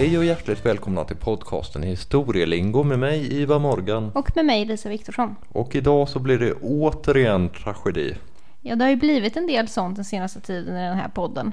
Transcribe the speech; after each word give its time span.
Hej 0.00 0.18
och 0.18 0.24
hjärtligt 0.24 0.66
välkomna 0.66 1.04
till 1.04 1.16
podcasten 1.16 1.82
Historielingo 1.82 2.82
med 2.82 2.98
mig 2.98 3.40
Iva 3.40 3.58
Morgan. 3.58 4.10
Och 4.14 4.36
med 4.36 4.44
mig 4.44 4.64
Lisa 4.64 4.88
Viktorsson. 4.88 5.36
Och 5.48 5.74
idag 5.74 6.08
så 6.08 6.18
blir 6.18 6.38
det 6.38 6.52
återigen 6.52 7.48
tragedi. 7.48 8.14
Ja, 8.60 8.76
det 8.76 8.84
har 8.84 8.90
ju 8.90 8.96
blivit 8.96 9.36
en 9.36 9.46
del 9.46 9.68
sånt 9.68 9.96
den 9.96 10.04
senaste 10.04 10.40
tiden 10.40 10.76
i 10.76 10.80
den 10.80 10.96
här 10.96 11.08
podden. 11.08 11.52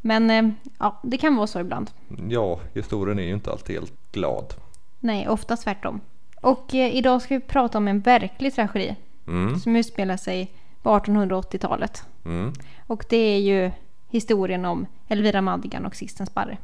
Men 0.00 0.30
eh, 0.30 0.50
ja, 0.78 1.00
det 1.02 1.16
kan 1.16 1.36
vara 1.36 1.46
så 1.46 1.60
ibland. 1.60 1.90
Ja, 2.28 2.60
historien 2.74 3.18
är 3.18 3.22
ju 3.22 3.34
inte 3.34 3.50
alltid 3.50 3.76
helt 3.76 4.12
glad. 4.12 4.54
Nej, 5.00 5.28
ofta 5.28 5.56
tvärtom. 5.56 6.00
Och 6.40 6.74
eh, 6.74 6.96
idag 6.96 7.22
ska 7.22 7.34
vi 7.34 7.40
prata 7.40 7.78
om 7.78 7.88
en 7.88 8.00
verklig 8.00 8.54
tragedi. 8.54 8.96
Mm. 9.26 9.58
Som 9.58 9.76
utspelar 9.76 10.16
sig 10.16 10.50
på 10.82 10.90
1880-talet. 10.90 12.02
Mm. 12.24 12.52
Och 12.86 13.04
det 13.08 13.16
är 13.16 13.38
ju 13.38 13.70
historien 14.10 14.64
om 14.64 14.86
Elvira 15.08 15.40
Madigan 15.40 15.86
och 15.86 15.96
Sixten 15.96 16.26
Sparre. 16.26 16.58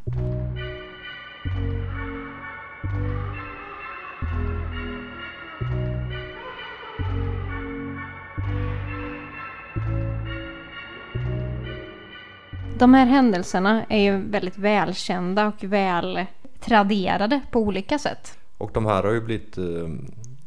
De 12.78 12.94
här 12.94 13.06
händelserna 13.06 13.84
är 13.88 13.98
ju 13.98 14.16
väldigt 14.16 14.58
välkända 14.58 15.46
och 15.46 15.64
väl 15.64 16.26
traderade 16.60 17.40
på 17.50 17.60
olika 17.60 17.98
sätt. 17.98 18.38
Och 18.58 18.70
de 18.74 18.86
här 18.86 19.02
har 19.02 19.12
ju 19.12 19.20
blivit 19.20 19.58
eh, 19.58 19.64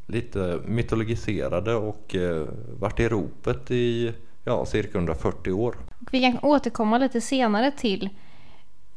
lite 0.07 0.59
mytologiserade 0.65 1.75
och 1.75 2.15
eh, 2.15 2.47
varit 2.79 2.99
i 2.99 3.07
ropet 3.09 3.71
i 3.71 4.13
ja, 4.43 4.65
cirka 4.65 4.97
140 4.97 5.53
år. 5.53 5.75
Och 6.01 6.07
vi 6.11 6.21
kan 6.21 6.39
återkomma 6.41 6.97
lite 6.97 7.21
senare 7.21 7.71
till 7.71 8.09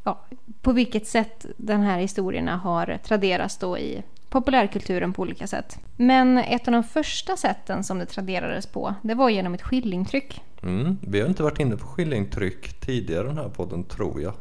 ja, 0.03 0.19
på 0.61 0.71
vilket 0.71 1.07
sätt 1.07 1.45
den 1.57 1.81
här 1.81 1.99
historierna 1.99 2.57
har 2.57 2.99
traderats 3.03 3.57
då 3.57 3.77
i 3.77 4.03
populärkulturen 4.29 5.13
på 5.13 5.21
olika 5.21 5.47
sätt. 5.47 5.77
Men 5.95 6.37
ett 6.37 6.67
av 6.67 6.71
de 6.71 6.83
första 6.83 7.37
sätten 7.37 7.83
som 7.83 7.99
det 7.99 8.05
traderades 8.05 8.65
på, 8.65 8.95
det 9.01 9.13
var 9.13 9.29
genom 9.29 9.53
ett 9.53 9.61
skillingtryck. 9.61 10.41
Mm. 10.63 10.97
Vi 11.01 11.21
har 11.21 11.27
inte 11.27 11.43
varit 11.43 11.59
inne 11.59 11.77
på 11.77 11.87
skillingtryck 11.87 12.73
tidigare 12.79 13.23
i 13.23 13.27
den 13.27 13.37
här 13.37 13.49
podden 13.49 13.83
tror 13.83 14.21
jag. 14.21 14.33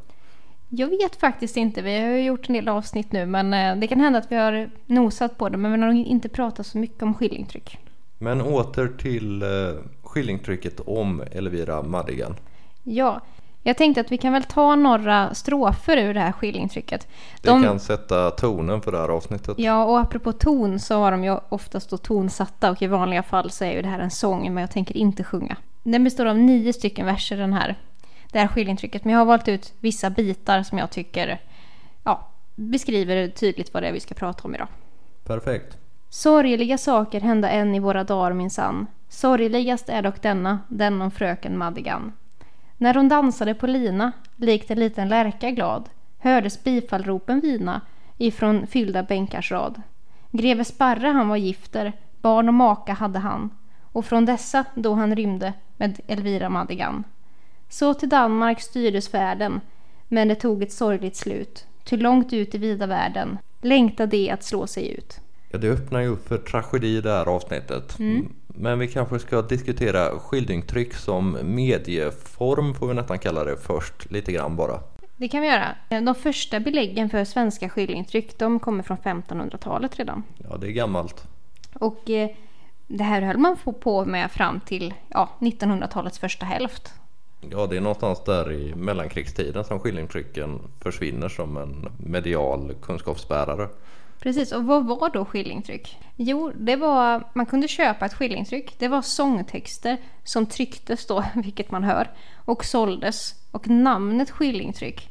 Jag 0.68 0.88
vet 0.88 1.16
faktiskt 1.16 1.56
inte, 1.56 1.82
vi 1.82 2.00
har 2.00 2.08
ju 2.08 2.24
gjort 2.24 2.48
en 2.48 2.54
del 2.54 2.68
avsnitt 2.68 3.12
nu 3.12 3.26
men 3.26 3.54
eh, 3.54 3.76
det 3.76 3.86
kan 3.86 4.00
hända 4.00 4.18
att 4.18 4.32
vi 4.32 4.36
har 4.36 4.70
nosat 4.86 5.38
på 5.38 5.48
det 5.48 5.56
men 5.56 5.72
vi 5.72 5.78
har 5.78 5.92
nog 5.92 6.06
inte 6.06 6.28
pratat 6.28 6.66
så 6.66 6.78
mycket 6.78 7.02
om 7.02 7.14
skillingtryck. 7.14 7.78
Men 8.18 8.40
åter 8.40 8.88
till 8.98 9.42
eh, 9.42 9.48
skillingtrycket 10.02 10.80
om 10.80 11.22
Elvira 11.32 11.82
Madigan. 11.82 12.34
Ja, 12.82 13.20
jag 13.62 13.76
tänkte 13.76 14.00
att 14.00 14.12
vi 14.12 14.18
kan 14.18 14.32
väl 14.32 14.42
ta 14.42 14.74
några 14.74 15.34
strofer 15.34 15.96
ur 15.96 16.14
det 16.14 16.20
här 16.20 16.32
skillingtrycket. 16.32 17.08
Det 17.42 17.48
kan 17.48 17.80
sätta 17.80 18.30
tonen 18.30 18.80
för 18.80 18.92
det 18.92 18.98
här 18.98 19.08
avsnittet. 19.08 19.58
Ja, 19.58 19.84
och 19.84 20.00
apropå 20.00 20.32
ton 20.32 20.78
så 20.78 20.94
har 20.94 21.10
de 21.10 21.24
ju 21.24 21.38
oftast 21.48 21.90
då 21.90 21.96
tonsatta 21.96 22.70
och 22.70 22.82
i 22.82 22.86
vanliga 22.86 23.22
fall 23.22 23.50
så 23.50 23.64
är 23.64 23.72
ju 23.72 23.82
det 23.82 23.88
här 23.88 23.98
en 23.98 24.10
sång 24.10 24.54
men 24.54 24.60
jag 24.60 24.70
tänker 24.70 24.96
inte 24.96 25.24
sjunga. 25.24 25.56
Den 25.82 26.04
består 26.04 26.26
av 26.26 26.38
nio 26.38 26.72
stycken 26.72 27.06
verser 27.06 27.36
den 27.36 27.52
här, 27.52 27.78
det 28.32 28.38
här 28.38 28.48
skillingtrycket. 28.48 29.04
Men 29.04 29.12
jag 29.12 29.20
har 29.20 29.26
valt 29.26 29.48
ut 29.48 29.74
vissa 29.80 30.10
bitar 30.10 30.62
som 30.62 30.78
jag 30.78 30.90
tycker 30.90 31.40
ja, 32.04 32.28
beskriver 32.54 33.28
tydligt 33.28 33.74
vad 33.74 33.82
det 33.82 33.88
är 33.88 33.92
vi 33.92 34.00
ska 34.00 34.14
prata 34.14 34.44
om 34.44 34.54
idag. 34.54 34.68
Perfekt. 35.24 35.78
Sorgliga 36.08 36.78
saker 36.78 37.20
hända 37.20 37.50
än 37.50 37.74
i 37.74 37.78
våra 37.78 38.04
dagar 38.04 38.32
minsann. 38.32 38.86
Sorgligast 39.08 39.88
är 39.88 40.02
dock 40.02 40.22
denna, 40.22 40.58
den 40.68 41.02
om 41.02 41.10
fröken 41.10 41.58
Madigan. 41.58 42.12
När 42.76 42.94
hon 42.94 43.08
dansade 43.08 43.54
på 43.54 43.66
lina, 43.66 44.12
likt 44.36 44.70
en 44.70 44.78
liten 44.78 45.08
lärka 45.08 45.50
glad, 45.50 45.88
hördes 46.18 46.64
bifallropen 46.64 47.40
vina 47.40 47.80
ifrån 48.18 48.66
fyllda 48.66 49.02
bänkars 49.02 49.52
rad. 49.52 49.82
Greve 50.30 50.64
Sparre 50.64 51.08
han 51.08 51.28
var 51.28 51.36
gifter, 51.36 51.92
barn 52.20 52.48
och 52.48 52.54
maka 52.54 52.92
hade 52.92 53.18
han, 53.18 53.50
och 53.92 54.04
från 54.04 54.24
dessa 54.24 54.64
då 54.74 54.94
han 54.94 55.16
rymde 55.16 55.52
med 55.76 56.00
Elvira 56.06 56.48
Madigan. 56.48 57.04
Så 57.68 57.94
till 57.94 58.08
Danmark 58.08 58.60
styrdes 58.60 59.08
färden, 59.08 59.60
men 60.08 60.28
det 60.28 60.34
tog 60.34 60.62
ett 60.62 60.72
sorgligt 60.72 61.16
slut, 61.16 61.66
ty 61.84 61.96
långt 61.96 62.32
ut 62.32 62.54
i 62.54 62.58
vida 62.58 62.86
världen 62.86 63.38
längtade 63.60 64.16
de 64.16 64.30
att 64.30 64.42
slå 64.42 64.66
sig 64.66 64.90
ut. 64.90 65.20
Ja, 65.50 65.58
det 65.58 65.68
öppnar 65.68 66.00
ju 66.00 66.08
upp 66.08 66.28
för 66.28 66.38
tragedi 66.38 67.00
det 67.00 67.10
här 67.10 67.26
avsnittet. 67.26 67.98
Mm. 67.98 68.32
Men 68.46 68.78
vi 68.78 68.88
kanske 68.88 69.18
ska 69.18 69.42
diskutera 69.42 70.18
skildringtryck 70.18 70.94
som 70.94 71.38
medieform 71.42 72.74
får 72.74 72.88
vi 72.88 72.94
nästan 72.94 73.18
kalla 73.18 73.44
det 73.44 73.56
först 73.56 74.10
lite 74.10 74.32
grann 74.32 74.56
bara. 74.56 74.80
Det 75.16 75.28
kan 75.28 75.40
vi 75.40 75.48
göra. 75.48 75.76
De 75.88 76.14
första 76.14 76.60
beläggen 76.60 77.10
för 77.10 77.24
svenska 77.24 77.68
skillingtryck 77.68 78.38
de 78.38 78.60
kommer 78.60 78.82
från 78.82 78.96
1500-talet 78.96 79.98
redan. 79.98 80.22
Ja, 80.50 80.56
det 80.56 80.66
är 80.66 80.70
gammalt. 80.70 81.24
Och 81.74 82.10
eh, 82.10 82.30
det 82.96 83.04
här 83.04 83.22
höll 83.22 83.38
man 83.38 83.56
på 83.80 84.04
med 84.04 84.30
fram 84.30 84.60
till 84.60 84.94
ja, 85.08 85.28
1900-talets 85.38 86.18
första 86.18 86.46
hälft. 86.46 86.92
Ja, 87.50 87.66
det 87.66 87.76
är 87.76 87.80
någonstans 87.80 88.24
där 88.24 88.52
i 88.52 88.74
mellankrigstiden 88.74 89.64
som 89.64 89.80
skillingtrycken 89.80 90.60
försvinner 90.80 91.28
som 91.28 91.56
en 91.56 91.88
medial 91.96 92.74
kunskapsbärare. 92.82 93.68
Precis, 94.20 94.52
och 94.52 94.64
vad 94.64 94.86
var 94.86 95.10
då 95.10 95.24
skillingtryck? 95.24 95.98
Jo, 96.16 96.52
det 96.56 96.76
var, 96.76 97.24
man 97.34 97.46
kunde 97.46 97.68
köpa 97.68 98.06
ett 98.06 98.14
skillingtryck. 98.14 98.78
Det 98.78 98.88
var 98.88 99.02
sångtexter 99.02 99.96
som 100.24 100.46
trycktes 100.46 101.06
då, 101.06 101.24
vilket 101.34 101.70
man 101.70 101.84
hör, 101.84 102.10
och 102.36 102.64
såldes. 102.64 103.34
Och 103.50 103.68
namnet 103.68 104.30
skillingtryck, 104.30 105.10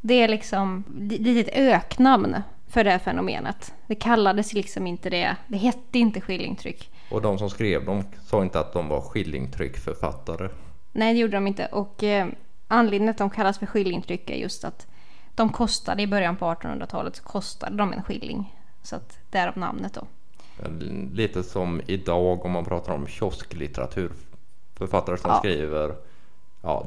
det 0.00 0.14
är 0.14 0.28
liksom 0.28 0.84
lite 0.98 1.50
ett 1.50 1.58
öknamn 1.58 2.42
för 2.68 2.84
det 2.84 2.90
här 2.90 2.98
fenomenet. 2.98 3.74
Det 3.86 3.94
kallades 3.94 4.52
liksom 4.52 4.86
inte 4.86 5.10
det, 5.10 5.36
det 5.46 5.56
hette 5.56 5.98
inte 5.98 6.20
skillingtryck. 6.20 6.90
Och 7.10 7.22
de 7.22 7.38
som 7.38 7.50
skrev 7.50 7.84
dem 7.84 8.02
sa 8.22 8.42
inte 8.42 8.60
att 8.60 8.72
de 8.72 8.88
var 8.88 9.00
skillingtryckförfattare. 9.00 10.48
Nej, 10.92 11.14
det 11.14 11.20
gjorde 11.20 11.36
de 11.36 11.46
inte. 11.46 11.66
Och 11.66 12.02
eh, 12.04 12.26
anledningen 12.68 13.14
till 13.14 13.24
att 13.24 13.30
de 13.30 13.36
kallas 13.36 13.58
för 13.58 13.66
skillingtryck 13.66 14.30
är 14.30 14.36
just 14.36 14.64
att 14.64 14.86
de 15.34 15.48
kostade 15.52 16.02
i 16.02 16.06
början 16.06 16.36
på 16.36 16.44
1800-talet 16.44 17.16
så 17.16 17.22
kostade 17.22 17.76
de 17.76 17.92
en 17.92 18.02
skilling. 18.02 18.56
Så 18.82 18.96
att 18.96 19.18
därav 19.30 19.58
namnet 19.58 19.94
då. 19.94 20.06
Lite 21.12 21.42
som 21.42 21.80
idag 21.86 22.44
om 22.44 22.50
man 22.52 22.64
pratar 22.64 22.94
om 22.94 23.06
kiosklitteratur. 23.06 24.12
Författare 24.74 25.16
som 25.16 25.30
Ja. 25.30 25.38
skriver 25.38 25.94
ja, 26.62 26.86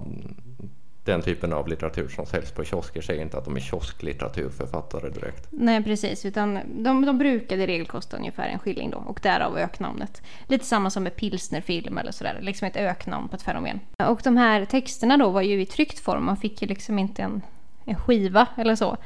den 1.06 1.22
typen 1.22 1.54
av 1.54 1.68
litteratur 1.68 2.08
som 2.08 2.26
säljs 2.26 2.52
på 2.52 2.64
kiosker 2.64 3.02
säger 3.02 3.22
inte 3.22 3.38
att 3.38 3.46
de 3.46 3.56
är 3.56 3.60
kiosklitteraturförfattare 3.60 5.10
direkt. 5.10 5.48
Nej, 5.50 5.84
precis. 5.84 6.26
Utan 6.26 6.60
de, 6.84 7.06
de 7.06 7.18
brukade 7.18 7.64
i 7.64 7.68
regel 7.68 7.88
kosta 7.88 8.18
ungefär 8.18 8.48
en 8.48 8.60
skilling 8.60 8.90
då. 8.90 8.98
Och 8.98 9.20
därav 9.24 9.58
öknamnet. 9.58 10.22
Lite 10.48 10.66
samma 10.66 10.90
som 10.90 11.04
med 11.04 11.16
pilsnerfilm 11.16 11.98
eller 11.98 12.12
sådär. 12.12 12.40
Liksom 12.42 12.68
ett 12.68 12.76
öknamn 12.76 13.28
på 13.28 13.36
ett 13.36 13.42
fenomen. 13.42 13.80
Och 13.98 14.22
de 14.24 14.38
här 14.38 14.66
texterna 14.66 15.18
då 15.18 15.30
var 15.30 15.42
ju 15.42 15.62
i 15.62 15.66
tryckt 15.66 16.00
form. 16.00 16.26
Man 16.26 16.38
fick 16.38 16.62
ju 16.62 16.68
liksom 16.68 17.00
inte 17.00 17.22
en, 17.22 17.42
en 17.86 17.96
skiva 17.96 18.48
eller 18.58 18.76
så. 18.76 18.98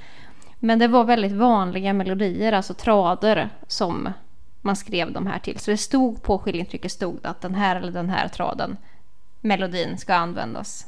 Men 0.59 0.79
det 0.79 0.87
var 0.87 1.03
väldigt 1.03 1.31
vanliga 1.31 1.93
melodier, 1.93 2.53
alltså 2.53 2.73
trader, 2.73 3.49
som 3.67 4.13
man 4.61 4.75
skrev 4.75 5.11
de 5.11 5.27
här 5.27 5.39
till. 5.39 5.59
Så 5.59 5.71
det 5.71 5.77
stod 5.77 6.23
på 6.23 6.39
skillingtrycket 6.39 6.91
stod 6.91 7.19
att 7.25 7.41
den 7.41 7.55
här 7.55 7.75
eller 7.75 7.91
den 7.91 8.09
här 8.09 8.27
traden, 8.27 8.77
melodin, 9.41 9.97
ska 9.97 10.15
användas 10.15 10.87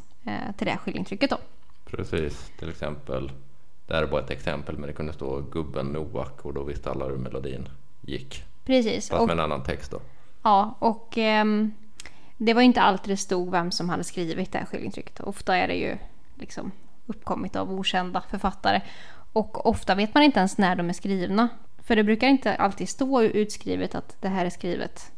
till 0.58 0.66
det 0.66 0.72
här 0.72 0.78
skillingtrycket 0.78 1.30
då. 1.30 1.38
Precis, 1.86 2.52
till 2.60 2.70
exempel. 2.70 3.32
Det 3.88 3.94
här 3.96 4.04
är 4.04 4.08
bara 4.08 4.22
ett 4.22 4.30
exempel 4.32 4.78
men 4.78 4.88
det 4.88 4.94
kunde 4.94 5.14
stå 5.14 5.42
gubben 5.42 5.86
Novak 5.88 6.46
och 6.46 6.54
då 6.54 6.64
visste 6.64 6.92
alla 6.92 7.06
hur 7.06 7.18
melodin 7.18 7.70
gick. 8.02 8.44
Precis. 8.66 9.10
Fast 9.10 9.22
Och, 9.22 9.28
med 9.28 9.34
en 9.34 9.40
annan 9.40 9.64
text 9.64 9.92
då. 9.92 10.02
ja, 10.44 10.76
och 10.80 11.18
ehm, 11.18 11.72
det 12.38 12.54
var 12.54 12.62
ju 12.62 12.66
inte 12.66 12.82
alltid 12.82 13.10
det 13.14 13.18
stod 13.18 13.52
vem 13.52 13.72
som 13.72 13.90
hade 13.90 14.04
skrivit 14.04 14.52
det 14.52 14.58
här 14.58 14.66
skillingtrycket. 14.66 15.20
Ofta 15.20 15.58
är 15.58 15.68
det 15.68 15.76
ju 15.76 15.98
liksom 16.36 16.72
uppkommit 17.06 17.56
av 17.56 17.72
okända 17.72 18.24
författare. 18.30 18.82
Och 19.34 19.66
ofta 19.66 19.96
vet 19.96 20.14
man 20.14 20.24
inte 20.24 20.40
ens 20.40 20.58
när 20.58 20.76
de 20.76 20.90
är 20.90 20.94
skrivna. 20.94 21.50
För 21.84 21.96
det 21.96 22.04
brukar 22.04 22.28
inte 22.28 22.56
alltid 22.56 22.90
stå 22.90 23.22
utskrivet 23.24 23.96
att 23.96 24.18
det 24.22 24.28
här 24.28 24.46
är 24.46 24.50
skrivet 24.50 25.12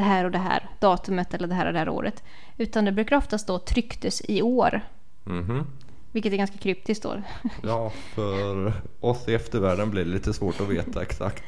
det 0.00 0.06
här 0.06 0.24
och 0.24 0.30
det 0.30 0.38
här 0.38 0.68
datumet 0.78 1.34
eller 1.34 1.48
det 1.48 1.54
här 1.54 1.66
och 1.66 1.72
det 1.72 1.78
här 1.78 1.88
året. 1.88 2.22
Utan 2.56 2.84
det 2.84 2.92
brukar 2.92 3.16
ofta 3.16 3.38
stå 3.38 3.58
trycktes 3.58 4.22
i 4.28 4.42
år. 4.42 4.80
Mhm. 5.24 5.66
Vilket 6.12 6.32
är 6.32 6.36
ganska 6.36 6.58
kryptiskt 6.58 7.02
då. 7.02 7.22
Ja, 7.62 7.92
för 8.14 8.72
oss 9.00 9.28
i 9.28 9.34
eftervärlden 9.34 9.90
blir 9.90 10.04
det 10.04 10.10
lite 10.10 10.32
svårt 10.32 10.60
att 10.60 10.68
veta 10.68 11.02
exakt 11.02 11.44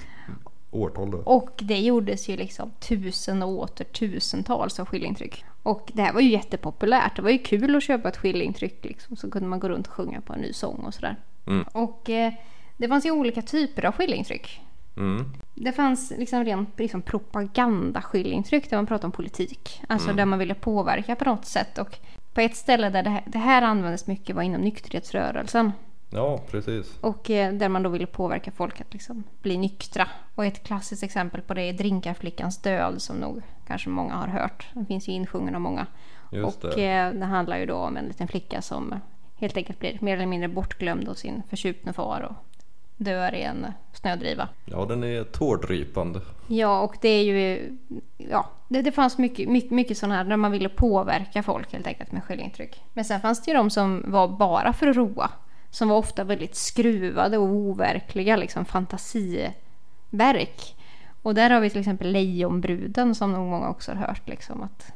årtal 0.70 1.10
då. 1.10 1.18
Och 1.18 1.50
det 1.62 1.78
gjordes 1.78 2.28
ju 2.28 2.36
liksom 2.36 2.70
tusen 2.80 3.42
och 3.42 3.48
åter 3.48 3.84
tusentals 3.84 4.80
av 4.80 4.86
skillingtryck. 4.86 5.44
Och 5.62 5.90
det 5.94 6.02
här 6.02 6.12
var 6.12 6.20
ju 6.20 6.30
jättepopulärt. 6.30 7.16
Det 7.16 7.22
var 7.22 7.30
ju 7.30 7.38
kul 7.38 7.76
att 7.76 7.82
köpa 7.82 8.08
ett 8.08 8.16
skillingtryck 8.16 8.84
liksom. 8.84 9.16
Så 9.16 9.30
kunde 9.30 9.48
man 9.48 9.60
gå 9.60 9.68
runt 9.68 9.86
och 9.86 9.92
sjunga 9.92 10.20
på 10.20 10.32
en 10.32 10.40
ny 10.40 10.52
sång 10.52 10.84
och 10.84 10.94
sådär. 10.94 11.16
Mm. 11.46 11.64
Och 11.72 12.10
eh, 12.10 12.32
det 12.76 12.88
fanns 12.88 13.06
ju 13.06 13.10
olika 13.10 13.42
typer 13.42 13.84
av 13.84 13.92
skillingtryck. 13.92 14.60
Mm. 14.96 15.24
Det 15.54 15.72
fanns 15.72 16.12
liksom 16.18 16.44
rent 16.44 16.78
liksom 16.78 17.02
propagandaskillingtryck 17.02 18.70
där 18.70 18.76
man 18.76 18.86
pratade 18.86 19.06
om 19.06 19.12
politik. 19.12 19.82
Alltså 19.88 20.12
där 20.12 20.24
man 20.24 20.38
ville 20.38 20.54
påverka 20.54 21.16
på 21.16 21.24
något 21.24 21.44
sätt. 21.44 21.78
Och 21.78 21.98
på 22.34 22.40
ett 22.40 22.56
ställe 22.56 22.90
där 22.90 23.02
det 23.02 23.10
här, 23.10 23.22
det 23.26 23.38
här 23.38 23.62
användes 23.62 24.06
mycket 24.06 24.36
var 24.36 24.42
inom 24.42 24.60
nykterhetsrörelsen. 24.60 25.72
Ja, 26.10 26.40
precis. 26.50 26.98
Och 27.00 27.30
eh, 27.30 27.52
där 27.52 27.68
man 27.68 27.82
då 27.82 27.90
ville 27.90 28.06
påverka 28.06 28.50
folk 28.50 28.80
att 28.80 28.92
liksom 28.92 29.24
bli 29.42 29.58
nyktra. 29.58 30.08
Och 30.34 30.46
ett 30.46 30.62
klassiskt 30.62 31.02
exempel 31.02 31.40
på 31.42 31.54
det 31.54 31.62
är 31.62 31.72
Drinkarflickans 31.72 32.62
död 32.62 33.02
som 33.02 33.16
nog 33.16 33.42
kanske 33.66 33.88
många 33.88 34.14
har 34.14 34.28
hört. 34.28 34.66
Den 34.74 34.86
finns 34.86 35.08
ju 35.08 35.12
insjungen 35.12 35.54
av 35.54 35.60
många. 35.60 35.86
Just 36.32 36.64
och 36.64 36.70
det. 36.74 36.90
eh, 36.90 37.12
det 37.12 37.24
handlar 37.24 37.58
ju 37.58 37.66
då 37.66 37.76
om 37.76 37.96
en 37.96 38.04
liten 38.04 38.28
flicka 38.28 38.62
som 38.62 38.94
helt 39.36 39.56
enkelt 39.56 39.78
blir 39.78 39.98
mer 40.00 40.16
eller 40.16 40.26
mindre 40.26 40.48
bortglömd 40.48 41.08
av 41.08 41.14
sin 41.14 41.42
förtjupne 41.48 41.92
far 41.92 42.20
och 42.20 42.51
dör 42.96 43.34
i 43.34 43.42
en 43.42 43.66
snödriva. 43.92 44.48
Ja, 44.64 44.84
den 44.84 45.04
är 45.04 45.24
tårdrypande. 45.24 46.20
Ja, 46.46 46.80
och 46.80 46.96
det 47.00 47.08
är 47.08 47.22
ju... 47.22 47.72
Ja, 48.16 48.50
det, 48.68 48.82
det 48.82 48.92
fanns 48.92 49.18
mycket, 49.18 49.48
mycket, 49.48 49.70
mycket 49.70 49.98
sådana 49.98 50.14
här 50.14 50.24
där 50.24 50.36
man 50.36 50.52
ville 50.52 50.68
påverka 50.68 51.42
folk 51.42 51.72
helt 51.72 51.86
enkelt 51.86 52.12
med 52.12 52.24
självintryck. 52.24 52.82
Men 52.92 53.04
sen 53.04 53.20
fanns 53.20 53.42
det 53.42 53.50
ju 53.50 53.56
de 53.56 53.70
som 53.70 54.04
var 54.06 54.28
bara 54.28 54.72
för 54.72 54.86
att 54.86 54.96
roa. 54.96 55.30
Som 55.70 55.88
var 55.88 55.96
ofta 55.96 56.24
väldigt 56.24 56.54
skruvade 56.54 57.38
och 57.38 57.46
overkliga, 57.46 58.36
liksom 58.36 58.64
fantasiverk. 58.64 60.76
Och 61.22 61.34
där 61.34 61.50
har 61.50 61.60
vi 61.60 61.70
till 61.70 61.80
exempel 61.80 62.12
Lejonbruden 62.12 63.14
som 63.14 63.32
nog 63.32 63.46
många 63.46 63.68
också 63.68 63.92
har 63.92 64.06
hört. 64.06 64.28
Liksom, 64.28 64.62
att, 64.62 64.92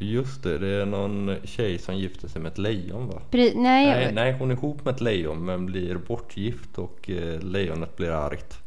Just 0.00 0.42
det, 0.42 0.58
det 0.58 0.68
är 0.68 0.86
någon 0.86 1.36
tjej 1.44 1.78
som 1.78 1.96
gifter 1.96 2.28
sig 2.28 2.42
med 2.42 2.52
ett 2.52 2.58
lejon 2.58 3.08
va? 3.08 3.22
Pri- 3.30 3.52
nej, 3.56 3.86
Nej, 3.86 4.12
nej, 4.12 4.32
hon 4.38 4.50
är 4.50 4.54
ihop 4.54 4.84
med 4.84 4.94
ett 4.94 5.00
lejon 5.00 5.44
men 5.44 5.66
blir 5.66 5.94
bortgift 5.94 6.78
och 6.78 7.10
eh, 7.10 7.40
lejonet 7.40 7.96
blir 7.96 8.10
argt. 8.10 8.58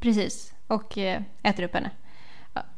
Precis, 0.00 0.54
och 0.66 0.98
eh, 0.98 1.22
äter 1.42 1.62
upp 1.64 1.74
henne. 1.74 1.90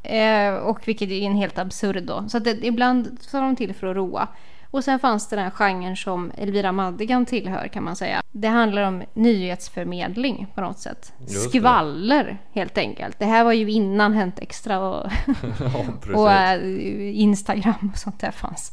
Eh, 0.02 0.54
och 0.54 0.88
vilket 0.88 1.10
är 1.10 1.22
en 1.22 1.36
helt 1.36 1.58
absurd 1.58 2.02
då. 2.02 2.24
Så 2.28 2.36
att 2.36 2.44
det, 2.44 2.66
ibland 2.66 3.18
tar 3.30 3.42
de 3.42 3.56
till 3.56 3.74
för 3.74 3.86
att 3.86 3.96
roa. 3.96 4.28
Och 4.72 4.84
sen 4.84 4.98
fanns 4.98 5.28
det 5.28 5.36
den 5.36 5.44
här 5.44 5.50
genren 5.50 5.96
som 5.96 6.32
Elvira 6.36 6.72
Madigan 6.72 7.26
tillhör 7.26 7.68
kan 7.68 7.84
man 7.84 7.96
säga. 7.96 8.22
Det 8.30 8.48
handlar 8.48 8.82
om 8.82 9.02
nyhetsförmedling 9.14 10.46
på 10.54 10.60
något 10.60 10.78
sätt. 10.78 11.12
Skvaller 11.26 12.38
helt 12.52 12.78
enkelt. 12.78 13.18
Det 13.18 13.24
här 13.24 13.44
var 13.44 13.52
ju 13.52 13.70
innan 13.70 14.12
Hänt 14.12 14.38
Extra 14.38 14.80
och, 14.80 15.10
ja, 15.60 16.14
och 16.14 16.32
eh, 16.32 17.20
Instagram 17.20 17.90
och 17.92 17.98
sånt 17.98 18.20
där 18.20 18.30
fanns. 18.30 18.72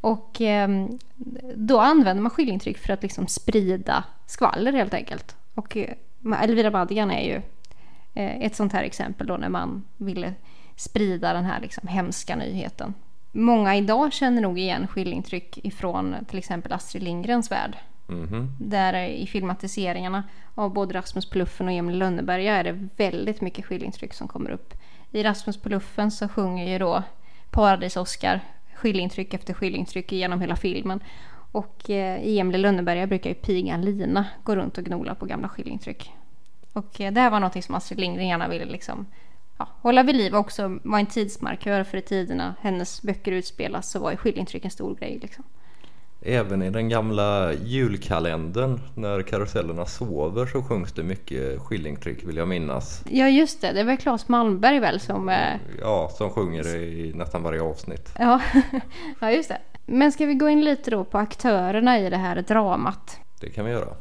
Och 0.00 0.40
eh, 0.40 0.68
då 1.56 1.80
använder 1.80 2.22
man 2.22 2.30
skilintryck 2.30 2.78
för 2.78 2.92
att 2.92 3.02
liksom 3.02 3.26
sprida 3.26 4.04
skvaller 4.26 4.72
helt 4.72 4.94
enkelt. 4.94 5.36
Och 5.54 5.76
eh, 5.76 6.42
Elvira 6.42 6.70
Madigan 6.70 7.10
är 7.10 7.24
ju 7.24 7.42
eh, 8.14 8.42
ett 8.42 8.56
sånt 8.56 8.72
här 8.72 8.82
exempel 8.82 9.26
då 9.26 9.36
när 9.36 9.48
man 9.48 9.84
ville 9.96 10.34
sprida 10.76 11.32
den 11.32 11.44
här 11.44 11.60
liksom 11.60 11.88
hemska 11.88 12.36
nyheten. 12.36 12.94
Många 13.32 13.76
idag 13.76 14.12
känner 14.12 14.42
nog 14.42 14.58
igen 14.58 14.86
skilintryck 14.86 15.58
ifrån 15.62 16.16
till 16.28 16.38
exempel 16.38 16.72
Astrid 16.72 17.02
Lindgrens 17.02 17.50
värld. 17.50 17.76
Mhm. 18.06 18.52
Där 18.58 19.08
i 19.08 19.26
filmatiseringarna 19.26 20.24
av 20.54 20.72
både 20.72 20.94
Rasmus 20.94 21.30
på 21.30 21.38
luffen 21.38 21.66
och 21.66 21.72
Emil 21.72 21.98
Lönneberga 21.98 22.56
är 22.56 22.64
det 22.64 22.88
väldigt 22.96 23.40
mycket 23.40 23.66
skilintryck 23.66 24.14
som 24.14 24.28
kommer 24.28 24.50
upp. 24.50 24.74
I 25.10 25.22
Rasmus 25.22 25.56
på 25.56 25.68
luffen 25.68 26.10
så 26.10 26.28
sjunger 26.28 26.72
ju 26.72 26.78
då 26.78 27.02
Paradis-Oskar 27.50 28.40
skilintryck 28.74 29.34
efter 29.34 29.54
skilintryck 29.54 30.12
genom 30.12 30.40
hela 30.40 30.56
filmen. 30.56 31.00
Och 31.52 31.90
eh, 31.90 32.22
i 32.22 32.38
Emil 32.38 32.60
Lönneberga 32.60 33.06
brukar 33.06 33.30
ju 33.30 33.34
pigan 33.34 33.82
Lina 33.82 34.26
gå 34.42 34.56
runt 34.56 34.78
och 34.78 34.84
gnola 34.84 35.14
på 35.14 35.26
gamla 35.26 35.48
skilintryck. 35.48 36.12
Och 36.72 37.00
eh, 37.00 37.12
det 37.12 37.20
här 37.20 37.30
var 37.30 37.40
något 37.40 37.64
som 37.64 37.74
Astrid 37.74 38.00
Lindgren 38.00 38.28
gärna 38.28 38.48
ville 38.48 38.64
liksom, 38.64 39.06
ja, 39.60 39.68
hålla 39.82 40.02
vid 40.02 40.16
liv 40.16 40.34
också 40.34 40.78
var 40.82 40.98
en 40.98 41.06
tidsmarkör 41.06 41.84
för 41.84 41.98
i 41.98 42.02
tiderna 42.02 42.54
hennes 42.60 43.02
böcker 43.02 43.32
utspelas 43.32 43.90
så 43.90 43.98
var 43.98 44.10
ju 44.10 44.16
skilintryck 44.16 44.64
en 44.64 44.70
stor 44.70 44.94
grej. 44.94 45.18
Liksom. 45.22 45.44
Även 46.22 46.62
i 46.62 46.70
den 46.70 46.88
gamla 46.88 47.52
julkalendern 47.52 48.80
när 48.94 49.22
karusellerna 49.22 49.86
sover 49.86 50.46
så 50.46 50.62
sjungs 50.62 50.92
det 50.92 51.02
mycket 51.02 51.60
skillingtryck 51.60 52.24
vill 52.24 52.36
jag 52.36 52.48
minnas. 52.48 53.02
Ja 53.10 53.28
just 53.28 53.60
det, 53.60 53.72
det 53.72 53.84
var 53.84 53.96
Claes 53.96 54.28
Malmberg 54.28 54.80
väl 54.80 55.00
som... 55.00 55.28
Eh, 55.28 55.56
Ja, 55.80 56.10
som 56.18 56.30
sjunger 56.30 56.76
i 56.76 57.12
nästan 57.14 57.42
varje 57.42 57.62
avsnitt. 57.62 58.12
ja, 58.18 58.40
ja, 59.20 59.30
just 59.30 59.48
det. 59.48 59.58
Men 59.86 60.12
ska 60.12 60.26
vi 60.26 60.34
gå 60.34 60.48
in 60.48 60.64
lite 60.64 60.90
då 60.90 61.04
på 61.04 61.18
aktörerna 61.18 61.98
i 61.98 62.10
det 62.10 62.16
här 62.16 62.42
dramat? 62.42 63.16
Det 63.40 63.50
kan 63.50 63.64
vi 63.64 63.70
göra. 63.70 63.94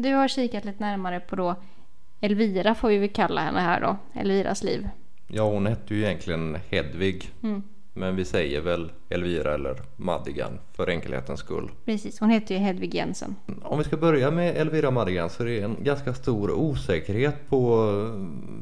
Du 0.00 0.14
har 0.14 0.28
kikat 0.28 0.64
lite 0.64 0.84
närmare 0.84 1.20
på 1.20 1.36
då 1.36 1.54
Elvira 2.20 2.74
får 2.74 2.88
vi 2.88 2.98
väl 2.98 3.08
kalla 3.08 3.40
henne 3.40 3.60
här 3.60 3.80
då, 3.80 3.96
Elviras 4.20 4.62
liv. 4.62 4.88
Ja, 5.26 5.42
hon 5.42 5.66
hette 5.66 5.94
ju 5.94 6.04
egentligen 6.04 6.58
Hedvig. 6.70 7.30
Mm. 7.42 7.62
Men 7.92 8.16
vi 8.16 8.24
säger 8.24 8.60
väl 8.60 8.92
Elvira 9.08 9.54
eller 9.54 9.76
Madigan 9.96 10.58
för 10.72 10.90
enkelhetens 10.90 11.40
skull. 11.40 11.70
Precis, 11.84 12.20
hon 12.20 12.30
heter 12.30 12.54
ju 12.54 12.60
Hedvig 12.60 12.94
Jensen. 12.94 13.36
Om 13.62 13.78
vi 13.78 13.84
ska 13.84 13.96
börja 13.96 14.30
med 14.30 14.56
Elvira 14.56 14.90
Madigan 14.90 15.30
så 15.30 15.42
är 15.42 15.46
det 15.46 15.60
en 15.60 15.76
ganska 15.84 16.14
stor 16.14 16.50
osäkerhet 16.50 17.48
på 17.48 17.86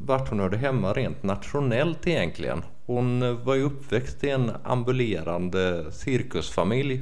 vart 0.05 0.29
hon 0.29 0.39
hörde 0.39 0.57
hemma 0.57 0.93
rent 0.93 1.23
nationellt 1.23 2.07
egentligen. 2.07 2.63
Hon 2.85 3.43
var 3.43 3.55
ju 3.55 3.63
uppväxt 3.63 4.23
i 4.23 4.29
en 4.29 4.51
ambulerande 4.63 5.91
cirkusfamilj. 5.91 7.01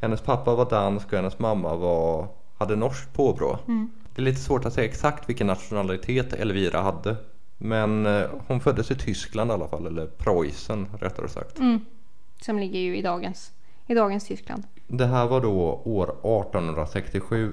Hennes 0.00 0.20
pappa 0.20 0.54
var 0.54 0.70
dansk 0.70 1.06
och 1.06 1.18
hennes 1.18 1.38
mamma 1.38 1.76
var, 1.76 2.28
hade 2.60 2.76
norskt 2.76 3.12
påbrå. 3.12 3.58
Det 4.14 4.22
är 4.22 4.24
lite 4.24 4.40
svårt 4.40 4.64
att 4.64 4.72
säga 4.72 4.88
exakt 4.88 5.28
vilken 5.28 5.46
nationalitet 5.46 6.32
Elvira 6.32 6.80
hade. 6.80 7.16
Men 7.58 8.06
eh, 8.06 8.26
hon 8.46 8.60
föddes 8.60 8.90
i 8.90 8.94
Tyskland 8.94 9.50
i 9.50 9.54
alla 9.54 9.68
fall, 9.68 9.86
eller 9.86 10.06
Preussen 10.06 10.86
rättare 11.00 11.28
sagt. 11.28 11.58
Mm. 11.58 11.80
Som 12.40 12.58
ligger 12.58 12.80
ju 12.80 12.96
i 12.96 13.02
dagens, 13.02 13.52
i 13.86 13.94
dagens 13.94 14.24
Tyskland. 14.24 14.62
Det 14.88 15.06
här 15.06 15.26
var 15.26 15.40
då 15.40 15.82
år 15.84 16.04
1867. 16.04 17.52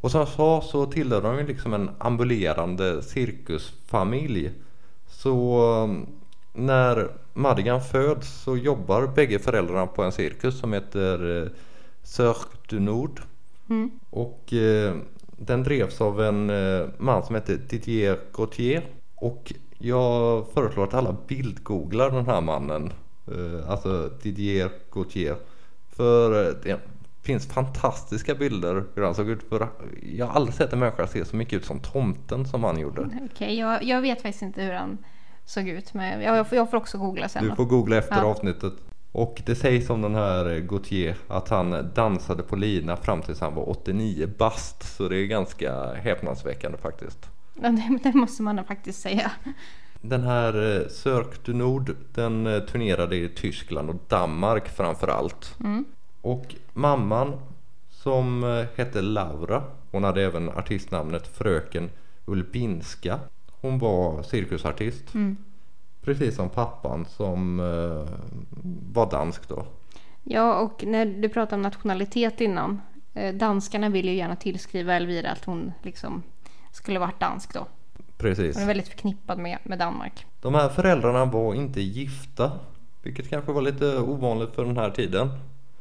Och 0.00 0.10
som 0.10 0.18
jag 0.18 0.28
sa 0.28 0.62
så 0.62 0.86
tillhörde 0.86 1.28
de 1.28 1.38
ju 1.38 1.46
liksom 1.46 1.74
en 1.74 1.90
ambulerande 1.98 3.02
cirkusfamilj. 3.02 4.52
Så 5.08 5.64
um, 5.82 6.06
när 6.52 7.10
Madigan 7.34 7.80
föds 7.80 8.42
så 8.42 8.56
jobbar 8.56 9.06
bägge 9.06 9.38
föräldrarna 9.38 9.86
på 9.86 10.02
en 10.02 10.12
cirkus 10.12 10.58
som 10.58 10.72
heter 10.72 11.42
eh, 11.42 11.48
Cirque 12.02 12.56
du 12.68 12.80
Nord. 12.80 13.20
Mm. 13.68 13.90
Och 14.10 14.52
eh, 14.52 14.94
den 15.38 15.62
drevs 15.62 16.00
av 16.00 16.22
en 16.22 16.50
eh, 16.50 16.86
man 16.98 17.22
som 17.22 17.34
hette 17.34 17.56
Didier 17.56 18.18
Gautier. 18.32 18.82
Och 19.14 19.52
jag 19.78 20.46
föreslår 20.54 20.84
att 20.84 20.94
alla 20.94 21.16
bildgooglar 21.26 22.10
den 22.10 22.26
här 22.26 22.40
mannen. 22.40 22.92
Eh, 23.28 23.70
alltså 23.70 24.10
Didier 24.22 24.70
Gautier. 24.92 25.36
För 25.96 26.46
eh, 26.48 26.54
det 26.62 26.80
finns 27.22 27.46
fantastiska 27.46 28.34
bilder 28.34 28.84
hur 28.94 29.02
han 29.02 29.14
såg 29.14 29.28
ut. 29.28 29.42
För 29.48 29.68
jag 30.02 30.26
har 30.26 30.32
aldrig 30.34 30.54
sett 30.54 30.72
en 30.72 30.78
människa 30.78 31.06
se 31.06 31.24
så 31.24 31.36
mycket 31.36 31.52
ut 31.56 31.64
som 31.64 31.80
tomten 31.80 32.46
som 32.46 32.64
han 32.64 32.78
gjorde. 32.80 33.08
Okej, 33.32 33.58
jag, 33.58 33.82
jag 33.84 34.00
vet 34.00 34.22
faktiskt 34.22 34.42
inte 34.42 34.62
hur 34.62 34.72
han 34.72 34.98
såg 35.44 35.68
ut. 35.68 35.94
Men 35.94 36.20
jag, 36.22 36.48
får- 36.48 36.56
jag 36.58 36.70
får 36.70 36.76
också 36.76 36.98
googla 36.98 37.28
sen. 37.28 37.44
Du 37.48 37.56
får 37.56 37.64
googla 37.64 37.96
efter 37.96 38.16
Ja. 38.16 38.24
avsnittet. 38.24 38.72
Och 39.12 39.42
det 39.46 39.54
sägs 39.54 39.90
om 39.90 40.02
den 40.02 40.14
här 40.14 40.58
Gautier 40.58 41.16
att 41.28 41.48
han 41.48 41.90
dansade 41.94 42.42
på 42.42 42.56
lina 42.56 42.96
fram 42.96 43.22
tills 43.22 43.40
han 43.40 43.54
var 43.54 43.70
89 43.70 44.28
bast. 44.38 44.96
Så 44.96 45.08
det 45.08 45.16
är 45.16 45.26
ganska 45.26 45.94
häpnadsväckande 45.94 46.78
faktiskt. 46.78 47.30
Ja, 47.54 47.68
det, 47.70 47.98
det 48.02 48.14
måste 48.14 48.42
man 48.42 48.64
faktiskt 48.64 49.02
säga. 49.02 49.32
Den 50.00 50.22
här 50.22 50.80
eh, 50.80 50.88
Cirque 50.88 51.38
du 51.44 51.54
Nord 51.54 51.96
den 52.14 52.46
eh, 52.46 52.60
turnerade 52.60 53.16
i 53.16 53.28
Tyskland 53.28 53.90
och 53.90 53.96
Danmark 54.08 54.68
framför 54.68 55.08
allt. 55.08 55.54
Mm. 55.60 55.84
Och 56.20 56.54
mamman 56.72 57.32
som 57.90 58.44
eh, 58.44 58.64
hette 58.76 59.02
Laura, 59.02 59.62
hon 59.90 60.04
hade 60.04 60.22
även 60.22 60.48
artistnamnet 60.48 61.26
Fröken 61.26 61.90
Ulbinska. 62.24 63.20
Hon 63.60 63.78
var 63.78 64.22
cirkusartist. 64.22 65.14
Mm. 65.14 65.36
Precis 66.06 66.36
som 66.36 66.48
pappan 66.48 67.04
som 67.04 67.60
eh, 67.60 68.08
var 68.92 69.10
dansk 69.10 69.48
då. 69.48 69.66
Ja, 70.24 70.60
och 70.60 70.84
när 70.84 71.06
du 71.06 71.28
pratade 71.28 71.56
om 71.56 71.62
nationalitet 71.62 72.40
innan. 72.40 72.80
Eh, 73.14 73.34
danskarna 73.34 73.88
vill 73.88 74.08
ju 74.08 74.14
gärna 74.14 74.36
tillskriva 74.36 74.94
Elvira 74.94 75.30
att 75.30 75.44
hon 75.44 75.72
liksom 75.82 76.22
skulle 76.72 76.98
varit 76.98 77.20
dansk 77.20 77.54
då. 77.54 77.66
Precis. 78.18 78.56
Hon 78.56 78.62
är 78.62 78.66
väldigt 78.66 78.88
förknippad 78.88 79.38
med, 79.38 79.58
med 79.62 79.78
Danmark. 79.78 80.26
De 80.40 80.54
här 80.54 80.68
föräldrarna 80.68 81.24
var 81.24 81.54
inte 81.54 81.80
gifta. 81.80 82.52
Vilket 83.02 83.30
kanske 83.30 83.52
var 83.52 83.62
lite 83.62 83.98
ovanligt 83.98 84.54
för 84.54 84.64
den 84.64 84.76
här 84.76 84.90
tiden. 84.90 85.28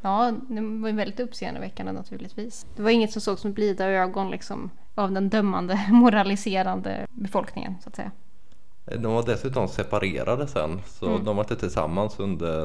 Ja, 0.01 0.33
det 0.49 0.61
var 0.61 0.89
ju 0.89 0.95
väldigt 0.95 1.19
uppseendeväckande 1.19 1.91
naturligtvis. 1.91 2.65
Det 2.75 2.81
var 2.81 2.89
inget 2.89 3.11
som 3.11 3.21
såg 3.21 3.39
som 3.39 3.53
blida 3.53 3.85
ögon 3.85 4.31
liksom 4.31 4.69
av 4.95 5.11
den 5.11 5.29
dömande, 5.29 5.85
moraliserande 5.91 7.07
befolkningen 7.09 7.75
så 7.83 7.89
att 7.89 7.95
säga. 7.95 8.11
De 8.85 9.13
var 9.13 9.23
dessutom 9.25 9.67
separerade 9.67 10.47
sen 10.47 10.81
så 10.85 11.05
Mm. 11.05 11.25
de 11.25 11.35
var 11.35 11.43
inte 11.43 11.55
tillsammans 11.55 12.19
under 12.19 12.61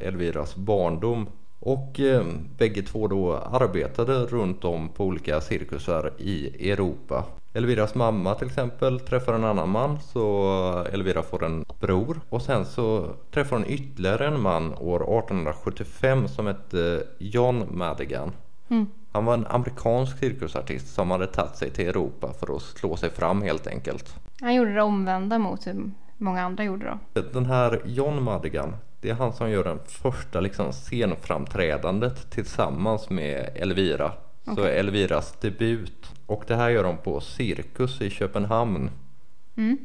eh, 0.00 0.08
Elviras 0.08 0.56
barndom. 0.56 1.26
Och 1.60 2.00
eh, 2.00 2.24
bägge 2.58 2.82
två 2.82 3.08
då 3.08 3.36
arbetade 3.36 4.14
runt 4.26 4.64
om 4.64 4.88
på 4.88 5.04
olika 5.04 5.40
cirkusar 5.40 6.12
i 6.18 6.70
Europa. 6.70 7.24
Elviras 7.54 7.94
mamma 7.94 8.34
till 8.34 8.46
exempel 8.46 9.00
träffar 9.00 9.32
en 9.34 9.44
annan 9.44 9.68
man 9.70 9.98
så 10.00 10.84
Elvira 10.92 11.22
får 11.22 11.44
en 11.44 11.64
bror. 11.80 12.20
Och 12.28 12.42
sen 12.42 12.66
så 12.66 13.08
träffar 13.30 13.56
hon 13.56 13.66
ytterligare 13.66 14.26
en 14.26 14.40
man 14.40 14.74
år 14.74 15.18
1875 15.18 16.28
som 16.28 16.46
hette 16.46 17.02
John 17.18 17.66
Madigan. 17.70 18.32
Mm. 18.68 18.86
Han 19.12 19.24
var 19.24 19.34
en 19.34 19.46
amerikansk 19.46 20.18
cirkusartist 20.18 20.94
som 20.94 21.10
hade 21.10 21.26
tagit 21.26 21.56
sig 21.56 21.70
till 21.70 21.88
Europa 21.88 22.32
för 22.40 22.56
att 22.56 22.62
slå 22.62 22.96
sig 22.96 23.10
fram 23.10 23.42
helt 23.42 23.66
enkelt. 23.66 24.14
Han 24.40 24.54
gjorde 24.54 24.74
det 24.74 24.82
omvända 24.82 25.38
mot 25.38 25.66
hur 25.66 25.90
många 26.16 26.42
andra 26.42 26.64
gjorde 26.64 26.98
då. 27.12 27.22
Den 27.32 27.46
här 27.46 27.80
John 27.84 28.22
Madigan, 28.22 28.76
det 29.00 29.10
är 29.10 29.14
han 29.14 29.32
som 29.32 29.50
gör 29.50 29.64
den 29.64 29.78
första 29.86 30.40
liksom 30.40 30.72
scenframträdandet 30.72 32.30
tillsammans 32.30 33.10
med 33.10 33.50
Elvira. 33.54 34.12
Så 34.44 34.52
Okej. 34.52 34.78
Elviras 34.78 35.32
debut. 35.40 36.06
Och 36.26 36.44
det 36.46 36.56
här 36.56 36.70
gör 36.70 36.84
de 36.84 36.96
på 36.96 37.20
Cirkus 37.20 38.00
i 38.00 38.10
Köpenhamn. 38.10 38.90
Mm. 39.56 39.78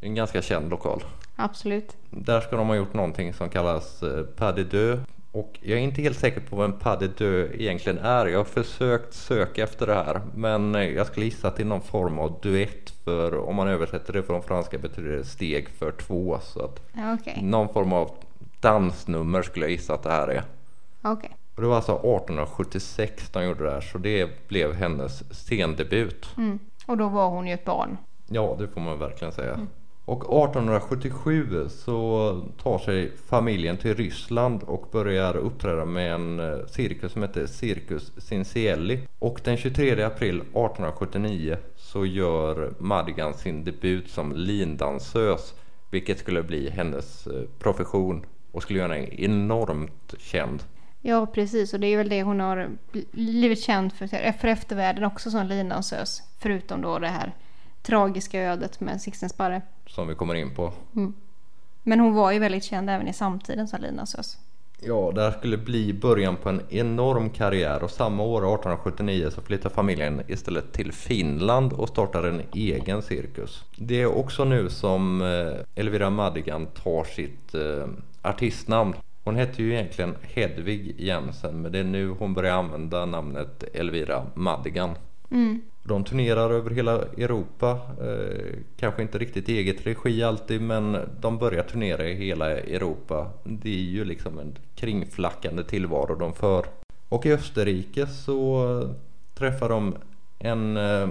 En 0.00 0.14
ganska 0.14 0.42
känd 0.42 0.70
lokal. 0.70 1.04
Absolut. 1.36 1.96
Där 2.10 2.40
ska 2.40 2.56
de 2.56 2.68
ha 2.68 2.76
gjort 2.76 2.94
någonting 2.94 3.34
som 3.34 3.48
kallas 3.48 4.02
eh, 4.02 4.22
pas 4.22 4.54
de 4.54 4.64
deux. 4.64 5.00
Och 5.32 5.58
jag 5.62 5.78
är 5.78 5.82
inte 5.82 6.02
helt 6.02 6.18
säker 6.18 6.40
på 6.40 6.56
vad 6.56 6.64
en 6.64 6.78
pas 6.78 6.98
de 6.98 7.06
deux 7.06 7.50
egentligen 7.54 7.98
är. 7.98 8.26
Jag 8.26 8.38
har 8.38 8.44
försökt 8.44 9.14
söka 9.14 9.62
efter 9.62 9.86
det 9.86 9.94
här. 9.94 10.20
Men 10.34 10.74
eh, 10.74 10.82
jag 10.82 11.06
skulle 11.06 11.26
gissa 11.26 11.48
att 11.48 11.56
det 11.56 11.62
är 11.62 11.64
någon 11.64 11.82
form 11.82 12.18
av 12.18 12.38
duett. 12.42 12.95
För 13.06 13.48
om 13.48 13.56
man 13.56 13.68
översätter 13.68 14.12
det 14.12 14.22
från 14.22 14.42
franska 14.42 14.78
betyder 14.78 15.10
det 15.10 15.24
steg 15.24 15.68
för 15.68 15.92
två. 15.92 16.38
Så 16.42 16.64
att 16.64 16.80
Okej. 17.14 17.42
någon 17.42 17.68
form 17.68 17.92
av 17.92 18.10
dansnummer 18.60 19.42
skulle 19.42 19.64
jag 19.64 19.70
gissa 19.70 19.94
att 19.94 20.02
det 20.02 20.10
här 20.10 20.28
är. 20.28 20.42
Okej. 21.02 21.36
Och 21.54 21.62
det 21.62 21.68
var 21.68 21.76
alltså 21.76 21.92
1876 21.92 23.30
de 23.32 23.44
gjorde 23.44 23.64
det 23.64 23.70
här. 23.70 23.80
Så 23.80 23.98
det 23.98 24.48
blev 24.48 24.74
hennes 24.74 25.22
scendebut. 25.30 26.26
Mm. 26.36 26.58
Och 26.86 26.96
då 26.96 27.08
var 27.08 27.28
hon 27.28 27.46
ju 27.46 27.54
ett 27.54 27.64
barn. 27.64 27.96
Ja, 28.26 28.56
det 28.58 28.68
får 28.68 28.80
man 28.80 28.98
verkligen 28.98 29.32
säga. 29.32 29.66
Och 30.04 30.20
1877 30.20 31.68
så 31.68 32.42
tar 32.62 32.78
sig 32.78 33.12
familjen 33.26 33.76
till 33.76 33.94
Ryssland 33.94 34.62
och 34.62 34.88
börjar 34.92 35.36
uppträda 35.36 35.84
med 35.84 36.14
en 36.14 36.40
eh, 36.40 36.66
cirkus 36.66 37.12
som 37.12 37.22
heter 37.22 37.46
Cirkus 37.46 38.12
Cincielli. 38.18 39.00
Och 39.18 39.40
den 39.44 39.56
23 39.56 40.02
april 40.02 40.36
1879 40.36 41.56
så 41.96 42.06
gör 42.06 42.74
Madigan 42.78 43.34
sin 43.34 43.64
debut 43.64 44.10
som 44.10 44.32
lindansös. 44.32 45.54
Vilket 45.90 46.18
skulle 46.18 46.42
bli 46.42 46.70
hennes 46.70 47.26
eh, 47.26 47.42
profession 47.58 48.26
och 48.52 48.62
skulle 48.62 48.78
göra 48.78 48.94
henne 48.94 49.08
enormt 49.08 50.14
känd. 50.18 50.62
Ja, 51.00 51.26
precis. 51.26 51.74
Och 51.74 51.80
det 51.80 51.86
är 51.86 51.96
väl 51.96 52.08
det 52.08 52.22
hon 52.22 52.40
har 52.40 52.70
bl- 52.92 53.06
blivit 53.12 53.62
känd 53.62 53.92
för, 53.92 54.32
för 54.32 54.48
eftervärlden 54.48 55.04
också 55.04 55.30
som 55.30 55.46
lindansös. 55.46 56.22
Förutom 56.38 56.82
då 56.82 56.98
det 56.98 57.08
här 57.08 57.34
tragiska 57.82 58.40
ödet 58.40 58.80
med 58.80 59.00
Sixten 59.02 59.28
Sparre. 59.28 59.62
Som 59.86 60.08
vi 60.08 60.14
kommer 60.14 60.34
in 60.34 60.54
på. 60.54 60.72
Men 61.82 62.00
hon 62.00 62.14
var 62.14 62.32
ju 62.32 62.38
väldigt 62.38 62.64
känd 62.64 62.90
även 62.90 63.08
i 63.08 63.12
samtiden 63.12 63.68
som 63.68 63.80
lindansös. 63.80 64.38
Ja, 64.80 65.12
det 65.14 65.22
här 65.22 65.30
skulle 65.30 65.56
bli 65.56 65.92
början 65.92 66.36
på 66.36 66.48
en 66.48 66.60
enorm 66.68 67.30
karriär 67.30 67.82
och 67.82 67.90
samma 67.90 68.22
år 68.22 68.38
1879 68.38 69.30
så 69.30 69.40
flyttar 69.40 69.70
familjen 69.70 70.22
istället 70.28 70.72
till 70.72 70.92
Finland 70.92 71.72
och 71.72 71.88
startar 71.88 72.22
en 72.22 72.42
egen 72.52 73.02
cirkus. 73.02 73.64
Det 73.76 74.02
är 74.02 74.18
också 74.18 74.44
nu 74.44 74.70
som 74.70 75.22
eh, 75.22 75.80
Elvira 75.80 76.10
Madigan 76.10 76.66
tar 76.66 77.04
sitt 77.04 77.54
eh, 77.54 77.86
artistnamn. 78.22 78.94
Hon 79.24 79.36
hette 79.36 79.62
ju 79.62 79.72
egentligen 79.72 80.14
Hedvig 80.22 80.94
Jensen 80.98 81.62
men 81.62 81.72
det 81.72 81.78
är 81.78 81.84
nu 81.84 82.08
hon 82.08 82.34
börjar 82.34 82.56
använda 82.56 83.06
namnet 83.06 83.64
Elvira 83.74 84.26
Madigan. 84.34 84.90
Mm. 85.36 85.60
De 85.82 86.04
turnerar 86.04 86.50
över 86.50 86.70
hela 86.70 86.92
Europa, 87.02 87.80
eh, 88.00 88.54
kanske 88.76 89.02
inte 89.02 89.18
riktigt 89.18 89.48
i 89.48 89.58
eget 89.58 89.86
regi 89.86 90.22
alltid 90.22 90.60
men 90.60 90.98
de 91.20 91.38
börjar 91.38 91.62
turnera 91.62 92.08
i 92.08 92.14
hela 92.14 92.50
Europa. 92.50 93.30
Det 93.44 93.68
är 93.68 93.90
ju 93.90 94.04
liksom 94.04 94.38
en 94.38 94.58
kringflackande 94.74 95.64
tillvaro 95.64 96.14
de 96.14 96.34
för. 96.34 96.66
Och 97.08 97.26
i 97.26 97.32
Österrike 97.32 98.06
så 98.06 98.82
träffar 99.34 99.68
de 99.68 99.94
en 100.38 100.76
eh, 100.76 101.08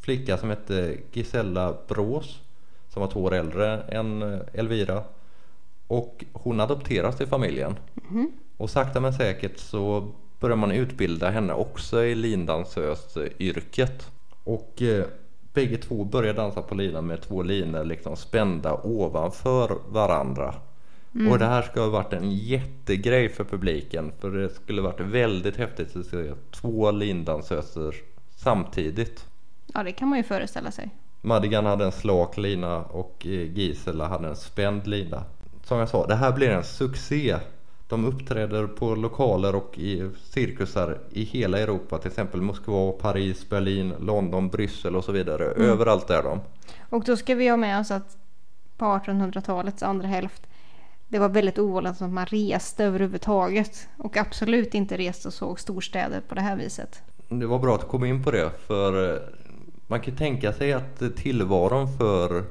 flicka 0.00 0.38
som 0.38 0.50
hette 0.50 0.96
Gisella 1.12 1.74
Brås 1.88 2.40
som 2.88 3.00
var 3.00 3.10
två 3.10 3.24
år 3.24 3.34
äldre 3.34 3.80
än 3.80 4.22
eh, 4.22 4.38
Elvira. 4.52 5.02
Och 5.86 6.24
hon 6.32 6.60
adopteras 6.60 7.16
till 7.16 7.26
familjen. 7.26 7.76
Och 8.56 8.70
sakta 8.70 9.00
men 9.00 9.12
säkert 9.12 9.58
så 9.58 10.12
börjar 10.40 10.56
man 10.56 10.72
utbilda 10.72 11.30
henne 11.30 11.52
också 11.52 12.04
i 12.04 12.14
lindansös-yrket. 12.14 14.10
Och 14.44 14.82
eh, 14.82 15.04
bägge 15.52 15.76
två 15.76 16.04
börjar 16.04 16.34
dansa 16.34 16.62
på 16.62 16.74
linan 16.74 17.06
med 17.06 17.22
två 17.22 17.42
linor 17.42 17.84
liksom 17.84 18.16
spända 18.16 18.74
ovanför 18.74 19.78
varandra. 19.88 20.54
Och 21.30 21.38
det 21.38 21.44
här 21.44 21.62
ska 21.62 21.80
ha 21.80 21.88
varit 21.88 22.12
en 22.12 22.30
jättegrej 22.30 23.28
för 23.28 23.44
publiken 23.44 24.12
för 24.20 24.30
det 24.30 24.48
skulle 24.48 24.82
varit 24.82 25.00
väldigt 25.00 25.56
häftigt 25.56 25.96
att 25.96 26.06
se 26.06 26.32
två 26.50 26.90
lindansöser 26.90 27.94
samtidigt. 28.36 29.26
Ja, 29.74 29.82
det 29.82 29.92
kan 29.92 30.08
man 30.08 30.18
ju 30.18 30.24
föreställa 30.24 30.70
sig. 30.70 30.90
Madigan 31.20 31.66
hade 31.66 31.84
en 31.84 31.92
slak 31.92 32.36
lina 32.36 32.76
och 32.76 33.26
eh, 33.26 33.52
Gisela 33.52 34.08
hade 34.08 34.28
en 34.28 34.36
spänd 34.36 34.86
lina. 34.86 35.24
Som 35.64 35.78
jag 35.78 35.88
sa, 35.88 36.06
det 36.06 36.14
här 36.14 36.32
blir 36.32 36.50
en 36.50 36.64
succé. 36.64 37.36
De 37.88 38.04
uppträder 38.04 38.66
på 38.66 38.94
lokaler 38.94 39.54
och 39.54 39.78
i 39.78 40.10
cirkusar 40.24 40.98
i 41.10 41.24
hela 41.24 41.58
Europa, 41.58 41.98
till 41.98 42.08
exempel 42.08 42.40
Moskva, 42.42 42.92
Paris, 42.92 43.48
Berlin, 43.48 43.94
London, 44.00 44.48
Bryssel 44.48 44.96
och 44.96 45.04
så 45.04 45.12
vidare. 45.12 45.44
Överallt 45.44 46.10
är 46.10 46.22
de. 46.22 46.40
Och 46.88 47.04
då 47.04 47.16
ska 47.16 47.34
vi 47.34 47.48
ha 47.48 47.56
med 47.56 47.80
oss 47.80 47.90
att 47.90 48.16
på 48.76 48.84
1800-talets 48.84 49.82
andra 49.82 50.08
hälft 50.08 50.42
det 51.08 51.18
var 51.18 51.28
väldigt 51.28 51.58
ovanligt 51.58 52.02
att 52.02 52.10
man 52.10 52.26
reste 52.26 52.84
överhuvudtaget. 52.84 53.88
Och 53.96 54.16
absolut 54.16 54.74
inte 54.74 54.96
reste 54.96 55.28
och 55.28 55.34
såg 55.34 55.60
storstäder 55.60 56.20
på 56.28 56.34
det 56.34 56.40
här 56.40 56.56
viset. 56.56 57.02
Det 57.28 57.46
var 57.46 57.58
bra 57.58 57.74
att 57.74 57.80
du 57.80 57.86
kom 57.86 58.04
in 58.04 58.24
på 58.24 58.30
det 58.30 58.50
för 58.66 59.14
eh, 59.14 59.20
man 59.86 60.00
kan 60.00 60.16
tänka 60.16 60.52
sig 60.52 60.72
att 60.72 61.16
tillvaron 61.16 61.98
för 61.98 62.44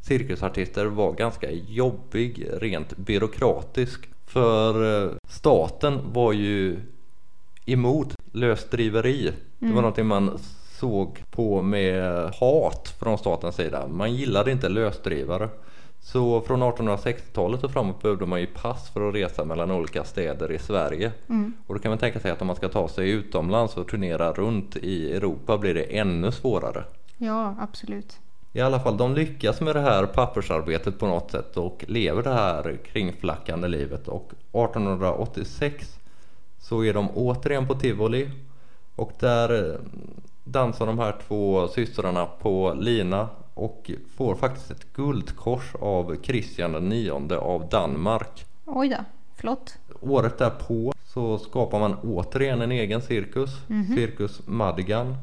cirkusartister 0.00 0.86
var 0.86 1.12
ganska 1.12 1.50
jobbig 1.50 2.46
rent 2.52 2.96
byråkratisk. 2.96 4.08
För 4.28 5.04
eh, 5.04 5.12
staten 5.28 6.12
var 6.12 6.32
ju 6.32 6.80
emot 7.66 8.14
lösdriveri. 8.32 9.32
Det 9.58 9.66
var 9.72 9.82
någonting 9.82 10.06
man 10.06 10.38
såg 10.78 11.24
på 11.30 11.62
med 11.62 12.30
hat 12.34 12.94
från 12.98 13.18
statens 13.18 13.56
sida. 13.56 13.88
Man 13.88 14.14
gillade 14.14 14.52
inte 14.52 14.68
lösdrivare. 14.68 15.48
Så 16.00 16.40
från 16.40 16.62
1860-talet 16.62 17.64
och 17.64 17.70
framåt 17.70 18.02
behövde 18.02 18.26
man 18.26 18.40
ju 18.40 18.46
pass 18.46 18.90
för 18.90 19.08
att 19.08 19.14
resa 19.14 19.44
mellan 19.44 19.70
olika 19.70 20.04
städer 20.04 20.52
i 20.52 20.58
Sverige. 20.58 21.12
Och 21.66 21.74
då 21.74 21.80
kan 21.80 21.90
man 21.90 21.98
tänka 21.98 22.20
sig 22.20 22.30
att 22.30 22.40
om 22.40 22.46
man 22.46 22.56
ska 22.56 22.68
ta 22.68 22.88
sig 22.88 23.10
utomlands 23.10 23.76
och 23.76 23.88
turnera 23.88 24.32
runt 24.32 24.76
i 24.76 25.12
Europa 25.12 25.58
blir 25.58 25.74
det 25.74 25.98
ännu 25.98 26.32
svårare. 26.32 26.84
Ja, 27.16 27.56
absolut. 27.60 28.18
I 28.52 28.60
alla 28.60 28.80
fall, 28.80 28.96
de 28.96 29.14
lyckas 29.14 29.60
med 29.60 29.76
det 29.76 29.80
här 29.80 30.06
pappersarbetet 30.06 30.98
på 30.98 31.06
något 31.06 31.30
sätt 31.30 31.56
och 31.56 31.84
lever 31.88 32.22
det 32.22 32.32
här 32.32 32.78
kringflackande 32.92 33.68
livet. 33.68 34.08
Och 34.08 34.32
1886 34.52 35.98
så 36.58 36.84
är 36.84 36.94
de 36.94 37.10
återigen 37.14 37.66
på 37.66 37.74
tivoli 37.74 38.30
och 38.96 39.12
där 39.18 39.72
eh, 39.72 39.80
dansar 40.44 40.86
de 40.86 40.98
här 40.98 41.16
två 41.28 41.68
systrarna 41.68 42.26
på 42.26 42.74
lina 42.80 43.28
och 43.54 43.90
får 44.16 44.34
faktiskt 44.34 44.70
ett 44.70 44.92
guldkors 44.92 45.74
av 45.80 46.16
Kristian 46.16 46.88
nionde 46.88 47.38
av 47.38 47.68
Danmark. 47.68 48.46
Oj 48.64 48.88
då, 48.88 49.04
flott. 49.36 49.78
Året 50.00 50.38
därpå 50.38 50.92
så 51.06 51.38
skapar 51.38 51.78
man 51.78 51.94
återigen 51.94 52.62
en 52.62 52.72
egen 52.72 53.02
cirkus, 53.02 53.50
Cirkus 53.94 54.40
Madigan. 54.46 55.16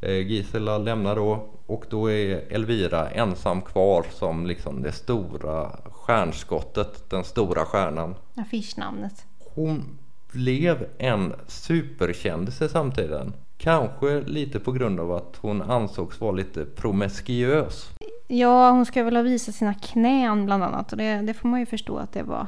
Eh, 0.00 0.26
Gisela 0.26 0.78
lämnar 0.78 1.16
då 1.16 1.48
och 1.66 1.84
då 1.90 2.10
är 2.10 2.52
Elvira 2.52 3.10
ensam 3.10 3.62
kvar 3.62 4.06
som 4.10 4.46
liksom 4.46 4.82
det 4.82 4.92
stora 4.92 5.70
stjärnskottet, 5.92 7.10
den 7.10 7.24
stora 7.24 7.64
stjärnan. 7.64 8.14
Affischnamnet. 8.34 9.24
Hon 9.54 9.98
blev 10.32 10.86
en 10.98 11.34
superkändis 11.46 12.62
i 12.62 12.68
samtiden. 12.68 13.32
Kanske 13.58 14.20
lite 14.20 14.60
på 14.60 14.72
grund 14.72 15.00
av 15.00 15.12
att 15.12 15.36
hon 15.40 15.62
ansågs 15.62 16.20
vara 16.20 16.32
lite 16.32 16.64
promiskuös. 16.64 17.90
Ja, 18.26 18.70
hon 18.70 18.86
ska 18.86 19.04
väl 19.04 19.16
ha 19.16 19.22
visat 19.22 19.54
sina 19.54 19.74
knän 19.74 20.46
bland 20.46 20.64
annat. 20.64 20.92
Och 20.92 20.98
det, 20.98 21.22
det 21.22 21.34
får 21.34 21.48
man 21.48 21.60
ju 21.60 21.66
förstå 21.66 21.98
att 21.98 22.12
det 22.12 22.22
var. 22.22 22.46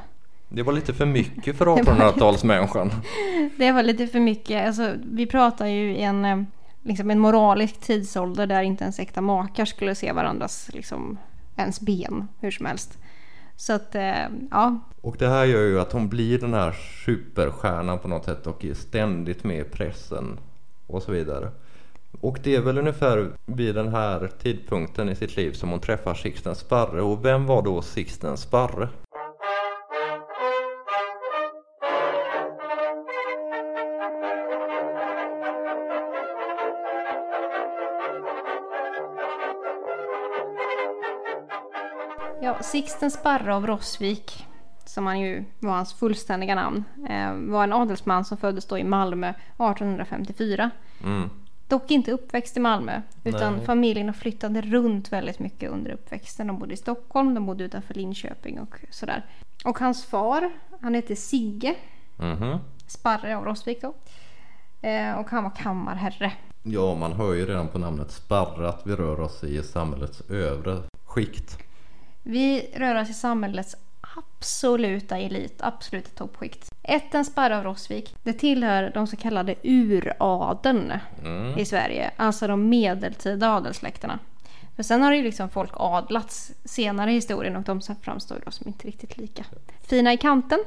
Det 0.49 0.63
var 0.63 0.73
lite 0.73 0.93
för 0.93 1.05
mycket 1.19 1.57
för 1.57 1.65
1800-talsmänniskan. 1.65 2.91
Det 3.57 3.71
var 3.71 3.83
lite 3.83 4.07
för 4.07 4.19
mycket. 4.19 4.67
Alltså, 4.67 4.93
vi 5.11 5.25
pratar 5.25 5.67
ju 5.67 5.95
i 5.95 6.01
en, 6.01 6.25
eh, 6.25 6.43
liksom 6.83 7.11
en 7.11 7.19
moralisk 7.19 7.79
tidsålder 7.79 8.47
där 8.47 8.61
inte 8.61 8.83
ens 8.83 8.99
äkta 8.99 9.21
makar 9.21 9.65
skulle 9.65 9.95
se 9.95 10.11
varandras, 10.11 10.69
liksom, 10.73 11.17
ens 11.55 11.81
ben 11.81 12.27
hur 12.39 12.51
som 12.51 12.65
helst. 12.65 12.97
Så 13.55 13.73
att, 13.73 13.95
eh, 13.95 14.27
ja. 14.51 14.79
Och 15.01 15.15
det 15.19 15.27
här 15.27 15.45
gör 15.45 15.61
ju 15.61 15.79
att 15.79 15.91
hon 15.91 16.09
blir 16.09 16.39
den 16.39 16.53
här 16.53 16.75
superstjärnan 17.05 17.99
på 17.99 18.07
något 18.07 18.25
sätt 18.25 18.47
och 18.47 18.65
är 18.65 18.73
ständigt 18.73 19.43
med 19.43 19.59
i 19.59 19.63
pressen 19.63 20.39
och 20.87 21.03
så 21.03 21.11
vidare. 21.11 21.51
Och 22.21 22.39
det 22.43 22.55
är 22.55 22.61
väl 22.61 22.77
ungefär 22.77 23.31
vid 23.45 23.75
den 23.75 23.87
här 23.87 24.31
tidpunkten 24.41 25.09
i 25.09 25.15
sitt 25.15 25.35
liv 25.37 25.51
som 25.51 25.69
hon 25.69 25.79
träffar 25.79 26.13
Sixten 26.13 26.55
Sparre. 26.55 27.01
Och 27.01 27.25
vem 27.25 27.45
var 27.45 27.61
då 27.61 27.81
Sixten 27.81 28.37
Sparre? 28.37 28.89
Sixten 42.61 43.11
Sparre 43.11 43.55
av 43.55 43.67
Rosvik, 43.67 44.45
som 44.85 45.05
han 45.05 45.19
ju 45.19 45.43
var 45.59 45.71
hans 45.71 45.93
fullständiga 45.93 46.55
namn, 46.55 46.83
eh, 47.09 47.33
var 47.33 47.63
en 47.63 47.73
adelsman 47.73 48.25
som 48.25 48.37
föddes 48.37 48.65
då 48.65 48.77
i 48.77 48.83
Malmö 48.83 49.33
1854. 49.57 50.69
Mm. 51.03 51.29
Dock 51.67 51.91
inte 51.91 52.11
uppväxt 52.11 52.57
i 52.57 52.59
Malmö, 52.59 53.01
utan 53.23 53.55
Nej. 53.55 53.65
familjen 53.65 54.13
flyttade 54.13 54.61
runt 54.61 55.11
väldigt 55.11 55.39
mycket 55.39 55.69
under 55.71 55.91
uppväxten. 55.91 56.47
De 56.47 56.59
bodde 56.59 56.73
i 56.73 56.77
Stockholm, 56.77 57.33
de 57.33 57.45
bodde 57.45 57.63
utanför 57.63 57.93
Linköping 57.93 58.59
och 58.59 58.75
sådär. 58.89 59.25
Och 59.65 59.79
hans 59.79 60.05
far, 60.05 60.51
han 60.81 60.95
hette 60.95 61.15
Sigge 61.15 61.75
Mhm. 62.17 62.57
Sparre 62.87 63.37
av 63.37 63.45
Rosvik 63.45 63.81
då. 63.81 63.93
Eh, 64.87 65.13
och 65.19 65.29
han 65.29 65.43
var 65.43 65.51
kammarherre. 65.55 66.31
Ja, 66.63 66.95
man 66.95 67.13
hör 67.13 67.33
ju 67.33 67.45
redan 67.45 67.67
på 67.67 67.77
namnet 67.79 68.11
Sparre 68.11 68.69
att 68.69 68.87
vi 68.87 68.95
rör 68.95 69.19
oss 69.19 69.43
i 69.43 69.63
samhällets 69.63 70.21
övre 70.29 70.77
skikt. 71.05 71.57
Vi 72.29 72.69
rör 72.75 73.01
oss 73.01 73.09
i 73.09 73.13
samhällets 73.13 73.75
absoluta 74.17 75.17
elit, 75.17 75.61
absoluta 75.61 76.09
toppskikt. 76.15 76.71
Ätten 76.83 77.25
Sparre 77.25 77.57
av 77.57 77.63
Rosvik, 77.63 78.15
det 78.23 78.33
tillhör 78.33 78.91
de 78.93 79.07
så 79.07 79.15
kallade 79.15 79.55
uradeln 79.63 80.93
Mm. 81.23 81.57
i 81.59 81.65
Sverige. 81.65 82.11
Alltså 82.15 82.47
de 82.47 82.69
medeltida 82.69 83.49
adelssläkterna. 83.55 84.19
För 84.75 84.83
sen 84.83 85.01
har 85.01 85.13
ju 85.13 85.23
liksom 85.23 85.49
folk 85.49 85.71
adlats 85.73 86.51
senare 86.65 87.11
i 87.11 87.13
historien 87.13 87.55
och 87.55 87.63
de 87.63 87.81
framstår 88.01 88.37
då 88.45 88.51
som 88.51 88.67
inte 88.67 88.87
riktigt 88.87 89.17
lika 89.17 89.45
fina 89.81 90.13
i 90.13 90.17
kanten. 90.17 90.59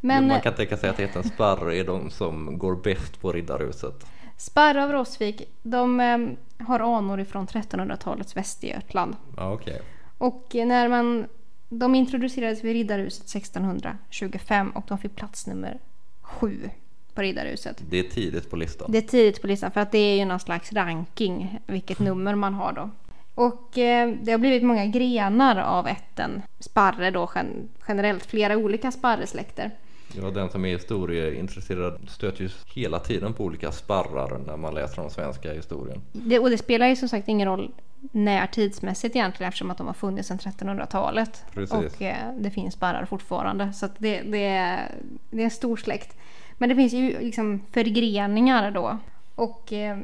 Men 0.00 0.28
Man 0.28 0.40
kan 0.40 0.54
tänka 0.54 0.76
sig 0.76 0.90
att 0.90 1.00
ätten 1.00 1.24
Sparre 1.24 1.76
är 1.76 1.84
de 1.84 2.10
som 2.10 2.58
går 2.58 2.76
bäst 2.76 3.20
på 3.20 3.32
Riddarhuset. 3.32 4.06
Sparre 4.36 4.84
av 4.84 4.92
Rosvik, 4.92 5.42
de 5.62 6.00
eh, 6.00 6.18
har 6.66 6.80
anor 6.98 7.20
ifrån 7.20 7.46
1300-talets 7.46 8.36
Västergötland. 8.36 9.16
Okej. 9.36 9.80
Och 10.18 10.50
när 10.54 10.88
man, 10.88 11.26
de 11.68 11.94
introducerades 11.94 12.64
vid 12.64 12.72
Riddarhuset 12.72 13.24
1625 13.28 14.70
och 14.70 14.84
de 14.88 14.98
fick 14.98 15.16
plats 15.16 15.46
nummer 15.46 15.78
sju 16.22 16.70
på 17.14 17.22
Riddarhuset. 17.22 17.82
Det 17.90 17.98
är 17.98 18.02
tidigt 18.02 18.50
på 18.50 18.56
listan. 18.56 18.92
Det 18.92 18.98
är 18.98 19.02
tidigt 19.02 19.42
på 19.42 19.46
listan 19.46 19.70
för 19.70 19.80
att 19.80 19.92
det 19.92 19.98
är 19.98 20.16
ju 20.16 20.24
någon 20.24 20.40
slags 20.40 20.72
ranking 20.72 21.58
vilket 21.66 21.98
nummer 21.98 22.34
man 22.34 22.54
har 22.54 22.72
då. 22.72 22.90
Och 23.34 23.78
eh, 23.78 24.14
det 24.22 24.32
har 24.32 24.38
blivit 24.38 24.62
många 24.62 24.86
grenar 24.86 25.56
av 25.56 25.86
ätten 25.86 26.42
sparre 26.60 27.10
då 27.10 27.30
gen- 27.34 27.68
generellt, 27.88 28.26
flera 28.26 28.56
olika 28.56 28.90
sparresläkter. 28.90 29.70
Ja, 30.16 30.30
den 30.30 30.50
som 30.50 30.64
är 30.64 30.68
historieintresserad 30.68 32.00
stöter 32.08 32.42
ju 32.42 32.50
hela 32.74 32.98
tiden 32.98 33.32
på 33.32 33.44
olika 33.44 33.72
sparrar 33.72 34.38
när 34.46 34.56
man 34.56 34.74
läser 34.74 35.02
om 35.02 35.10
svenska 35.10 35.52
historien. 35.52 36.00
Det, 36.12 36.38
och 36.38 36.50
det 36.50 36.58
spelar 36.58 36.86
ju 36.88 36.96
som 36.96 37.08
sagt 37.08 37.28
ingen 37.28 37.48
roll 37.48 37.70
när 38.12 38.46
tidsmässigt 38.46 39.16
egentligen 39.16 39.48
eftersom 39.48 39.70
att 39.70 39.78
de 39.78 39.86
har 39.86 39.94
funnits 39.94 40.28
sedan 40.28 40.38
1300-talet. 40.38 41.44
Precis. 41.54 41.72
Och 41.96 42.02
eh, 42.02 42.32
det 42.38 42.50
finns 42.50 42.74
sparrar 42.74 43.04
fortfarande. 43.04 43.72
Så 43.72 43.88
det, 43.98 44.22
det, 44.22 44.44
är, 44.46 44.90
det 45.30 45.40
är 45.40 45.44
en 45.44 45.50
stor 45.50 45.76
släkt. 45.76 46.16
Men 46.58 46.68
det 46.68 46.74
finns 46.74 46.92
ju 46.92 47.18
liksom 47.20 47.62
förgreningar 47.72 48.70
då. 48.70 48.98
Och 49.34 49.72
eh, 49.72 49.98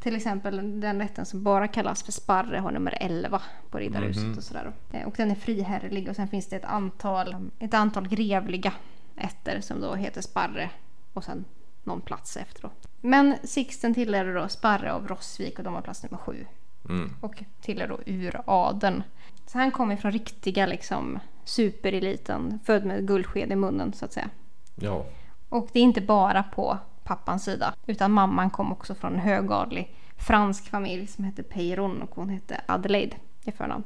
till 0.00 0.16
exempel 0.16 0.80
den 0.80 1.00
rätten 1.00 1.26
som 1.26 1.42
bara 1.42 1.68
kallas 1.68 2.02
för 2.02 2.12
sparre 2.12 2.58
har 2.58 2.70
nummer 2.70 2.98
11 3.00 3.42
på 3.70 3.78
Riddarhuset 3.78 4.22
Mhm. 4.24 4.36
och 4.38 4.44
sådär. 4.44 4.72
Eh, 4.92 5.06
Och 5.06 5.14
den 5.16 5.30
är 5.30 5.34
friherrlig 5.34 6.08
och 6.08 6.16
sen 6.16 6.28
finns 6.28 6.46
det 6.48 6.56
ett 6.56 6.64
antal, 6.64 7.36
ett 7.58 7.74
antal 7.74 8.08
grevliga 8.08 8.72
ätter 9.16 9.60
som 9.60 9.80
då 9.80 9.94
heter 9.94 10.20
sparre 10.20 10.70
och 11.12 11.24
sen 11.24 11.44
någon 11.84 12.00
plats 12.00 12.36
efter 12.36 12.62
då. 12.62 12.70
Men 13.00 13.34
Sixten 13.44 13.94
tillhörde 13.94 14.34
då 14.34 14.48
Sparre 14.48 14.92
av 14.92 15.08
Rossvik 15.08 15.58
och 15.58 15.64
de 15.64 15.72
var 15.74 15.80
plats 15.80 16.02
nummer 16.02 16.16
sju. 16.18 16.46
Mm. 16.88 17.10
Och 17.20 17.42
tillhör 17.60 17.88
då 17.88 17.98
uradeln. 18.06 19.02
Så 19.46 19.58
han 19.58 19.70
kommer 19.70 19.96
från 19.96 20.12
riktiga 20.12 20.66
liksom 20.66 21.18
supereliten, 21.44 22.58
född 22.64 22.84
med 22.84 23.06
guldsked 23.06 23.52
i 23.52 23.56
munnen 23.56 23.92
så 23.92 24.04
att 24.04 24.12
säga. 24.12 24.30
Ja, 24.74 25.06
Och 25.48 25.68
det 25.72 25.78
är 25.78 25.82
inte 25.82 26.00
bara 26.00 26.42
på 26.42 26.78
pappans 27.04 27.44
sida, 27.44 27.74
utan 27.86 28.12
mamman 28.12 28.50
kom 28.50 28.72
också 28.72 28.94
från 28.94 29.12
en 29.12 29.20
högadlig 29.20 29.94
fransk 30.16 30.70
familj 30.70 31.06
som 31.06 31.24
hette 31.24 31.42
Peyron 31.42 32.02
och 32.02 32.10
hon 32.14 32.28
hette 32.28 32.60
Adelaide 32.66 33.14
i 33.44 33.52
förnamn. 33.52 33.84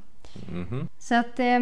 mhm. 0.52 0.88
Så 0.98 1.14
att 1.14 1.38
eh, 1.40 1.60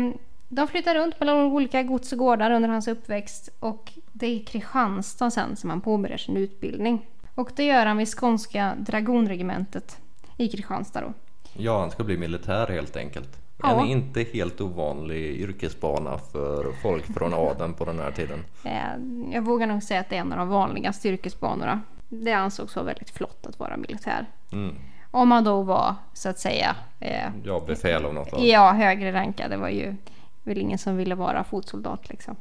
de 0.48 0.68
flyttar 0.68 0.94
runt 0.94 1.20
mellan 1.20 1.36
olika 1.36 1.82
gods 1.82 2.12
och 2.12 2.18
gårdar 2.18 2.50
under 2.50 2.68
hans 2.68 2.88
uppväxt 2.88 3.48
och 3.60 3.92
det 4.12 4.26
är 4.26 4.30
i 4.30 4.38
Kristianstad 4.44 5.30
sen 5.30 5.56
som 5.56 5.70
han 5.70 5.80
påbörjar 5.80 6.16
sin 6.16 6.36
utbildning. 6.36 7.06
Och 7.34 7.50
det 7.56 7.64
gör 7.64 7.86
han 7.86 7.96
vid 7.96 8.08
skånska 8.08 8.74
dragonregementet 8.78 10.00
i 10.36 10.48
Kristianstad 10.48 11.00
då. 11.00 11.12
Ja, 11.56 11.80
han 11.80 11.90
ska 11.90 12.04
bli 12.04 12.16
militär 12.16 12.66
helt 12.66 12.96
enkelt. 12.96 13.38
Ja. 13.62 13.82
En 13.82 13.88
inte 13.88 14.22
helt 14.22 14.60
ovanlig 14.60 15.40
yrkesbana 15.40 16.18
för 16.18 16.72
folk 16.82 17.14
från 17.14 17.34
adeln 17.50 17.74
på 17.74 17.84
den 17.84 17.98
här 17.98 18.10
tiden. 18.10 18.44
Eh, 18.64 19.32
jag 19.32 19.42
vågar 19.42 19.66
nog 19.66 19.82
säga 19.82 20.00
att 20.00 20.10
det 20.10 20.16
är 20.16 20.20
en 20.20 20.32
av 20.32 20.38
de 20.38 20.48
vanligaste 20.48 21.08
yrkesbanorna. 21.08 21.80
Det 22.08 22.32
ansågs 22.32 22.76
vara 22.76 22.86
väldigt 22.86 23.10
flott 23.10 23.46
att 23.46 23.58
vara 23.58 23.76
militär. 23.76 24.26
Mm. 24.52 24.74
Om 25.10 25.28
man 25.28 25.44
då 25.44 25.62
var 25.62 25.94
så 26.12 26.28
att 26.28 26.38
säga 26.38 26.76
eh, 27.00 27.28
Ja, 27.44 27.62
befäl 27.66 28.04
av 28.04 28.14
något 28.14 28.28
slag. 28.28 28.44
Ja, 28.44 28.72
högre 28.72 29.12
rankad. 29.12 29.50
Det 29.50 29.56
var 29.56 29.68
ju 29.68 29.94
väl 30.42 30.58
ingen 30.58 30.78
som 30.78 30.96
ville 30.96 31.14
vara 31.14 31.44
fotsoldat 31.44 32.08
liksom. 32.08 32.36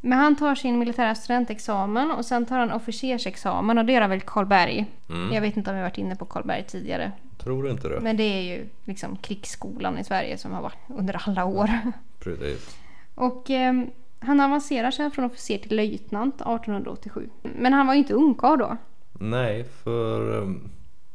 Men 0.00 0.18
han 0.18 0.36
tar 0.36 0.54
sin 0.54 0.78
militära 0.78 1.14
studentexamen 1.14 2.10
och 2.10 2.24
sen 2.24 2.46
tar 2.46 2.58
han 2.58 2.72
officersexamen 2.72 3.78
och 3.78 3.84
det 3.84 3.92
gör 3.92 4.00
han 4.00 4.10
väl 4.10 4.20
Karlberg. 4.20 4.86
Mm. 5.08 5.34
Jag 5.34 5.40
vet 5.40 5.56
inte 5.56 5.70
om 5.70 5.76
jag 5.76 5.82
varit 5.84 5.98
inne 5.98 6.16
på 6.16 6.24
Karlberg 6.24 6.64
tidigare. 6.64 7.12
Tror 7.42 7.62
du 7.62 7.70
inte 7.70 7.88
det? 7.88 8.00
Men 8.00 8.16
det 8.16 8.22
är 8.22 8.42
ju 8.42 8.68
liksom 8.84 9.16
krigsskolan 9.16 9.98
i 9.98 10.04
Sverige 10.04 10.38
som 10.38 10.52
har 10.52 10.62
varit 10.62 10.78
under 10.88 11.22
alla 11.28 11.44
år. 11.44 11.70
Precis. 12.18 12.76
Och 13.14 13.50
eh, 13.50 13.72
han 14.18 14.40
avancerar 14.40 14.90
sen 14.90 15.10
från 15.10 15.24
officer 15.24 15.58
till 15.58 15.76
löjtnant 15.76 16.34
1887. 16.34 17.28
Men 17.42 17.72
han 17.72 17.86
var 17.86 17.94
ju 17.94 17.98
inte 17.98 18.14
ungkarl 18.14 18.58
då. 18.58 18.76
Nej, 19.12 19.64
för 19.64 20.38
um, 20.38 20.70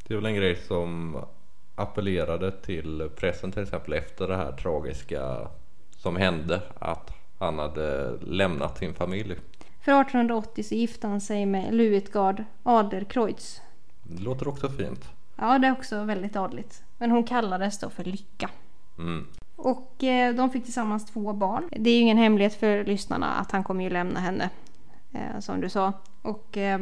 det 0.08 0.14
är 0.14 0.16
väl 0.16 0.26
en 0.26 0.36
grej 0.36 0.56
som 0.56 1.18
appellerade 1.76 2.52
till 2.52 3.10
pressen 3.16 3.52
till 3.52 3.64
exempel 3.64 3.94
efter 3.94 4.28
det 4.28 4.36
här 4.36 4.52
tragiska 4.52 5.48
som 5.98 6.16
hände 6.16 6.62
att 6.80 7.12
han 7.40 7.60
hade 7.60 8.18
lämnat 8.22 8.78
sin 8.78 8.94
familj. 8.94 9.36
För 9.82 10.02
1880 10.02 10.64
så 10.64 10.76
gifte 10.76 11.08
han 11.08 11.22
sig 11.22 11.46
med 11.46 11.74
Luitgard 11.74 12.44
Adlercreutz. 12.64 13.62
Det 14.04 14.24
låter 14.24 14.48
också 14.48 14.70
fint. 14.70 15.10
Ja, 15.38 15.60
det 15.60 15.68
är 15.68 15.72
också 15.72 16.04
väldigt 16.04 16.36
adligt. 16.36 16.84
Men 16.98 17.12
hon 17.12 17.24
kallades 17.24 17.80
då 17.80 17.90
för 17.90 18.04
Lycka. 18.04 18.50
Mm. 18.98 19.28
Och 19.56 20.04
eh, 20.04 20.36
de 20.36 20.50
fick 20.50 20.64
tillsammans 20.64 21.06
två 21.06 21.34
barn. 21.34 21.70
Det 21.72 21.90
är 21.90 21.94
ju 21.94 22.02
ingen 22.02 22.18
hemlighet 22.18 22.54
för 22.54 22.84
lyssnarna 22.84 23.34
att 23.34 23.52
han 23.52 23.64
kommer 23.64 23.84
ju 23.84 23.90
lämna 23.90 24.20
henne. 24.20 24.50
Eh, 25.14 25.40
som 25.40 25.62
du 25.62 25.70
sa. 25.70 25.94
Och 26.22 26.58
eh, 26.58 26.80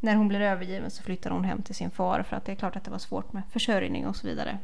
när 0.00 0.14
hon 0.14 0.28
blir 0.28 0.40
övergiven 0.40 0.90
så 0.90 1.02
flyttar 1.02 1.30
hon 1.30 1.44
hem 1.44 1.62
till 1.62 1.74
sin 1.74 1.90
far. 1.90 2.22
För 2.22 2.36
att 2.36 2.44
det 2.44 2.52
är 2.52 2.56
klart 2.56 2.76
att 2.76 2.84
det 2.84 2.90
var 2.90 2.98
svårt 2.98 3.32
med 3.32 3.42
försörjning 3.50 4.06
och 4.06 4.16
så 4.16 4.26
vidare. 4.26 4.58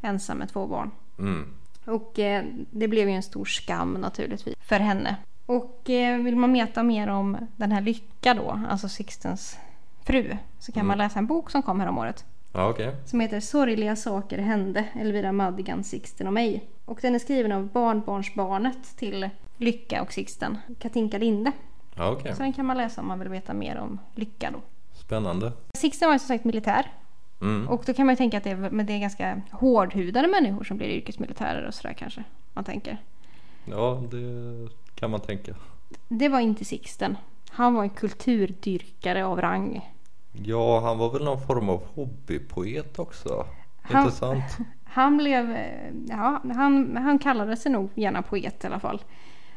Ensam 0.00 0.38
med 0.38 0.48
två 0.48 0.66
barn. 0.66 0.90
Mm. 1.18 1.54
Och 1.84 2.12
det 2.70 2.88
blev 2.88 3.08
ju 3.08 3.14
en 3.14 3.22
stor 3.22 3.44
skam 3.44 3.92
naturligtvis 3.94 4.54
för 4.60 4.80
henne. 4.80 5.16
Och 5.46 5.82
vill 6.24 6.36
man 6.36 6.52
veta 6.52 6.82
mer 6.82 7.08
om 7.08 7.36
den 7.56 7.72
här 7.72 7.80
Lycka 7.80 8.34
då, 8.34 8.60
alltså 8.68 8.88
Sixtens 8.88 9.58
fru, 10.04 10.36
så 10.58 10.72
kan 10.72 10.86
man 10.86 10.98
läsa 10.98 11.18
en 11.18 11.26
bok 11.26 11.50
som 11.50 11.62
kom 11.62 11.80
här 11.80 11.88
om 11.88 11.98
året. 11.98 12.24
Ja, 12.52 12.68
okej. 12.70 12.96
Som 13.04 13.20
heter 13.20 13.40
Sorgliga 13.40 13.96
saker 13.96 14.38
hände, 14.38 14.84
Elvira 14.94 15.32
Madigan, 15.32 15.84
Sixten 15.84 16.26
och 16.26 16.32
mig. 16.32 16.68
Och 16.84 16.98
den 17.02 17.14
är 17.14 17.18
skriven 17.18 17.52
av 17.52 17.68
barnbarnsbarnet 17.68 18.96
till 18.96 19.30
Lycka 19.56 20.02
och 20.02 20.12
Sixten, 20.12 20.58
Katinka 20.78 21.18
Linde. 21.18 21.52
Ja, 21.96 22.10
okej. 22.10 22.34
Så 22.34 22.42
den 22.42 22.52
kan 22.52 22.66
man 22.66 22.76
läsa 22.76 23.00
om 23.00 23.08
man 23.08 23.18
vill 23.18 23.28
veta 23.28 23.54
mer 23.54 23.78
om 23.78 23.98
Lycka 24.14 24.50
då. 24.50 24.60
Spännande. 24.92 25.52
Sixten 25.74 26.08
var 26.08 26.14
ju 26.14 26.18
som 26.18 26.28
sagt 26.28 26.44
militär. 26.44 26.92
Mm. 27.40 27.68
Och 27.68 27.82
då 27.86 27.94
kan 27.94 28.06
man 28.06 28.12
ju 28.12 28.16
tänka 28.16 28.38
att 28.38 28.44
det 28.44 28.50
är, 28.50 28.56
men 28.56 28.86
det 28.86 28.92
är 28.92 28.98
ganska 28.98 29.42
hårdhudade 29.50 30.28
människor 30.28 30.64
som 30.64 30.76
blir 30.76 30.88
yrkesmilitärer 30.88 31.66
och 31.66 31.74
sådär 31.74 31.92
kanske. 31.92 32.24
Man 32.52 32.64
tänker. 32.64 32.98
Ja, 33.64 34.02
det 34.10 34.18
kan 34.94 35.10
man 35.10 35.20
tänka. 35.20 35.54
Det 36.08 36.28
var 36.28 36.40
inte 36.40 36.64
Sixten. 36.64 37.16
Han 37.50 37.74
var 37.74 37.82
en 37.82 37.90
kulturdyrkare 37.90 39.24
av 39.24 39.40
rang. 39.40 39.90
Ja, 40.44 40.80
han 40.80 40.98
var 40.98 41.10
väl 41.10 41.24
någon 41.24 41.40
form 41.46 41.68
av 41.68 41.82
hobbypoet 41.94 42.98
också. 42.98 43.46
Han- 43.82 44.02
Intressant. 44.02 44.44
Han 44.84 45.16
blev, 45.16 45.56
ja, 46.08 46.42
han, 46.54 46.96
han 46.96 47.18
kallade 47.18 47.56
sig 47.56 47.72
nog 47.72 47.90
gärna 47.94 48.22
poet 48.22 48.64
i 48.64 48.66
alla 48.66 48.80
fall. 48.80 49.02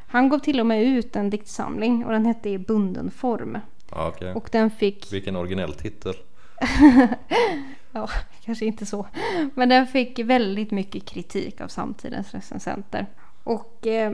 Han 0.07 0.29
gav 0.29 0.39
till 0.39 0.59
och 0.59 0.65
med 0.65 0.83
ut 0.83 1.15
en 1.15 1.29
diktsamling 1.29 2.05
och 2.05 2.11
den 2.11 2.25
hette 2.25 2.49
I 2.49 2.57
bunden 2.57 3.11
form. 3.11 3.57
Ja, 3.91 4.07
okej. 4.07 4.33
Och 4.33 4.49
den 4.51 4.71
fick, 4.71 5.13
Vilken 5.13 5.35
originell 5.35 5.73
titel. 5.73 6.13
ja 7.91 8.09
kanske 8.45 8.65
inte 8.65 8.85
så, 8.85 9.07
men 9.53 9.69
den 9.69 9.87
fick 9.87 10.19
väldigt 10.19 10.71
mycket 10.71 11.05
kritik 11.05 11.61
av 11.61 11.67
samtidens 11.67 12.31
recensenter. 12.33 13.05
Och 13.43 13.87
eh, 13.87 14.11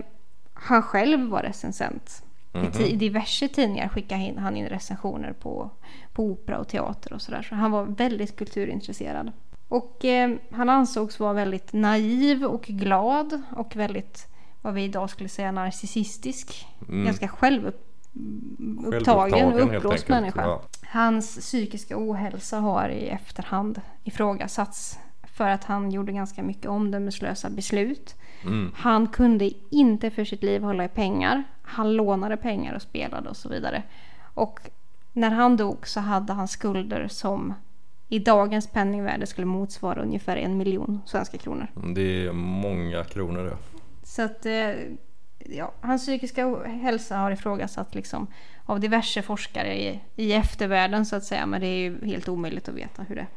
han 0.53 0.81
själv 0.81 1.29
var 1.29 1.41
recensent. 1.43 2.23
I 2.53 2.57
Mhm. 2.57 2.71
ti- 2.71 2.95
diverse 2.95 3.47
tidningar 3.47 3.87
skickade 3.89 4.21
in, 4.21 4.37
han 4.37 4.57
in 4.57 4.65
recensioner 4.65 5.33
på, 5.33 5.69
på 6.13 6.23
opera 6.23 6.57
och 6.59 6.67
teater 6.67 7.13
och 7.13 7.21
sådär. 7.21 7.41
Så 7.41 7.55
han 7.55 7.71
var 7.71 7.83
väldigt 7.83 8.35
kulturintresserad. 8.35 9.31
Och 9.67 10.05
eh, 10.05 10.35
han 10.51 10.69
ansågs 10.69 11.19
vara 11.19 11.33
väldigt 11.33 11.73
naiv 11.73 12.45
och 12.45 12.61
glad 12.63 13.41
och 13.55 13.75
väldigt, 13.75 14.27
vad 14.61 14.73
vi 14.73 14.83
idag 14.83 15.09
skulle 15.09 15.29
säga, 15.29 15.51
narcissistisk. 15.51 16.67
Mm. 16.89 17.05
Ganska 17.05 17.27
självupptagen 17.27 17.83
Självupptagen, 18.91 19.53
och 19.53 19.75
uppblåst 19.75 20.09
människa. 20.09 20.41
ja. 20.41 20.61
Hans 20.87 21.35
psykiska 21.37 21.95
ohälsa 21.97 22.59
har 22.59 22.89
i 22.89 23.07
efterhand 23.07 23.81
ifrågasatts 24.03 24.99
för 25.23 25.49
att 25.49 25.63
han 25.63 25.91
gjorde 25.91 26.11
ganska 26.11 26.43
mycket 26.43 26.65
omdömeslösa 26.65 27.49
beslut. 27.49 28.15
Mm. 28.43 28.71
Han 28.75 29.07
kunde 29.07 29.49
inte 29.69 30.09
för 30.09 30.25
sitt 30.25 30.43
liv 30.43 30.63
hålla 30.63 30.85
i 30.85 30.87
pengar. 30.87 31.43
Han 31.67 31.93
lånade 31.93 32.37
pengar 32.37 32.75
och 32.75 32.81
spelade 32.81 33.29
och 33.29 33.37
så 33.37 33.49
vidare. 33.49 33.83
Och 34.33 34.59
när 35.13 35.31
han 35.31 35.57
dog 35.57 35.87
så 35.87 35.99
hade 35.99 36.33
han 36.33 36.47
skulder 36.47 37.07
som 37.07 37.53
i 38.09 38.19
dagens 38.19 38.67
penningvärde 38.67 39.27
skulle 39.27 39.47
motsvara 39.47 40.01
ungefär 40.01 40.37
en 40.37 40.57
miljon 40.57 41.01
svenska 41.05 41.37
kronor. 41.37 41.67
Det 41.95 42.25
är 42.25 42.31
många 42.31 43.03
kronor 43.03 43.43
det. 43.43 43.57
Så 44.03 44.21
att 44.21 44.45
eh, 44.45 44.71
ja, 45.39 45.73
hans 45.81 46.01
psykiska 46.05 46.65
hälsa 46.65 47.17
har 47.17 47.31
ifrågasatt 47.31 47.95
liksom 47.95 48.27
av 48.65 48.79
diverse 48.79 49.21
forskare 49.21 49.75
i, 49.81 50.01
i 50.15 50.33
eftervärlden 50.33 51.05
så 51.05 51.15
att 51.15 51.23
säga. 51.23 51.45
Men 51.45 51.61
det 51.61 51.67
är 51.67 51.77
ju 51.77 52.05
helt 52.05 52.29
omöjligt 52.29 52.69
att 52.69 52.75
veta 52.75 53.03
hur 53.03 53.15
det 53.15 53.27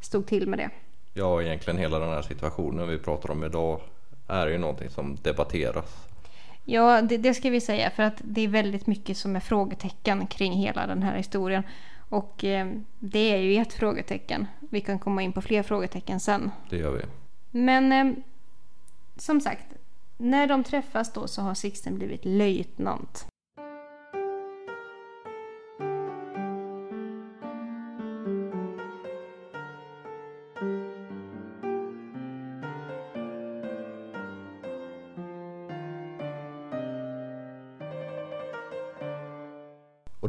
stod 0.00 0.26
till 0.26 0.48
med 0.48 0.58
det. 0.58 0.70
Ja, 1.14 1.42
egentligen 1.42 1.78
hela 1.78 1.98
den 1.98 2.08
här 2.08 2.22
situationen 2.22 2.88
vi 2.88 2.98
pratar 2.98 3.30
om 3.30 3.44
idag 3.44 3.80
är 4.28 4.46
ju 4.46 4.58
någonting 4.58 4.90
som 4.90 5.16
debatteras. 5.22 6.11
Ja, 6.64 7.02
det, 7.02 7.16
det 7.16 7.34
ska 7.34 7.50
vi 7.50 7.60
säga 7.60 7.90
för 7.90 8.02
att 8.02 8.20
det 8.24 8.40
är 8.40 8.48
väldigt 8.48 8.86
mycket 8.86 9.16
som 9.16 9.36
är 9.36 9.40
frågetecken 9.40 10.26
kring 10.26 10.52
hela 10.52 10.86
den 10.86 11.02
här 11.02 11.16
historien. 11.16 11.62
Och 12.08 12.44
eh, 12.44 12.66
det 12.98 13.32
är 13.34 13.38
ju 13.38 13.56
ett 13.56 13.72
frågetecken. 13.72 14.46
Vi 14.60 14.80
kan 14.80 14.98
komma 14.98 15.22
in 15.22 15.32
på 15.32 15.42
fler 15.42 15.62
frågetecken 15.62 16.20
sen. 16.20 16.50
Det 16.70 16.76
gör 16.76 16.92
vi. 16.92 17.02
Men 17.50 17.92
eh, 17.92 18.14
som 19.16 19.40
sagt, 19.40 19.64
när 20.16 20.46
de 20.46 20.64
träffas 20.64 21.12
då 21.12 21.28
så 21.28 21.42
har 21.42 21.54
Sixten 21.54 21.98
blivit 21.98 22.24
löjtnant. 22.24 23.26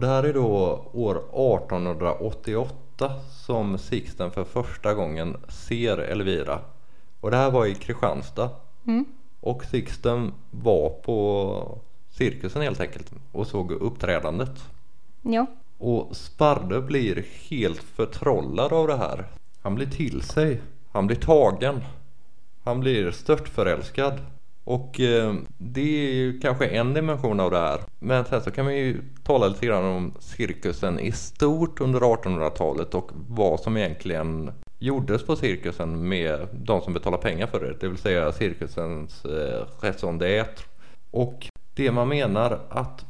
Det 0.04 0.10
här 0.10 0.24
är 0.24 0.34
då 0.34 0.86
år 0.94 1.16
1888 1.16 3.12
som 3.46 3.78
Sixten 3.78 4.32
för 4.32 4.44
första 4.44 4.94
gången 4.94 5.38
ser 5.50 5.98
Elvira. 5.98 6.60
Och 7.20 7.32
det 7.32 7.38
här 7.38 7.52
var 7.52 7.66
i 7.66 7.76
Kristianstad. 7.76 8.50
Mm. 8.88 9.06
Och 9.40 9.66
Sixten 9.66 10.34
var 10.52 10.90
på 10.90 11.78
cirkusen 12.10 12.62
helt 12.62 12.80
enkelt 12.80 13.12
och 13.32 13.48
såg 13.48 13.72
uppträdandet. 13.72 14.64
Ja, 15.22 15.46
Och 15.78 16.16
Sparre 16.16 16.82
blir 16.82 17.26
helt 17.50 17.84
förtrollad 17.84 18.74
av 18.74 18.88
det 18.88 18.98
här. 18.98 19.26
Han 19.62 19.76
blir 19.76 19.88
till 19.88 20.22
sig. 20.22 20.62
Han 20.92 21.08
blir 21.08 21.18
tagen. 21.18 21.82
Han 22.64 22.80
blir 22.80 23.12
störtförälskad. 23.12 24.20
Och 24.64 25.00
eh, 25.00 25.34
det 25.58 26.08
är 26.10 26.14
ju 26.14 26.40
kanske 26.40 26.68
en 26.68 26.94
dimension 26.94 27.40
av 27.40 27.52
det 27.52 27.58
här. 27.58 27.80
Men 28.00 28.26
sen 28.26 28.42
så 28.42 28.52
kan 28.52 28.66
vi 28.66 28.76
ju 28.76 29.02
tala 29.24 29.48
lite 29.48 29.66
grann 29.66 29.86
om 29.86 30.14
cirkusen 30.20 31.00
i 31.00 31.12
stort 31.12 31.82
under 31.82 32.00
1800-talet 32.00 32.94
och 32.94 33.12
vad 33.28 33.60
som 33.60 33.78
egentligen 33.78 34.52
gjordes 34.80 35.26
på 35.26 35.36
cirkusen 35.36 36.08
med 36.08 36.48
de 36.52 36.82
som 36.82 36.94
betalar 36.94 37.18
pengar 37.18 37.48
för 37.48 37.60
det. 37.60 37.76
Det 37.80 37.88
vill 37.88 37.98
säga 37.98 38.32
cirkusens 38.32 39.26
eh, 39.26 39.66
raison 39.82 40.22
d'être. 40.22 40.64
Och 41.12 41.48
det 41.74 41.92
man 41.92 42.08
menar 42.08 42.60
att 42.70 43.06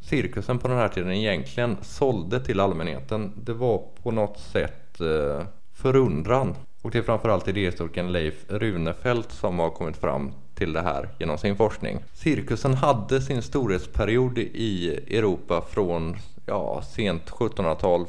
cirkusen 0.00 0.58
på 0.58 0.68
den 0.68 0.76
här 0.76 0.88
tiden 0.88 1.12
egentligen 1.12 1.76
sålde 1.82 2.40
till 2.40 2.60
allmänheten 2.60 3.32
det 3.36 3.52
var 3.52 3.82
på 4.02 4.10
något 4.10 4.38
sätt 4.38 5.00
eh, 5.00 5.46
förundran. 5.74 6.54
Och 6.82 6.90
det 6.90 6.98
är 6.98 7.02
framförallt 7.02 7.48
idéhistorikern 7.48 8.12
Leif 8.12 8.44
Runefelt 8.48 9.32
som 9.32 9.58
har 9.58 9.70
kommit 9.70 9.96
fram 9.96 10.32
till 10.60 10.72
det 10.72 10.82
här 10.82 11.08
genom 11.18 11.38
sin 11.38 11.56
forskning. 11.56 11.98
Cirkusen 12.12 12.74
hade 12.74 13.20
sin 13.20 13.42
storhetsperiod 13.42 14.38
i 14.38 14.88
Europa 15.18 15.62
från 15.70 16.16
ja, 16.46 16.82
sent 16.82 17.30
1700-tal 17.30 18.06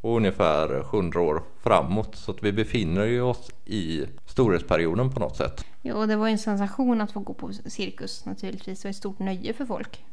och 0.00 0.16
ungefär 0.16 0.80
100 0.80 1.20
år 1.20 1.42
framåt. 1.62 2.16
Så 2.16 2.30
att 2.30 2.42
vi 2.42 2.52
befinner 2.52 3.04
ju 3.04 3.22
oss 3.22 3.50
i 3.64 4.04
storhetsperioden 4.26 5.12
på 5.12 5.20
något 5.20 5.36
sätt. 5.36 5.64
ja 5.82 5.94
och 5.94 6.08
det 6.08 6.16
var 6.16 6.28
en 6.28 6.38
sensation 6.38 7.00
att 7.00 7.12
få 7.12 7.20
gå 7.20 7.34
på 7.34 7.52
cirkus 7.52 8.24
naturligtvis 8.24 8.84
och 8.84 8.90
ett 8.90 8.96
stort 8.96 9.18
nöje 9.18 9.52
för 9.52 9.66
folk. 9.66 10.04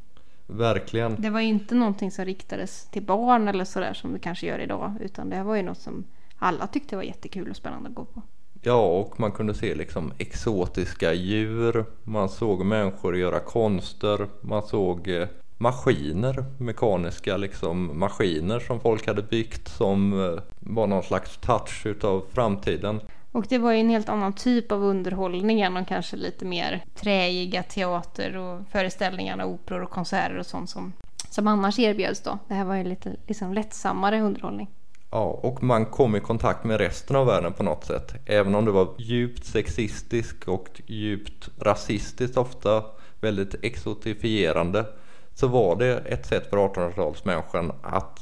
Verkligen. 0.47 1.15
Det 1.21 1.29
var 1.29 1.39
ju 1.39 1.47
inte 1.47 1.75
någonting 1.75 2.11
som 2.11 2.25
riktades 2.25 2.85
till 2.85 3.03
barn 3.03 3.47
eller 3.47 3.65
sådär 3.65 3.93
som 3.93 4.13
det 4.13 4.19
kanske 4.19 4.47
gör 4.47 4.59
idag. 4.59 4.93
Utan 5.01 5.29
det 5.29 5.43
var 5.43 5.55
ju 5.55 5.63
något 5.63 5.81
som 5.81 6.03
alla 6.37 6.67
tyckte 6.67 6.95
var 6.95 7.03
jättekul 7.03 7.49
och 7.49 7.55
spännande 7.55 7.89
att 7.89 7.95
gå 7.95 8.05
på. 8.05 8.21
Ja, 8.65 8.85
och 8.85 9.19
man 9.19 9.31
kunde 9.31 9.53
se 9.53 9.75
liksom 9.75 10.11
exotiska 10.17 11.13
djur. 11.13 11.85
Man 12.03 12.29
såg 12.29 12.65
människor 12.65 13.17
göra 13.17 13.39
konster. 13.39 14.27
Man 14.41 14.63
såg 14.63 15.07
eh, 15.07 15.27
maskiner, 15.57 16.45
mekaniska 16.57 17.37
liksom 17.37 17.99
maskiner 17.99 18.59
som 18.59 18.79
folk 18.79 19.07
hade 19.07 19.21
byggt 19.21 19.67
som 19.67 20.23
eh, 20.23 20.41
var 20.59 20.87
någon 20.87 21.03
slags 21.03 21.37
touch 21.37 21.85
utav 21.85 22.23
framtiden. 22.33 23.01
Och 23.31 23.45
det 23.49 23.57
var 23.57 23.71
ju 23.71 23.79
en 23.79 23.89
helt 23.89 24.09
annan 24.09 24.33
typ 24.33 24.71
av 24.71 24.83
underhållning 24.83 25.61
än 25.61 25.73
de 25.73 25.85
kanske 25.85 26.17
lite 26.17 26.45
mer 26.45 26.83
träiga 26.95 27.63
teater 27.63 28.37
och 28.37 28.61
föreställningarna, 28.71 29.45
operor 29.45 29.83
och 29.83 29.89
konserter 29.89 30.37
och 30.37 30.45
sånt 30.45 30.69
som, 30.69 30.93
som 31.29 31.47
annars 31.47 31.79
erbjöds 31.79 32.21
då. 32.21 32.39
Det 32.47 32.53
här 32.53 32.65
var 32.65 32.75
ju 32.75 32.83
lite 32.83 33.15
liksom 33.27 33.53
lättsammare 33.53 34.21
underhållning. 34.21 34.69
Ja, 35.15 35.23
och 35.23 35.63
man 35.63 35.85
kom 35.85 36.15
i 36.15 36.19
kontakt 36.19 36.63
med 36.63 36.77
resten 36.77 37.15
av 37.15 37.25
världen 37.25 37.53
på 37.53 37.63
något 37.63 37.85
sätt. 37.85 38.13
Även 38.25 38.55
om 38.55 38.65
det 38.65 38.71
var 38.71 38.87
djupt 38.97 39.45
sexistiskt 39.45 40.47
och 40.47 40.81
djupt 40.85 41.49
rasistiskt 41.59 42.37
ofta, 42.37 42.83
väldigt 43.21 43.55
exotifierande, 43.63 44.85
så 45.33 45.47
var 45.47 45.75
det 45.75 45.97
ett 45.97 46.25
sätt 46.25 46.49
för 46.49 46.57
1800-talsmänniskan 46.57 47.71
att 47.81 48.19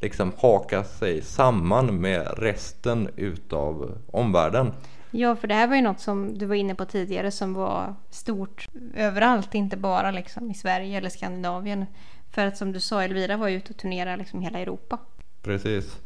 liksom 0.00 0.32
haka 0.38 0.84
sig 0.84 1.22
samman 1.22 2.00
med 2.00 2.28
resten 2.36 3.08
utav 3.16 3.98
omvärlden. 4.10 4.72
Ja, 5.10 5.36
för 5.36 5.48
det 5.48 5.54
här 5.54 5.66
var 5.66 5.76
ju 5.76 5.82
något 5.82 6.00
som 6.00 6.38
du 6.38 6.46
var 6.46 6.54
inne 6.54 6.74
på 6.74 6.84
tidigare 6.84 7.30
som 7.30 7.54
var 7.54 7.94
stort 8.10 8.68
överallt, 8.96 9.54
inte 9.54 9.76
bara 9.76 10.10
liksom 10.10 10.50
i 10.50 10.54
Sverige 10.54 10.98
eller 10.98 11.08
Skandinavien. 11.08 11.86
För 12.30 12.46
att 12.46 12.56
som 12.56 12.72
du 12.72 12.80
sa, 12.80 13.02
Elvira 13.02 13.36
var 13.36 13.48
ute 13.48 13.72
och 13.72 13.78
turnerade 13.78 14.16
liksom 14.16 14.40
hela 14.40 14.58
Europa. 14.58 14.98
Precis. 15.42 15.98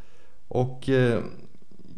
Och 0.54 0.88
eh, 0.88 1.20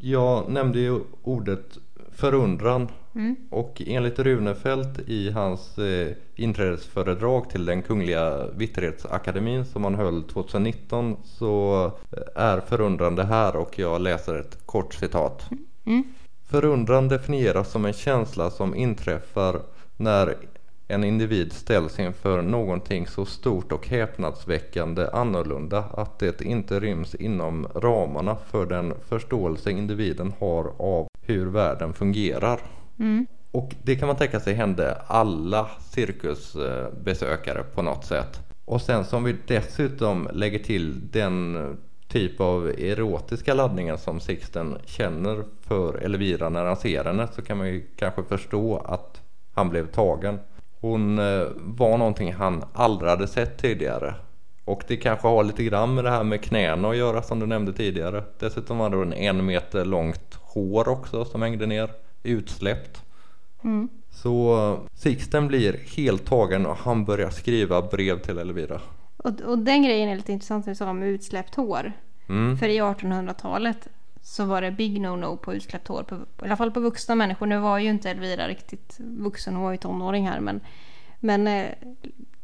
jag 0.00 0.50
nämnde 0.50 0.78
ju 0.78 1.00
ordet 1.22 1.78
förundran. 2.12 2.88
Mm. 3.14 3.36
Och 3.50 3.82
enligt 3.86 4.18
Runefelt 4.18 4.98
i 5.06 5.30
hans 5.30 5.78
eh, 5.78 6.08
inträdesföredrag 6.36 7.50
till 7.50 7.64
den 7.64 7.82
Kungliga 7.82 8.46
Vitterhetsakademin 8.56 9.64
som 9.64 9.84
han 9.84 9.94
höll 9.94 10.22
2019 10.22 11.16
så 11.24 11.84
eh, 12.12 12.42
är 12.42 12.60
förundran 12.60 13.16
det 13.16 13.24
här 13.24 13.56
och 13.56 13.78
jag 13.78 14.00
läser 14.00 14.34
ett 14.34 14.58
kort 14.66 14.94
citat. 14.94 15.48
Mm. 15.84 16.04
Förundran 16.48 17.08
definieras 17.08 17.70
som 17.70 17.84
en 17.84 17.92
känsla 17.92 18.50
som 18.50 18.74
inträffar 18.74 19.60
när 19.96 20.36
en 20.88 21.04
individ 21.04 21.52
ställs 21.52 21.98
inför 21.98 22.42
någonting 22.42 23.06
så 23.06 23.24
stort 23.24 23.72
och 23.72 23.88
häpnadsväckande 23.88 25.06
annorlunda 25.12 25.78
att 25.78 26.18
det 26.18 26.40
inte 26.40 26.80
ryms 26.80 27.14
inom 27.14 27.66
ramarna 27.74 28.36
för 28.36 28.66
den 28.66 28.94
förståelse 29.08 29.70
individen 29.70 30.32
har 30.38 30.72
av 30.78 31.08
hur 31.22 31.46
världen 31.46 31.92
fungerar. 31.92 32.60
Mm. 32.98 33.26
Och 33.50 33.74
det 33.82 33.96
kan 33.96 34.06
man 34.06 34.16
tänka 34.16 34.40
sig 34.40 34.54
hände 34.54 35.02
alla 35.06 35.70
cirkusbesökare 35.90 37.62
på 37.62 37.82
något 37.82 38.04
sätt. 38.04 38.40
Och 38.64 38.82
sen 38.82 39.04
som 39.04 39.24
vi 39.24 39.36
dessutom 39.46 40.28
lägger 40.32 40.58
till 40.58 41.10
den 41.10 41.76
typ 42.08 42.40
av 42.40 42.68
erotiska 42.68 43.54
laddningen 43.54 43.98
som 43.98 44.20
Sixten 44.20 44.78
känner 44.84 45.44
för 45.60 45.94
Elvira 45.94 46.48
när 46.48 46.64
han 46.64 46.76
ser 46.76 47.04
henne 47.04 47.28
så 47.32 47.42
kan 47.42 47.58
man 47.58 47.68
ju 47.68 47.86
kanske 47.96 48.22
förstå 48.22 48.76
att 48.76 49.22
han 49.54 49.68
blev 49.68 49.86
tagen. 49.86 50.38
Hon 50.80 51.18
eh, 51.18 51.46
var 51.56 51.98
någonting 51.98 52.32
han 52.32 52.64
aldrig 52.72 53.10
hade 53.10 53.26
sett 53.26 53.58
tidigare. 53.58 54.14
Och 54.64 54.84
det 54.88 54.96
kanske 54.96 55.28
har 55.28 55.44
lite 55.44 55.64
grann 55.64 55.94
med 55.94 56.04
det 56.04 56.10
här 56.10 56.24
med 56.24 56.42
knäna 56.42 56.88
att 56.88 56.96
göra 56.96 57.22
som 57.22 57.40
du 57.40 57.46
nämnde 57.46 57.72
tidigare. 57.72 58.24
Dessutom 58.38 58.80
hade 58.80 58.96
hon 58.96 59.12
en 59.12 59.46
meter 59.46 59.84
långt 59.84 60.38
hår 60.42 60.88
också 60.88 61.24
som 61.24 61.42
hängde 61.42 61.66
ner 61.66 61.90
utsläppt. 62.22 63.02
Mm. 63.64 63.88
Så 64.10 64.78
Sixten 64.94 65.48
blir 65.48 65.96
helt 65.96 66.24
tagen 66.24 66.66
och 66.66 66.76
han 66.76 67.04
börjar 67.04 67.30
skriva 67.30 67.82
brev 67.82 68.18
till 68.18 68.38
Elvira. 68.38 68.80
Och, 69.16 69.40
och 69.40 69.58
den 69.58 69.82
grejen 69.82 70.08
är 70.08 70.16
lite 70.16 70.32
intressant 70.32 70.64
som 70.64 70.72
du 70.72 70.76
sa 70.76 70.92
med 70.92 71.08
utsläppt 71.08 71.54
hår. 71.54 71.92
Mm. 72.28 72.58
För 72.58 72.68
i 72.68 72.80
1800-talet 72.80 73.88
så 74.26 74.44
var 74.44 74.62
det 74.62 74.70
big 74.70 75.00
no-no 75.00 75.36
på 75.36 75.54
utsläppt 75.54 75.88
hår. 75.88 76.02
På, 76.02 76.16
I 76.16 76.44
alla 76.44 76.56
fall 76.56 76.70
på 76.70 76.80
vuxna 76.80 77.14
människor. 77.14 77.46
Nu 77.46 77.58
var 77.58 77.78
ju 77.78 77.90
inte 77.90 78.10
Elvira 78.10 78.48
riktigt 78.48 78.96
vuxen, 78.98 79.54
hon 79.54 79.64
var 79.64 79.70
ju 79.70 79.76
tonåring 79.76 80.28
här. 80.28 80.40
Men, 80.40 80.60
men 81.20 81.46
eh, 81.46 81.70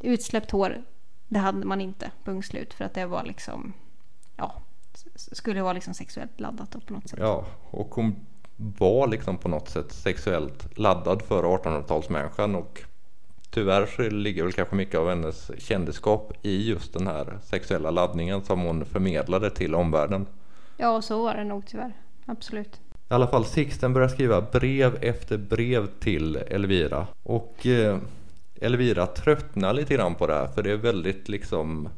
utsläppt 0.01 0.51
hår, 0.51 0.83
det 1.29 1.38
hade 1.38 1.66
man 1.66 1.81
inte. 1.81 2.11
Punkt 2.25 2.47
slut. 2.47 2.75
För 2.75 2.85
att 2.85 2.95
det 2.95 3.07
var 3.07 3.25
liksom, 3.25 3.73
ja, 4.37 4.62
skulle 5.14 5.62
vara 5.62 5.73
liksom 5.73 5.95
sexuellt 5.95 6.40
laddat 6.40 6.71
då 6.71 6.81
på 6.81 6.92
något 6.92 7.09
sätt. 7.09 7.18
Ja, 7.23 7.45
och 7.71 7.95
hon 7.95 8.27
var 8.57 9.07
liksom 9.07 9.38
på 9.38 9.49
något 9.49 9.68
sätt 9.68 9.92
sexuellt 9.92 10.79
laddad 10.79 11.23
för 11.23 11.42
1800-talsmänniskan 11.42 12.55
och 12.55 12.83
tyvärr 13.51 13.87
så 13.87 14.03
ligger 14.03 14.42
väl 14.42 14.53
kanske 14.53 14.77
mycket 14.77 15.01
av 15.01 15.09
hennes 15.09 15.51
kändisskap 15.59 16.33
i 16.42 16.68
just 16.68 16.92
den 16.92 17.07
här 17.07 17.38
sexuella 17.42 17.90
laddningen 17.90 18.45
som 18.45 18.61
hon 18.61 18.85
förmedlade 18.85 19.51
till 19.51 19.75
omvärlden. 19.75 20.27
Ja, 20.83 21.03
så 21.03 21.23
var 21.23 21.35
det 21.35 21.45
nog 21.45 21.66
tyvärr. 21.66 21.92
Absolut. 22.27 22.81
I 23.11 23.14
alla 23.14 23.27
fall 23.27 23.45
Sixten 23.45 23.92
börjar 23.92 24.09
skriva 24.09 24.40
brev 24.40 24.99
efter 25.01 25.38
brev 25.38 25.87
till 26.01 26.37
Elvira 26.37 27.07
och 27.23 27.66
eh, 27.66 27.99
Elvira 28.61 29.07
tröttnar 29.07 29.73
lite 29.73 29.95
grann 29.95 30.14
på 30.14 30.27
det 30.27 30.35
här 30.35 30.47
för 30.47 30.62
det 30.62 30.71
är 30.73 30.77
väldigt 30.77 31.29
liksom 31.29 31.88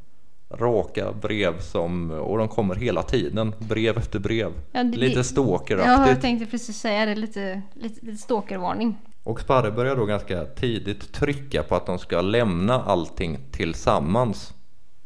raka 0.55 1.12
brev 1.12 1.61
som 1.61 2.11
och 2.11 2.38
de 2.38 2.49
kommer 2.49 2.75
hela 2.75 3.03
tiden 3.03 3.55
brev 3.59 3.99
efter 3.99 4.18
brev. 4.18 4.53
Ja, 4.73 4.85
det- 4.85 4.99
lite 4.99 5.18
Ja, 5.18 5.23
stalkeraktigt. 5.25 6.09
jag 6.09 6.20
tänkte 6.20 6.47
precis 6.47 6.77
säga 6.79 7.07
det. 7.07 7.14
Lite, 7.14 7.62
lite, 7.75 8.07
lite 8.07 8.18
stalkervarning. 8.18 8.97
Och 9.23 9.40
Sparre 9.40 9.70
börjar 9.70 9.97
då 9.97 10.05
ganska 10.05 10.44
tidigt 10.44 11.12
trycka 11.12 11.62
på 11.62 11.75
att 11.75 11.87
de 11.87 11.99
ska 11.99 12.20
lämna 12.20 12.83
allting 12.83 13.38
tillsammans. 13.51 14.55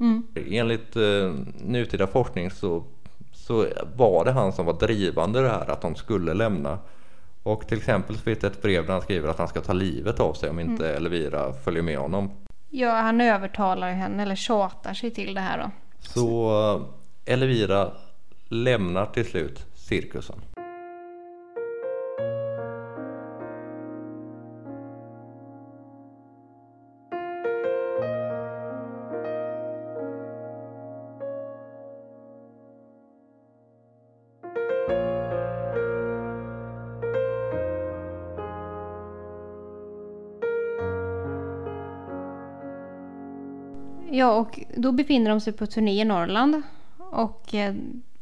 Mm. 0.00 0.22
Enligt 0.50 0.96
eh, 0.96 1.32
nutida 1.64 2.06
forskning 2.06 2.50
så, 2.50 2.84
så 3.48 3.66
var 3.96 4.24
det 4.24 4.32
han 4.32 4.52
som 4.52 4.66
var 4.66 4.72
drivande 4.72 5.42
det 5.42 5.48
här 5.48 5.70
att 5.70 5.80
de 5.80 5.94
skulle 5.94 6.34
lämna. 6.34 6.78
Och 7.42 7.66
till 7.68 7.78
exempel 7.78 8.16
så 8.16 8.22
finns 8.22 8.38
det 8.38 8.46
ett 8.46 8.62
brev 8.62 8.86
där 8.86 8.92
han 8.92 9.02
skriver 9.02 9.28
att 9.28 9.38
han 9.38 9.48
ska 9.48 9.60
ta 9.60 9.72
livet 9.72 10.20
av 10.20 10.32
sig 10.32 10.50
om 10.50 10.60
inte 10.60 10.88
Elvira 10.88 11.52
följer 11.52 11.82
med 11.82 11.98
honom. 11.98 12.30
Ja, 12.70 12.90
han 12.90 13.20
övertalar 13.20 13.92
henne 13.92 14.22
eller 14.22 14.34
tjatar 14.34 14.94
sig 14.94 15.10
till 15.10 15.34
det 15.34 15.40
här 15.40 15.58
då. 15.58 15.70
Så 16.00 16.50
eh, 17.26 17.32
Elvira 17.34 17.90
lämnar 18.48 19.06
till 19.06 19.24
slut 19.24 19.66
cirkusen. 19.74 20.40
Då 44.82 44.92
befinner 44.92 45.30
de 45.30 45.40
sig 45.40 45.52
på 45.52 45.66
turné 45.66 46.00
i 46.00 46.04
Norrland. 46.04 46.62
Och 46.98 47.54
eh, 47.54 47.74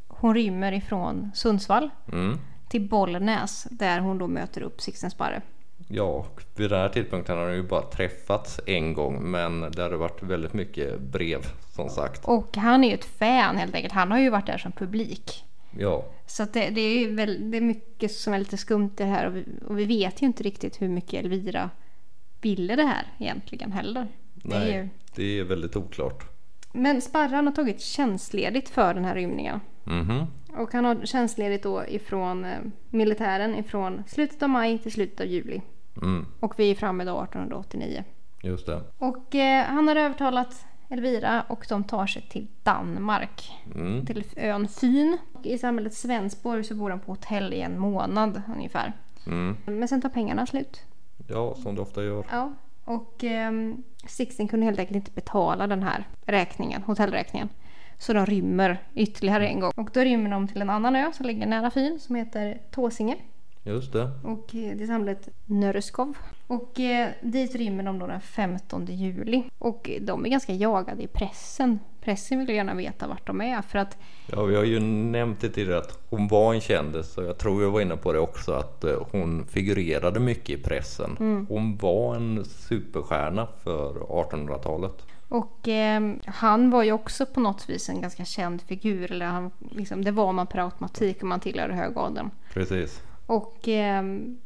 hon 0.09 0.35
rymmer 0.35 0.73
ifrån 0.73 1.31
Sundsvall 1.35 1.90
Mm. 2.12 2.38
till 2.69 2.88
Bollnäs 2.88 3.66
där 3.71 4.01
hon 4.01 4.19
då 4.19 4.27
möter 4.27 4.61
upp 4.62 4.81
Sixten 4.81 5.11
Sparre. 5.11 5.42
Ja, 5.88 6.03
och 6.05 6.42
vid 6.57 6.71
den 6.71 6.81
här 6.81 6.88
tidpunkten 6.88 7.38
har 7.38 7.47
de 7.49 7.55
ju 7.55 7.62
bara 7.62 7.83
träffats 7.83 8.61
en 8.66 8.95
gång 8.95 9.31
men 9.31 9.61
det 9.61 9.83
hade 9.83 9.97
varit 9.97 10.23
väldigt 10.23 10.53
mycket 10.53 11.01
brev 11.01 11.47
som 11.75 11.88
sagt. 11.88 12.25
Och 12.25 12.57
han 12.57 12.85
är 12.85 12.88
ju 12.88 12.95
ett 12.95 13.05
fan 13.05 13.57
helt 13.57 13.75
enkelt. 13.75 13.92
Han 13.95 14.11
har 14.11 14.19
ju 14.19 14.31
varit 14.31 14.47
där 14.47 14.59
som 14.59 14.73
publik. 14.73 15.45
Ja, 15.79 16.05
Så 16.27 16.45
det, 16.53 16.71
det 16.71 16.81
är 16.81 16.99
ju 16.99 17.14
väl, 17.14 17.51
det 17.51 17.57
är 17.57 17.61
mycket 17.61 18.12
som 18.12 18.33
är 18.35 18.38
lite 18.38 18.57
skumt 18.57 18.90
det 18.97 19.05
här. 19.05 19.27
Och 19.27 19.37
vi, 19.37 19.45
och 19.69 19.79
vi 19.79 19.85
vet 19.85 20.23
ju 20.23 20.27
inte 20.27 20.42
riktigt 20.42 20.83
hur 20.83 20.88
mycket 20.88 21.14
Elvira 21.25 21.71
ville 22.40 22.77
det 22.77 22.83
här 22.87 23.07
egentligen 23.19 23.73
heller. 23.73 24.07
Det 24.35 24.55
är 24.55 24.61
nej, 24.61 24.73
ju... 24.75 24.88
det 25.14 25.38
är 25.38 25.45
väldigt 25.45 25.77
oklart. 25.77 26.25
Men 26.77 27.01
Sparran 27.01 27.47
har 27.47 27.55
tagit 27.55 27.81
tjänstledigt 27.81 28.69
för 28.69 28.95
den 28.95 29.05
här 29.05 29.15
rymningen. 29.15 29.61
Mhm, 29.85 30.27
Och 30.57 30.73
han 30.73 30.85
har 30.85 31.07
tjänstledigt 31.07 31.62
då 31.62 31.85
ifrån 31.89 32.45
eh, 32.45 32.59
militären 32.91 33.55
ifrån 33.55 34.03
slutet 34.07 34.43
av 34.43 34.49
maj 34.49 34.79
till 34.79 34.93
slutet 34.93 35.21
av 35.21 35.27
juli. 35.27 35.62
mm, 36.03 36.27
Och 36.41 36.55
vi 36.59 36.71
är 36.71 36.75
framme 36.75 37.05
då 37.05 37.23
1889. 37.23 38.05
just 38.43 38.67
det. 38.67 38.83
Och 38.99 39.35
eh, 39.35 39.65
han 39.65 39.89
har 39.89 39.97
övertalat 39.97 40.65
Elvira 40.89 41.43
och 41.49 41.67
de 41.69 41.85
tar 41.85 42.07
sig 42.07 42.23
till 42.23 42.47
Danmark. 42.62 43.53
Mm, 43.75 44.07
Till 44.07 44.25
ön 44.37 44.69
Fyn. 44.69 45.19
Och 45.33 45.47
I 45.47 45.59
samhället 45.59 45.95
Svensborg 45.95 46.65
så 46.65 46.75
bor 46.75 46.91
de 46.91 47.01
på 47.01 47.12
hotell 47.12 47.53
i 47.53 47.61
en 47.61 47.79
månad 47.79 48.43
ungefär. 48.57 48.93
mm. 49.27 49.57
Men 49.67 49.89
sen 49.89 50.03
tar 50.03 50.09
pengarna 50.09 50.47
slut. 50.47 50.81
Ja, 51.29 51.55
som 51.55 51.75
det 51.75 51.81
ofta 51.81 52.03
gör. 52.05 52.25
Ja. 52.31 52.53
Och 52.87 53.25
eh, 53.25 53.53
Sixten 54.07 54.49
kunde 54.49 54.66
helt 54.66 54.79
enkelt 54.79 54.96
inte 54.96 55.11
betala 55.11 55.66
den 55.66 55.83
här 55.83 56.09
räkningen, 56.27 56.83
hotellräkningen. 56.83 57.49
Så 57.99 58.12
de 58.12 58.27
rymmer 58.27 58.79
ytterligare 58.94 59.49
en 59.49 59.61
gång. 59.61 59.72
Och 59.77 59.90
då 59.92 60.01
rymmer 60.01 60.31
de 60.31 60.49
till 60.49 60.62
en 60.62 60.70
annan 60.70 60.96
ö 60.96 61.12
som 61.12 61.27
ligger 61.27 61.46
nära 61.46 61.70
Fyn 61.70 62.01
som 62.01 62.14
heter 62.14 62.61
Tåsinge. 62.70 63.16
Just 63.62 63.92
det. 63.92 64.11
Och 64.25 64.55
eh, 64.55 64.77
det 64.77 64.83
är 64.83 64.87
samhället 64.87 65.29
Nörreskov. 65.44 66.16
Och 66.46 66.81
eh, 66.81 67.09
dit 67.22 67.55
rymmer 67.55 67.83
de 67.83 67.99
då 67.99 68.07
den 68.07 68.20
15 68.20 68.87
juli. 68.87 69.44
Och 69.59 69.90
de 70.01 70.25
är 70.25 70.31
ganska 70.31 70.53
jagade 70.53 71.03
i 71.03 71.07
pressen. 71.07 71.79
Pressen 72.07 72.38
vill 72.38 72.57
gärna 72.57 72.75
veta 72.75 73.07
vart 73.07 73.27
de 73.27 73.40
är 73.40 73.62
för 73.62 73.79
att 73.79 73.97
Ja, 74.27 74.42
vi 74.42 74.57
har 74.57 74.64
ju 74.64 74.81
nämnt 74.81 75.40
det 75.40 75.49
tidigare 75.49 75.79
att 75.79 75.99
hon 76.11 76.29
var 76.29 76.55
en 76.55 76.61
kändis 76.61 77.19
och 77.19 77.25
jag 77.25 77.38
tror 77.38 77.62
jag 77.62 77.71
var 77.71 77.81
inne 77.81 77.97
på 77.97 78.12
det 78.12 78.19
också 78.19 78.53
att 78.53 78.85
eh, 78.85 79.03
hon 79.12 79.47
figurerade 79.47 80.21
mycket 80.21 80.51
i 80.51 80.62
pressen. 80.62 81.16
Hon 81.49 81.77
var 81.77 82.16
en 82.16 82.45
superstjärna 82.45 83.49
för 83.62 83.95
1800-talet. 83.95 85.07
Och 85.29 85.69
eh, 85.69 86.12
han 86.27 86.71
var 86.71 86.83
ju 86.83 86.92
också 86.92 87.27
på 87.27 87.40
något 87.40 87.69
vis 87.71 87.88
en 87.88 88.01
ganska 88.01 88.25
känd 88.25 88.62
figur. 88.62 89.12
Eller 89.12 89.27
han, 89.27 89.51
liksom, 89.71 90.05
det 90.05 90.11
var 90.11 90.33
man 90.33 90.47
per 90.47 90.59
automatik 90.59 91.23
om 91.23 91.29
man 91.29 91.40
tillhörde 91.40 91.75
högadeln. 91.75 92.31
Precis. 92.53 93.03
Och 93.27 93.69
eh, 93.69 94.05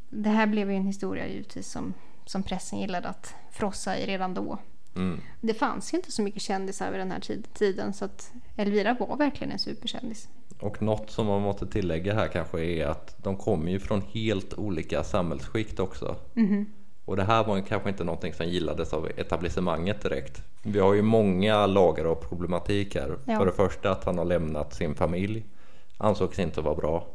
det 0.09 0.29
här 0.29 0.47
blev 0.47 0.71
ju 0.71 0.77
en 0.77 0.85
historia 0.85 1.27
givetvis 1.27 1.71
som, 1.71 1.93
som 2.25 2.43
pressen 2.43 2.79
gillade 2.79 3.07
att 3.07 3.35
frossa 3.51 3.97
i 3.97 4.05
redan 4.05 4.33
då. 4.33 4.57
Mm. 4.95 5.19
Det 5.41 5.53
fanns 5.53 5.93
ju 5.93 5.97
inte 5.97 6.11
så 6.11 6.21
mycket 6.21 6.41
kändisar 6.41 6.91
vid 6.91 6.99
den 6.99 7.11
här 7.11 7.19
tid- 7.19 7.47
tiden 7.53 7.93
så 7.93 8.05
att 8.05 8.31
Elvira 8.55 8.95
var 8.99 9.17
verkligen 9.17 9.51
en 9.51 9.59
superkändis. 9.59 10.29
Och 10.59 10.81
något 10.81 11.11
som 11.11 11.27
man 11.27 11.41
måste 11.41 11.67
tillägga 11.67 12.13
här 12.13 12.27
kanske 12.27 12.65
är 12.65 12.85
att 12.87 13.15
de 13.23 13.37
kommer 13.37 13.71
ju 13.71 13.79
från 13.79 14.01
helt 14.01 14.53
olika 14.53 15.03
samhällsskikt 15.03 15.79
också. 15.79 16.15
Och 17.05 17.17
det 17.17 17.23
här 17.23 17.43
var 17.43 17.61
kanske 17.61 17.89
inte 17.89 18.03
någonting 18.03 18.33
som 18.33 18.45
gillades 18.45 18.93
av 18.93 19.09
etablissemanget 19.17 20.01
direkt. 20.01 20.41
Vi 20.63 20.79
har 20.79 20.93
ju 20.93 21.01
många 21.01 21.65
lager 21.65 22.05
av 22.05 22.15
problematik 22.15 22.95
här. 22.95 23.17
Ja. 23.25 23.37
För 23.37 23.45
det 23.45 23.51
första 23.51 23.91
att 23.91 24.03
han 24.03 24.17
har 24.17 24.25
lämnat 24.25 24.73
sin 24.73 24.95
familj. 24.95 25.45
Ansågs 25.97 26.39
inte 26.39 26.61
vara 26.61 26.75
bra. 26.75 27.07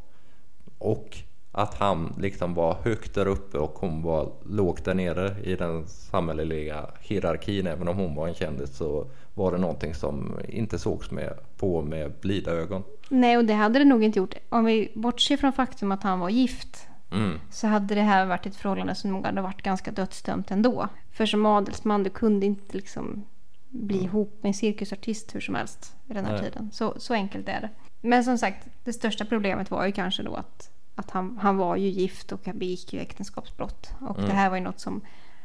Och 0.79 1.19
att 1.57 1.75
han 1.75 2.15
liksom 2.19 2.55
var 2.55 2.77
högt 2.85 3.15
där 3.15 3.27
uppe 3.27 3.59
och 3.59 3.79
hon 3.79 4.03
var 4.03 4.33
lågt 4.45 4.85
där 4.85 4.95
nere 4.95 5.35
i 5.43 5.57
den 5.57 5.87
samhälleliga 5.87 6.87
hierarkin. 7.01 7.67
Även 7.67 7.89
om 7.89 7.97
hon 7.97 8.15
var 8.15 8.29
en 8.29 8.35
kändis 8.35 8.77
så 8.77 9.07
var 9.35 9.53
det 9.53 9.59
någonting 9.59 9.95
som 9.95 10.41
inte 10.49 10.79
sågs 10.79 11.11
med, 11.11 11.33
på 11.57 11.83
med 11.83 12.13
blida 12.21 12.51
ögon. 12.51 12.83
Nej, 13.09 13.37
och 13.37 13.45
det 13.45 13.55
hade 13.55 13.79
det 13.79 13.85
nog 13.85 14.05
inte 14.05 14.19
gjort. 14.19 14.35
Om 14.49 14.65
vi 14.65 14.93
bortser 14.95 15.37
från 15.37 15.53
faktum 15.53 15.93
att 15.93 16.03
han 16.03 16.21
var 16.21 16.29
gift 16.29 16.87
Mm. 17.11 17.41
så 17.51 17.67
hade 17.67 17.95
det 17.95 18.01
här 18.01 18.27
varit 18.27 18.47
ett 18.47 18.57
förhållande 18.57 18.95
som 18.95 19.11
nog 19.11 19.27
hade 19.27 19.41
varit 19.41 19.63
ganska 19.63 19.91
dödsdömt 19.91 20.51
ändå. 20.51 20.89
För 21.13 21.27
som 21.27 21.47
adelsman, 21.47 22.03
du 22.03 22.11
kunde 22.11 22.47
inte 22.47 22.77
liksom 22.77 23.25
bli 23.69 24.05
ihop 24.05 24.39
med 24.43 24.49
en 24.49 24.55
cirkusartist 24.55 25.35
hur 25.35 25.41
som 25.41 25.55
helst 25.55 25.97
i 26.07 26.13
den 26.13 26.25
här 26.25 26.33
Nej. 26.33 26.43
tiden. 26.43 26.71
Så, 26.73 26.95
så 26.97 27.15
enkelt 27.15 27.49
är 27.49 27.61
det. 27.61 27.71
Men 28.01 28.25
som 28.25 28.39
sagt, 28.39 28.69
det 28.85 28.93
största 28.93 29.25
problemet 29.25 29.71
var 29.71 29.87
ju 29.87 29.93
kanske 29.93 30.23
då 30.23 30.35
att, 30.35 30.71
att 30.97 31.11
han, 31.11 31.39
han 31.43 31.57
var 31.57 31.77
ju 31.77 31.89
gift 31.89 32.33
och 32.33 32.47
han 32.47 32.59
begick 32.59 32.93
ju 32.93 33.01
äktenskapsbrott. 33.01 33.91
Och 34.01 34.23
det 34.23 34.33
här 34.33 34.51
var 34.51 34.57
ju 34.57 34.63
något 34.63 34.81
som 34.81 35.01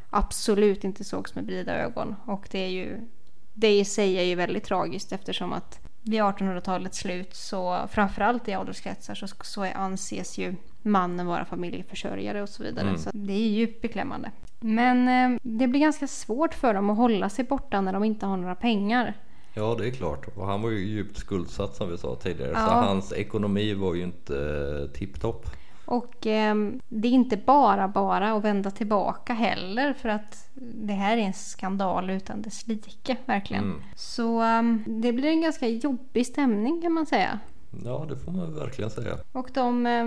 absolut 0.09 0.83
inte 0.83 1.03
sågs 1.03 1.35
med 1.35 1.45
blida 1.45 1.75
ögon. 1.75 2.15
Och 2.25 2.47
det 2.51 2.59
är 2.59 2.69
ju 2.69 3.07
det 3.53 3.79
i 3.79 3.85
sig 3.85 4.15
är 4.17 4.23
ju 4.23 4.35
väldigt 4.35 4.63
tragiskt 4.63 5.11
eftersom 5.11 5.53
att 5.53 5.79
vid 6.01 6.21
1800-talets 6.21 6.97
slut 6.97 7.35
så 7.35 7.87
framförallt 7.91 8.47
i 8.47 8.53
adelskretsar 8.53 9.15
så, 9.15 9.27
så 9.41 9.63
är, 9.63 9.77
anses 9.77 10.37
ju 10.37 10.55
mannen 10.81 11.25
vara 11.25 11.45
familjeförsörjare 11.45 12.41
och 12.41 12.49
så 12.49 12.63
vidare. 12.63 12.87
Mm. 12.87 12.97
Så 12.97 13.09
det 13.13 13.33
är 13.33 13.47
djupt 13.47 13.81
beklämmande. 13.81 14.31
Men 14.59 15.07
eh, 15.07 15.39
det 15.43 15.67
blir 15.67 15.79
ganska 15.79 16.07
svårt 16.07 16.53
för 16.53 16.73
dem 16.73 16.89
att 16.89 16.97
hålla 16.97 17.29
sig 17.29 17.45
borta 17.45 17.81
när 17.81 17.93
de 17.93 18.03
inte 18.03 18.25
har 18.25 18.37
några 18.37 18.55
pengar. 18.55 19.13
Ja, 19.53 19.75
det 19.79 19.87
är 19.87 19.91
klart. 19.91 20.27
Och 20.35 20.47
han 20.47 20.61
var 20.61 20.69
ju 20.69 20.85
djupt 20.85 21.17
skuldsatt 21.17 21.75
som 21.75 21.91
vi 21.91 21.97
sa 21.97 22.15
tidigare. 22.15 22.51
Ja. 22.51 22.65
Så 22.65 22.71
hans 22.71 23.13
ekonomi 23.13 23.73
var 23.73 23.95
ju 23.95 24.03
inte 24.03 24.35
eh, 24.37 24.91
tipptopp. 24.97 25.45
Och 25.85 26.27
eh, 26.27 26.55
det 26.89 27.07
är 27.07 27.11
inte 27.11 27.37
bara 27.37 27.87
bara 27.87 28.31
att 28.31 28.43
vända 28.43 28.71
tillbaka 28.71 29.33
heller 29.33 29.93
för 29.93 30.09
att 30.09 30.49
det 30.75 30.93
här 30.93 31.17
är 31.17 31.21
en 31.21 31.33
skandal 31.33 32.09
utan 32.09 32.41
dess 32.41 32.67
like, 32.67 33.17
verkligen. 33.25 33.63
Mm. 33.63 33.81
Så 33.95 34.43
eh, 34.43 34.63
det 34.85 35.13
blir 35.13 35.29
en 35.29 35.41
ganska 35.41 35.67
jobbig 35.67 36.25
stämning 36.27 36.81
kan 36.81 36.91
man 36.91 37.05
säga. 37.05 37.39
Ja, 37.85 38.05
det 38.09 38.17
får 38.17 38.31
man 38.31 38.55
verkligen 38.55 38.91
säga. 38.91 39.17
Och 39.31 39.49
de 39.53 39.85
eh, 39.85 40.05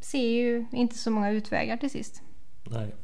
ser 0.00 0.28
ju 0.28 0.66
inte 0.72 0.98
så 0.98 1.10
många 1.10 1.30
utvägar 1.30 1.76
till 1.76 1.90
sist. 1.90 2.22
Nej. 2.70 2.94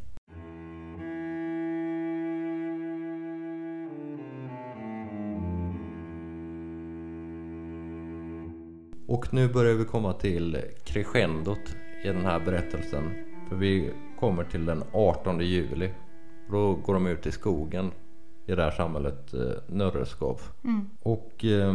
Och 9.09 9.35
nu 9.35 9.49
börjar 9.49 9.75
vi 9.75 9.85
komma 9.85 10.13
till 10.13 10.63
crescendot 10.85 11.77
i 12.05 12.09
den 12.09 12.25
här 12.25 12.41
berättelsen. 12.41 13.15
För 13.49 13.57
vi 13.57 13.93
kommer 14.21 14.45
till 14.45 14.67
den 14.67 14.85
18 14.93 15.41
juli. 15.41 15.91
Då 16.51 16.75
går 16.75 16.95
de 16.95 17.07
ut 17.07 17.27
i 17.27 17.33
skogen 17.33 17.91
i 18.47 18.55
det 18.55 18.63
här 18.63 18.71
samhället 18.71 19.35
eh, 19.35 19.41
Nörreskov. 19.67 20.41
Och 21.03 21.45
eh, 21.45 21.75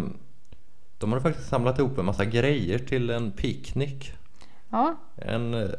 de 0.98 1.12
har 1.12 1.20
faktiskt 1.20 1.50
samlat 1.50 1.80
ihop 1.80 1.98
en 1.98 2.06
massa 2.06 2.26
grejer 2.26 2.80
till 2.80 3.10
en 3.10 3.32
picknick. 3.32 4.14
Ja, 4.70 4.96
En 5.16 5.54
eh, 5.54 5.70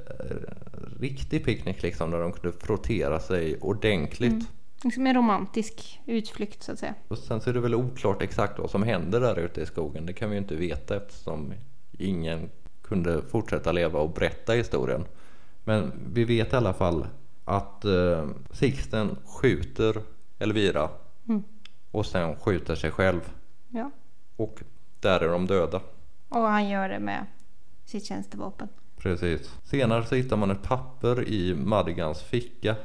riktig 1.00 1.44
picknick 1.44 1.82
liksom 1.82 2.10
där 2.10 2.20
de 2.20 2.32
kunde 2.32 2.56
frottera 2.58 3.20
sig 3.20 3.58
ordentligt. 3.60 4.48
Liksom 4.84 5.06
en 5.06 5.14
romantisk 5.14 6.00
utflykt 6.06 6.62
så 6.62 6.72
att 6.72 6.78
säga. 6.78 6.94
Och 7.08 7.18
sen 7.18 7.40
så 7.40 7.50
är 7.50 7.54
det 7.54 7.60
väl 7.60 7.74
oklart 7.74 8.22
exakt 8.22 8.58
vad 8.58 8.70
som 8.70 8.82
händer 8.82 9.20
där 9.20 9.38
ute 9.38 9.60
i 9.60 9.66
skogen. 9.66 10.06
Det 10.06 10.12
kan 10.12 10.30
vi 10.30 10.36
ju 10.36 10.42
inte 10.42 10.56
veta 10.56 10.96
eftersom 10.96 11.54
ingen 11.98 12.50
kunde 12.82 13.22
fortsätta 13.22 13.72
leva 13.72 13.98
och 13.98 14.10
berätta 14.10 14.52
historien. 14.52 15.04
Men 15.64 15.92
vi 16.12 16.24
vet 16.24 16.52
i 16.52 16.56
alla 16.56 16.74
fall 16.74 17.06
att 17.44 17.84
eh, 17.84 18.28
Sixten 18.50 19.16
skjuter 19.24 20.02
Elvira 20.38 20.88
och 21.94 22.06
sen 22.06 22.36
skjuter 22.36 22.74
sig 22.74 22.90
själv. 22.90 23.20
Ja. 23.68 23.90
Och 24.36 24.62
där 25.00 25.20
är 25.20 25.28
de 25.28 25.46
döda. 25.46 25.80
Och 26.28 26.40
han 26.40 26.68
gör 26.68 26.88
det 26.88 26.98
med 26.98 27.26
sitt 27.84 28.04
tjänstevapen. 28.04 28.68
Precis. 28.96 29.54
Senare 29.64 30.04
så 30.06 30.14
hittar 30.14 30.36
man 30.36 30.50
ett 30.50 30.62
papper 30.62 31.28
i 31.28 31.54
Madigans 31.54 32.22
ficka. 32.22 32.76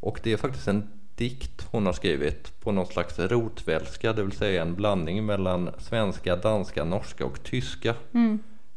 Och 0.00 0.20
det 0.22 0.32
är 0.32 0.36
faktiskt 0.36 0.68
en 0.68 1.01
dikt 1.14 1.66
hon 1.70 1.86
har 1.86 1.92
skrivit 1.92 2.60
på 2.60 2.72
någon 2.72 2.86
slags 2.86 3.18
rotvälska, 3.18 4.12
det 4.12 4.22
vill 4.22 4.32
säga 4.32 4.62
en 4.62 4.74
blandning 4.74 5.26
mellan 5.26 5.70
svenska, 5.78 6.36
danska, 6.36 6.84
norska 6.84 7.26
och 7.26 7.42
tyska. 7.42 7.94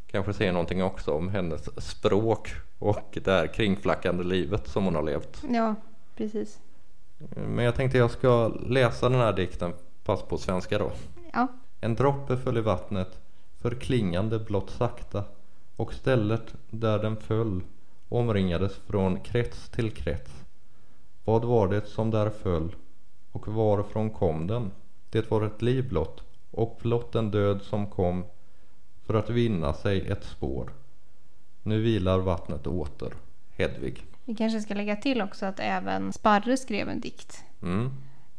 Kanske 0.06 0.32
säger 0.32 0.52
någonting 0.52 0.82
också 0.82 1.12
om 1.12 1.28
hennes 1.28 1.86
språk 1.86 2.48
och 2.78 3.18
det 3.24 3.30
här 3.30 3.46
kringflackande 3.46 4.24
livet 4.24 4.68
som 4.68 4.84
hon 4.84 4.94
har 4.94 5.02
levt. 5.02 5.42
Ja, 5.50 5.74
precis. 6.16 6.60
Men 7.34 7.64
jag 7.64 7.74
tänkte 7.74 7.98
jag 7.98 8.10
ska 8.10 8.48
läsa 8.48 9.08
den 9.08 9.20
här 9.20 9.32
dikten, 9.32 9.72
fast 10.04 10.28
på 10.28 10.38
svenska 10.38 10.78
då. 10.78 10.92
Ja. 11.32 11.48
En 11.80 11.94
droppe 11.94 12.36
föll 12.36 12.56
i 12.56 12.60
vattnet, 12.60 13.20
förklingande 13.60 14.38
blott 14.38 14.70
sakta 14.70 15.24
och 15.76 15.94
stället 15.94 16.54
där 16.70 16.98
den 16.98 17.16
föll 17.16 17.62
omringades 18.08 18.76
från 18.76 19.20
krets 19.20 19.68
till 19.68 19.90
krets. 19.90 20.35
Vad 21.26 21.44
var 21.44 21.68
det 21.68 21.86
som 21.86 22.10
där 22.10 22.30
föll 22.30 22.74
och 23.32 23.48
varifrån 23.48 24.10
kom 24.10 24.46
den? 24.46 24.70
Det 25.10 25.30
var 25.30 25.42
ett 25.42 25.62
liv 25.62 25.88
blott 25.88 26.22
och 26.50 26.78
blott 26.82 27.14
en 27.14 27.30
död 27.30 27.62
som 27.62 27.86
kom 27.86 28.24
för 29.06 29.14
att 29.14 29.30
vinna 29.30 29.72
sig 29.72 30.08
ett 30.08 30.24
spår. 30.24 30.72
Nu 31.62 31.80
vilar 31.82 32.18
vattnet 32.18 32.66
åter. 32.66 33.12
Hedvig. 33.56 34.04
Vi 34.24 34.34
kanske 34.34 34.60
ska 34.60 34.74
lägga 34.74 34.96
till 34.96 35.22
också 35.22 35.46
att 35.46 35.60
även 35.60 36.12
Sparre 36.12 36.56
skrev 36.56 36.88
en 36.88 37.00
dikt 37.00 37.44
Mm. 37.62 37.90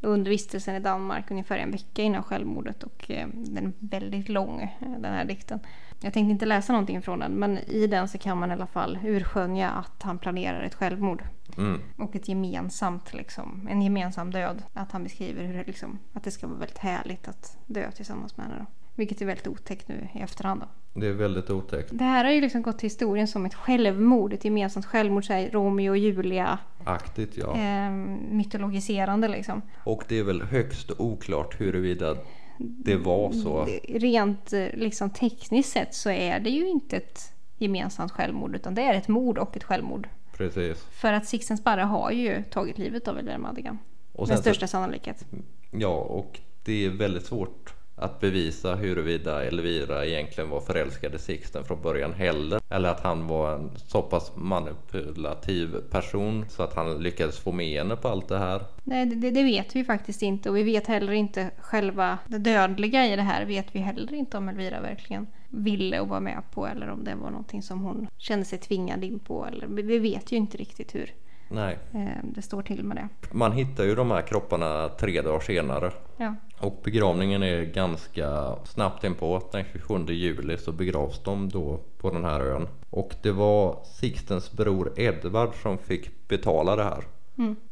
under 0.01 0.29
vistelsen 0.29 0.75
i 0.75 0.79
Danmark 0.79 1.31
ungefär 1.31 1.57
en 1.57 1.71
vecka 1.71 2.01
innan 2.01 2.23
självmordet 2.23 2.83
och 2.83 3.11
eh, 3.11 3.27
den 3.33 3.65
är 3.65 3.71
väldigt 3.79 4.29
lång 4.29 4.61
eh, 4.61 4.91
den 4.99 5.13
här 5.13 5.25
dikten. 5.25 5.59
Jag 6.01 6.13
tänkte 6.13 6.31
inte 6.31 6.45
läsa 6.45 6.73
någonting 6.73 7.01
från 7.01 7.19
den 7.19 7.31
men 7.31 7.57
i 7.57 7.87
den 7.87 8.07
så 8.07 8.17
kan 8.17 8.37
man 8.37 8.49
i 8.49 8.53
alla 8.53 8.67
fall 8.67 8.99
urskönja 9.03 9.69
att 9.69 10.03
han 10.03 10.19
planerar 10.19 10.63
ett 10.63 10.75
självmord 10.75 11.23
Mm. 11.57 11.81
och 11.97 12.15
ett 12.15 12.27
gemensamt 12.27 13.13
liksom, 13.13 13.67
en 13.71 13.81
gemensam 13.81 14.31
död. 14.31 14.63
Att 14.73 14.91
han 14.91 15.03
beskriver 15.03 15.43
hur 15.43 15.53
det 15.53 15.63
liksom, 15.67 15.99
att 16.13 16.23
det 16.23 16.31
ska 16.31 16.47
vara 16.47 16.59
väldigt 16.59 16.77
härligt 16.77 17.27
att 17.27 17.57
dö 17.65 17.91
tillsammans 17.91 18.37
med 18.37 18.45
henne 18.45 18.59
då. 18.59 18.65
Vilket 18.95 19.21
är 19.21 19.25
väldigt 19.25 19.47
otäckt 19.47 19.87
nu 19.87 20.07
i 20.13 20.19
efterhand 20.19 20.61
då. 20.61 20.99
Det 20.99 21.07
är 21.07 21.13
väldigt 21.13 21.49
otäckt. 21.49 21.89
Det 21.91 22.03
här 22.03 22.25
har 22.25 22.31
ju 22.31 22.41
liksom 22.41 22.61
gått 22.61 22.79
till 22.79 22.85
historien 22.85 23.27
som 23.27 23.45
ett 23.45 23.53
självmord, 23.53 24.33
ett 24.33 24.45
gemensamt 24.45 24.85
självmord, 24.85 25.25
så 25.25 25.33
här, 25.33 25.49
Romeo 25.49 25.89
och 25.89 25.97
Julia 25.97 26.59
Aktigt 26.83 27.37
ja. 27.37 27.57
eh, 27.57 27.91
mytologiserande 28.31 29.27
liksom. 29.27 29.61
Och 29.83 30.03
det 30.07 30.19
är 30.19 30.23
väl 30.23 30.41
högst 30.41 30.91
oklart 30.97 31.61
huruvida 31.61 32.15
det 32.59 32.95
var 32.95 33.31
så. 33.31 33.67
Rent 33.87 34.53
eh, 34.53 34.67
liksom 34.73 35.09
tekniskt 35.09 35.71
sett 35.71 35.93
så 35.93 36.09
är 36.09 36.39
det 36.39 36.49
ju 36.49 36.69
inte 36.69 36.97
ett 36.97 37.33
gemensamt 37.57 38.11
självmord 38.11 38.55
utan 38.55 38.75
det 38.75 38.81
är 38.81 38.93
ett 38.93 39.07
mord 39.07 39.37
och 39.37 39.57
ett 39.57 39.63
självmord. 39.63 40.09
Precis. 40.37 40.85
För 40.91 41.13
att 41.13 41.25
Sixten 41.25 41.57
Sparre 41.57 41.81
har 41.81 42.11
ju 42.11 42.43
tagit 42.43 42.77
livet 42.77 43.07
av 43.07 43.17
Elvira 43.17 43.37
Madigan. 43.37 43.77
Och 44.13 44.27
Med 44.27 44.37
sen 44.37 44.43
största 44.43 44.67
sannolikhet. 44.67 45.25
Ja, 45.71 45.95
och 45.95 46.39
det 46.63 46.85
är 46.85 46.89
väldigt 46.89 47.25
svårt 47.25 47.73
att 47.99 48.19
bevisa 48.19 48.75
huruvida 48.75 49.43
Elvira 49.45 50.05
egentligen 50.05 50.49
var 50.49 50.61
förälskad 50.61 51.15
i 51.15 51.19
Sixten 51.19 51.63
från 51.63 51.81
början 51.81 52.13
heller. 52.13 52.61
Eller 52.69 52.89
att 52.89 52.99
han 52.99 53.27
var 53.27 53.53
en 53.53 53.71
så 53.77 54.01
pass 54.01 54.31
manipulativ 54.35 55.75
person 55.91 56.45
så 56.49 56.63
att 56.63 56.73
han 56.73 56.97
lyckades 57.03 57.39
få 57.39 57.51
med 57.51 57.77
henne 57.79 57.95
på 57.95 58.07
allt 58.07 58.27
det 58.27 58.37
här. 58.37 58.61
Nej, 58.83 59.05
det, 59.05 59.31
det 59.31 59.43
vet 59.43 59.75
vi 59.75 59.83
faktiskt 59.83 60.21
inte 60.21 60.49
och 60.49 60.57
vi 60.57 60.63
vet 60.63 60.87
heller 60.87 61.13
inte 61.13 61.51
själva 61.59 62.17
det 62.27 62.37
dödliga 62.37 63.05
i 63.05 63.15
det 63.15 63.21
här 63.21 63.45
vet 63.45 63.75
vi 63.75 63.79
heller 63.79 64.13
inte 64.13 64.37
om 64.37 64.49
Elvira 64.49 64.81
verkligen 64.81 65.27
ville 65.49 65.99
och 65.99 66.07
var 66.07 66.19
med 66.19 66.43
på 66.53 66.67
eller 66.67 66.89
om 66.89 67.03
det 67.03 67.15
var 67.15 67.29
någonting 67.29 67.61
som 67.63 67.81
hon 67.81 68.07
kände 68.17 68.45
sig 68.45 68.59
tvingad 68.59 69.03
in 69.03 69.19
på. 69.19 69.45
Eller, 69.45 69.67
vi 69.67 69.99
vet 69.99 70.31
ju 70.31 70.35
inte 70.35 70.57
riktigt 70.57 70.95
hur 70.95 71.13
Nej, 71.49 71.77
eh, 71.93 72.23
det 72.23 72.41
står 72.41 72.61
till 72.61 72.83
med 72.83 72.97
det. 72.97 73.09
man 73.31 73.51
hittar 73.51 73.83
ju 73.83 73.95
de 73.95 74.11
här 74.11 74.21
kropparna 74.21 74.89
tre 74.89 75.21
dagar 75.21 75.39
senare. 75.39 75.91
Ja, 76.17 76.35
Och 76.59 76.79
begravningen 76.83 77.43
är 77.43 77.63
ganska 77.63 78.55
snabbt 78.65 79.03
inpå. 79.03 79.41
Den 79.51 79.65
27 79.71 80.05
juli 80.07 80.57
så 80.57 80.71
begravs 80.71 81.23
de 81.23 81.49
då 81.49 81.79
på 81.97 82.09
den 82.09 82.23
här 82.25 82.41
ön. 82.41 82.67
Och 82.89 83.15
det 83.21 83.31
var 83.31 83.79
Sixtens 83.85 84.51
bror 84.51 84.93
Edvard 84.95 85.49
som 85.61 85.77
fick 85.77 86.27
betala 86.27 86.75
det 86.75 86.83
här. 86.83 87.03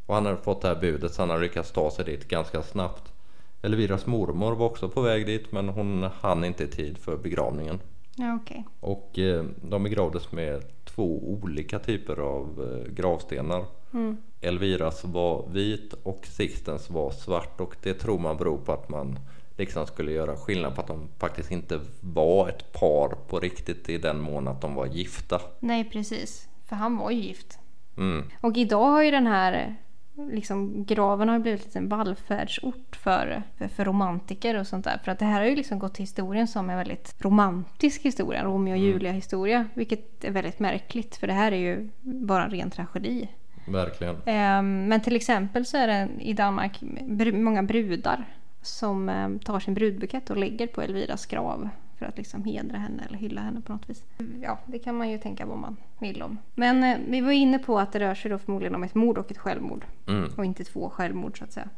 Och 0.06 0.16
han 0.16 0.26
hade 0.26 0.38
fått 0.38 0.62
det 0.62 0.68
här 0.68 0.76
budet 0.82 1.14
så 1.14 1.22
han 1.22 1.30
hade 1.30 1.42
lyckats 1.42 1.72
ta 1.72 1.92
sig 1.92 2.06
dit 2.06 2.28
ganska 2.28 2.62
snabbt. 2.64 3.12
Elviras 3.62 4.06
mormor 4.06 4.56
var 4.56 4.66
också 4.66 4.90
på 4.90 5.02
väg 5.02 5.26
dit 5.26 5.52
men 5.52 5.70
hon 5.70 6.04
hann 6.04 6.44
inte 6.44 6.64
i 6.64 6.68
tid 6.68 6.98
för 6.98 7.18
begravningen. 7.18 7.80
ja 8.16 8.40
okej. 8.44 8.66
Och 8.80 9.20
eh, 9.20 9.46
de 9.62 9.84
begravdes 9.84 10.32
med 10.32 10.64
två 10.86 11.30
olika 11.32 11.80
typer 11.80 12.20
av 12.20 12.72
eh, 12.86 12.92
gravstenar. 12.94 13.66
Elviras 14.46 15.04
var 15.04 15.46
vit 15.50 15.94
och 16.04 16.26
Sixtens 16.26 16.90
var 16.90 17.12
svart 17.12 17.62
och 17.62 17.76
det 17.84 17.94
tror 17.94 18.20
man 18.20 18.38
beror 18.38 18.58
på 18.58 18.72
att 18.72 18.90
man 18.90 19.20
liksom 19.58 19.88
skulle 19.88 20.12
göra 20.12 20.36
skillnad 20.36 20.76
på 20.76 20.82
att 20.82 20.88
de 20.88 21.08
faktiskt 21.20 21.52
inte 21.52 21.80
var 22.00 22.50
ett 22.50 22.74
par 22.74 23.10
på 23.10 23.40
riktigt 23.40 23.90
i 23.90 23.98
den 23.98 24.22
mån 24.22 24.48
att 24.48 24.62
de 24.62 24.76
var 24.76 24.86
gifta. 24.86 25.42
Nej, 25.60 25.90
precis. 25.90 26.48
För 26.66 26.76
han 26.76 26.98
var 26.98 27.12
ju 27.12 27.22
gift. 27.22 27.60
Mm. 27.98 28.26
Och 28.42 28.58
idag 28.58 28.86
har 28.86 29.04
ju 29.04 29.12
den 29.12 29.28
här 29.28 29.76
liksom, 30.16 30.86
graven 30.86 31.30
har 31.30 31.40
blivit 31.40 31.76
en 31.76 31.90
vallfärdsort 31.90 32.96
för, 32.96 33.44
för, 33.58 33.68
för 33.68 33.86
romantiker 33.86 34.60
och 34.60 34.68
sånt 34.68 34.86
där. 34.86 35.02
För 35.04 35.12
att 35.12 35.20
det 35.20 35.26
här 35.26 35.40
har 35.40 35.48
ju 35.48 35.56
liksom 35.56 35.80
gått 35.80 35.94
till 35.94 36.04
historien 36.04 36.48
som 36.48 36.70
en 36.70 36.78
väldigt 36.78 37.16
romantisk 37.20 38.02
historia, 38.02 38.44
Romeo 38.44 38.74
och 38.74 38.78
Julia 38.78 39.12
historia. 39.12 39.68
Vilket 39.74 40.24
är 40.24 40.32
väldigt 40.32 40.60
märkligt 40.60 41.16
för 41.16 41.28
det 41.28 41.34
här 41.34 41.52
är 41.52 41.58
ju 41.58 41.90
bara 42.02 42.44
en 42.44 42.52
ren 42.52 42.70
tragedi. 42.70 43.28
Verkligen. 43.66 44.16
Ehm, 44.26 44.88
Men 44.88 45.02
till 45.02 45.16
exempel 45.16 45.66
så 45.66 45.78
är 45.78 45.88
det 45.88 46.10
i 46.20 46.34
Danmark 46.34 46.84
många 47.34 47.64
brudar 47.64 48.26
som 48.62 49.10
ehm, 49.10 49.40
tar 49.40 49.60
sin 49.60 49.74
brudbukett 49.74 50.30
och 50.30 50.38
lägger 50.38 50.68
på 50.68 50.82
Elviras 50.82 51.26
grav 51.26 51.70
för 52.00 52.06
att 52.06 52.18
liksom 52.18 52.44
hedra 52.44 52.78
henne 52.78 53.04
eller 53.08 53.18
hylla 53.18 53.42
henne 53.42 53.62
på 53.62 53.74
något 53.74 53.90
vis. 53.90 54.04
Ja, 54.42 54.60
det 54.66 54.80
kan 54.80 54.98
man 54.98 55.10
ju 55.10 55.18
tänka 55.18 55.46
vad 55.46 55.58
man 55.58 55.78
vill 56.00 56.22
om. 56.22 56.38
Men 56.56 56.84
eh, 56.84 56.98
vi 57.08 57.22
var 57.22 57.32
inne 57.32 57.60
på 57.60 57.80
att 57.80 57.92
det 57.92 58.00
rör 58.00 58.16
sig 58.16 58.32
då 58.32 58.38
förmodligen 58.38 58.76
om 58.76 58.84
ett 58.84 58.96
mord 58.96 59.18
och 59.18 59.32
ett 59.32 59.38
självmord. 59.38 59.86
Mm. 60.08 60.30
Och 60.38 60.46
inte 60.46 60.64
två 60.64 60.90
självmord 60.90 61.38
så 61.38 61.44
att 61.44 61.52
säga. 61.52 61.70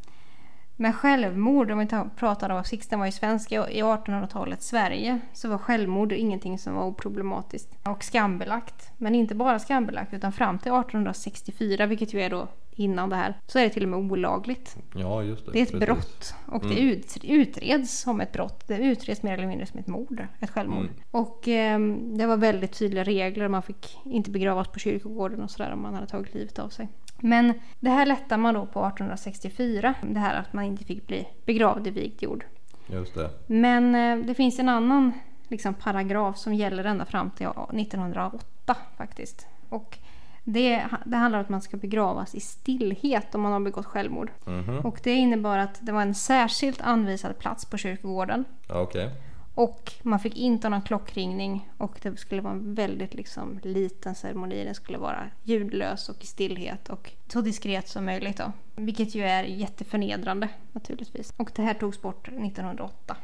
Men 0.79 0.93
självmord, 0.93 1.71
om 1.71 1.79
vi 1.79 1.87
tar, 1.87 2.09
pratar 2.15 2.49
om 2.49 2.63
Sixten 2.63 2.99
var 2.99 3.05
ju 3.05 3.11
svensk 3.11 3.51
i 3.51 3.55
i 3.55 3.81
1800-talets 3.81 4.67
Sverige 4.67 5.19
så 5.33 5.49
var 5.49 5.57
självmord 5.57 6.11
ingenting 6.11 6.59
som 6.59 6.73
var 6.73 6.83
oproblematiskt 6.83 7.69
och 7.83 8.03
skambelagt. 8.03 8.91
Men 8.97 9.15
inte 9.15 9.35
bara 9.35 9.59
skambelagt 9.59 10.13
utan 10.13 10.31
fram 10.31 10.59
till 10.59 10.71
1864 10.71 11.85
vilket 11.85 12.13
ju 12.13 12.21
är 12.21 12.29
då 12.29 12.47
innan 12.77 13.09
det 13.09 13.15
här 13.15 13.33
så 13.47 13.59
är 13.59 13.63
det 13.63 13.69
till 13.69 13.83
och 13.83 13.89
med 13.89 14.11
olagligt. 14.11 14.77
Ja, 14.95 15.23
just 15.23 15.45
det. 15.45 15.51
Det 15.51 15.59
är 15.59 15.63
ett 15.63 15.71
precis. 15.71 15.85
brott 15.85 16.35
och 16.45 16.67
det 16.67 16.79
ut, 16.79 17.17
utreds 17.23 17.99
som 17.99 18.21
ett 18.21 18.31
brott. 18.31 18.67
Det 18.67 18.77
utreds 18.77 19.23
mer 19.23 19.33
eller 19.33 19.47
mindre 19.47 19.65
som 19.65 19.79
ett 19.79 19.87
mord, 19.87 20.27
ett 20.39 20.49
självmord. 20.49 20.85
Mm. 20.85 20.93
Och 21.11 21.47
ehm, 21.47 22.17
det 22.17 22.25
var 22.25 22.37
väldigt 22.37 22.71
tydliga 22.71 23.03
regler. 23.03 23.47
Man 23.47 23.63
fick 23.63 23.99
inte 24.03 24.31
begravas 24.31 24.67
på 24.67 24.79
kyrkogården 24.79 25.41
och 25.41 25.51
sådär 25.51 25.73
om 25.73 25.81
man 25.81 25.93
hade 25.93 26.07
tagit 26.07 26.33
livet 26.33 26.59
av 26.59 26.69
sig. 26.69 26.87
Men 27.21 27.53
det 27.79 27.89
här 27.89 28.05
lättar 28.05 28.37
man 28.37 28.53
då 28.53 28.65
på 28.65 28.79
1864. 28.79 29.93
Det 30.01 30.19
här 30.19 30.39
att 30.39 30.53
man 30.53 30.63
inte 30.63 30.85
fick 30.85 31.07
bli 31.07 31.27
begravd 31.45 31.87
i 31.87 31.89
vigd 31.89 32.23
jord. 32.23 32.45
Just 32.87 33.15
det. 33.15 33.29
Men 33.47 33.95
eh, 33.95 34.25
det 34.25 34.33
finns 34.33 34.59
en 34.59 34.69
annan 34.69 35.11
liksom, 35.47 35.73
paragraf 35.73 36.37
som 36.37 36.53
gäller 36.53 36.83
ända 36.83 37.05
fram 37.05 37.31
till 37.31 37.43
ja, 37.43 37.69
1908 37.73 38.75
faktiskt. 38.97 39.47
Och 39.69 39.97
det, 40.43 40.85
det 41.05 41.17
handlar 41.17 41.39
om 41.39 41.43
att 41.43 41.49
man 41.49 41.61
ska 41.61 41.77
begravas 41.77 42.35
i 42.35 42.39
stillhet 42.39 43.35
om 43.35 43.41
man 43.41 43.51
har 43.51 43.59
begått 43.59 43.85
självmord. 43.85 44.31
Mhm. 44.45 44.79
Och 44.79 44.99
det 45.03 45.13
innebar 45.13 45.57
att 45.57 45.77
det 45.81 45.91
var 45.91 46.01
en 46.01 46.15
särskilt 46.15 46.81
anvisad 46.81 47.39
plats 47.39 47.65
på 47.65 47.77
kyrkogården. 47.77 48.45
Okej. 48.69 49.11
Och 49.57 49.93
man 50.03 50.19
fick 50.19 50.37
inte 50.37 50.69
någon 50.69 50.81
klockringning 50.81 51.69
och 51.77 51.99
det 52.01 52.17
skulle 52.17 52.41
vara 52.41 52.53
en 52.53 52.73
väldigt 52.73 53.13
liksom, 53.13 53.59
liten 53.63 54.15
ceremoni. 54.15 54.63
Den 54.63 54.75
skulle 54.75 54.97
vara 54.97 55.29
ljudlös 55.43 56.09
och 56.09 56.23
i 56.23 56.25
stillhet 56.25 56.89
och 56.89 57.11
så 57.27 57.41
diskret 57.41 57.87
som 57.87 58.05
möjligt. 58.05 58.37
Då. 58.37 58.51
Vilket 58.75 59.15
ju 59.15 59.23
är 59.23 59.43
jätteförnedrande 59.43 60.49
naturligtvis. 60.71 61.33
Och 61.37 61.51
det 61.55 61.61
här 61.61 61.73
togs 61.73 62.01
bort 62.01 62.27
1908. 62.27 63.15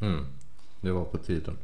Mm. 0.00 0.26
Det 0.80 0.92
var 0.92 1.04
på 1.04 1.18
tiden. 1.18 1.58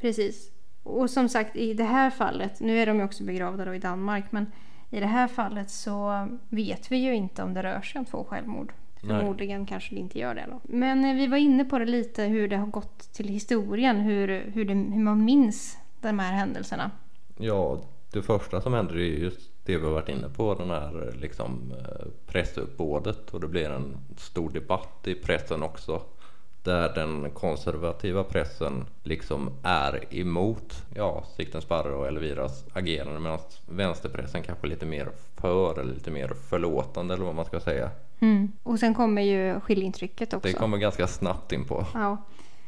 Precis. 0.00 0.50
Och 0.82 1.10
som 1.10 1.28
sagt 1.28 1.56
i 1.56 1.74
det 1.74 1.84
här 1.84 2.10
fallet, 2.10 2.60
nu 2.60 2.78
är 2.78 2.86
de 2.86 2.98
ju 2.98 3.04
också 3.04 3.24
begravda 3.24 3.64
då 3.64 3.74
i 3.74 3.78
Danmark, 3.78 4.32
men 4.32 4.52
i 4.90 5.00
det 5.00 5.06
här 5.06 5.28
fallet 5.28 5.70
så 5.70 6.28
vet 6.48 6.92
vi 6.92 6.96
ju 6.96 7.14
inte 7.14 7.42
om 7.42 7.54
det 7.54 7.62
rör 7.62 7.80
sig 7.80 7.98
om 7.98 8.04
två 8.04 8.24
självmord. 8.24 8.72
Nej. 9.04 9.18
Förmodligen 9.18 9.66
kanske 9.66 9.94
det 9.94 10.00
inte 10.00 10.18
gör 10.18 10.34
det 10.34 10.46
då. 10.48 10.60
Men 10.64 11.04
eh, 11.04 11.14
vi 11.14 11.26
var 11.26 11.36
inne 11.36 11.64
på 11.64 11.78
det 11.78 11.84
lite 11.84 12.22
hur 12.22 12.48
det 12.48 12.56
har 12.56 12.66
gått 12.66 13.12
till 13.12 13.28
historien, 13.28 14.00
hur, 14.00 14.28
hur, 14.54 14.64
det, 14.64 14.74
hur 14.74 15.02
man 15.02 15.24
minns 15.24 15.78
de 16.00 16.18
här 16.18 16.32
händelserna. 16.32 16.90
Ja, 17.38 17.80
det 18.12 18.22
första 18.22 18.60
som 18.60 18.74
händer 18.74 18.94
är 18.94 18.98
just 19.00 19.50
det 19.64 19.76
vi 19.76 19.84
har 19.84 19.92
varit 19.92 20.08
inne 20.08 20.28
på, 20.28 20.54
den 20.54 20.70
här 20.70 21.08
eh, 21.08 21.20
liksom 21.20 21.72
eh, 21.78 22.06
pressuppbådet 22.26 23.34
och 23.34 23.40
det 23.40 23.48
blir 23.48 23.70
en 23.70 23.98
stor 24.16 24.50
debatt 24.50 25.06
i 25.06 25.14
pressen 25.14 25.62
också. 25.62 26.02
Där 26.62 26.94
den 26.94 27.30
konservativa 27.30 28.24
pressen 28.24 28.84
liksom 29.02 29.50
är 29.62 30.14
emot 30.14 30.82
ja, 30.94 31.24
Sikten 31.36 31.62
Sparre 31.62 31.94
och 31.94 32.06
Elviras 32.06 32.64
agerande 32.72 33.20
medan 33.20 33.38
vänsterpressen 33.66 34.42
kanske 34.42 34.66
är 34.66 34.68
lite 34.68 34.86
mer 34.86 35.08
för 35.36 35.80
eller 35.80 35.94
lite 35.94 36.10
mer 36.10 36.28
förlåtande 36.28 37.14
eller 37.14 37.24
vad 37.24 37.34
man 37.34 37.44
ska 37.44 37.60
säga. 37.60 37.90
Mm. 38.22 38.52
Och 38.62 38.78
sen 38.78 38.94
kommer 38.94 39.22
ju 39.22 39.60
skiljeintrycket 39.60 40.32
också. 40.32 40.48
Det 40.48 40.54
kommer 40.54 40.78
ganska 40.78 41.06
snabbt 41.06 41.52
in 41.52 41.64
på. 41.64 41.86
Ja. 41.94 42.16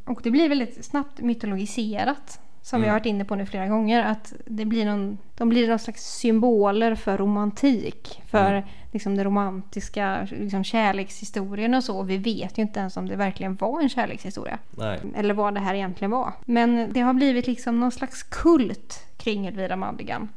Och 0.04 0.20
det 0.22 0.30
blir 0.30 0.48
väldigt 0.48 0.84
snabbt 0.84 1.20
mytologiserat. 1.20 2.40
Som 2.62 2.80
vi 2.80 2.86
har 2.86 2.94
varit 2.94 3.06
inne 3.06 3.24
på 3.24 3.34
nu 3.34 3.46
flera 3.46 3.66
gånger. 3.68 4.04
Att 4.04 4.32
det 4.46 4.64
blir 4.64 4.84
någon, 4.84 5.18
de 5.36 5.48
blir 5.48 5.68
någon 5.68 5.78
slags 5.78 6.04
symboler 6.04 6.94
för 6.94 7.18
romantik. 7.18 8.22
För 8.26 8.64
liksom 8.92 9.16
det 9.16 9.24
romantiska, 9.24 10.28
liksom 10.30 10.64
kärlekshistorien 10.64 11.74
och 11.74 11.84
så. 11.84 11.98
Och 11.98 12.10
vi 12.10 12.16
vet 12.16 12.58
ju 12.58 12.62
inte 12.62 12.80
ens 12.80 12.96
om 12.96 13.08
det 13.08 13.16
verkligen 13.16 13.54
var 13.54 13.80
en 13.80 13.88
kärlekshistoria. 13.88 14.58
Nej, 14.70 15.00
Eller 15.16 15.34
vad 15.34 15.54
det 15.54 15.60
här 15.60 15.74
egentligen 15.74 16.10
var. 16.10 16.32
Men 16.44 16.92
det 16.92 17.00
har 17.00 17.14
blivit 17.14 17.46
liksom 17.46 17.80
någon 17.80 17.92
slags 17.92 18.22
kult 18.22 19.06
kring 19.16 19.46
Elvira 19.46 19.76
Madigan. 19.76 20.28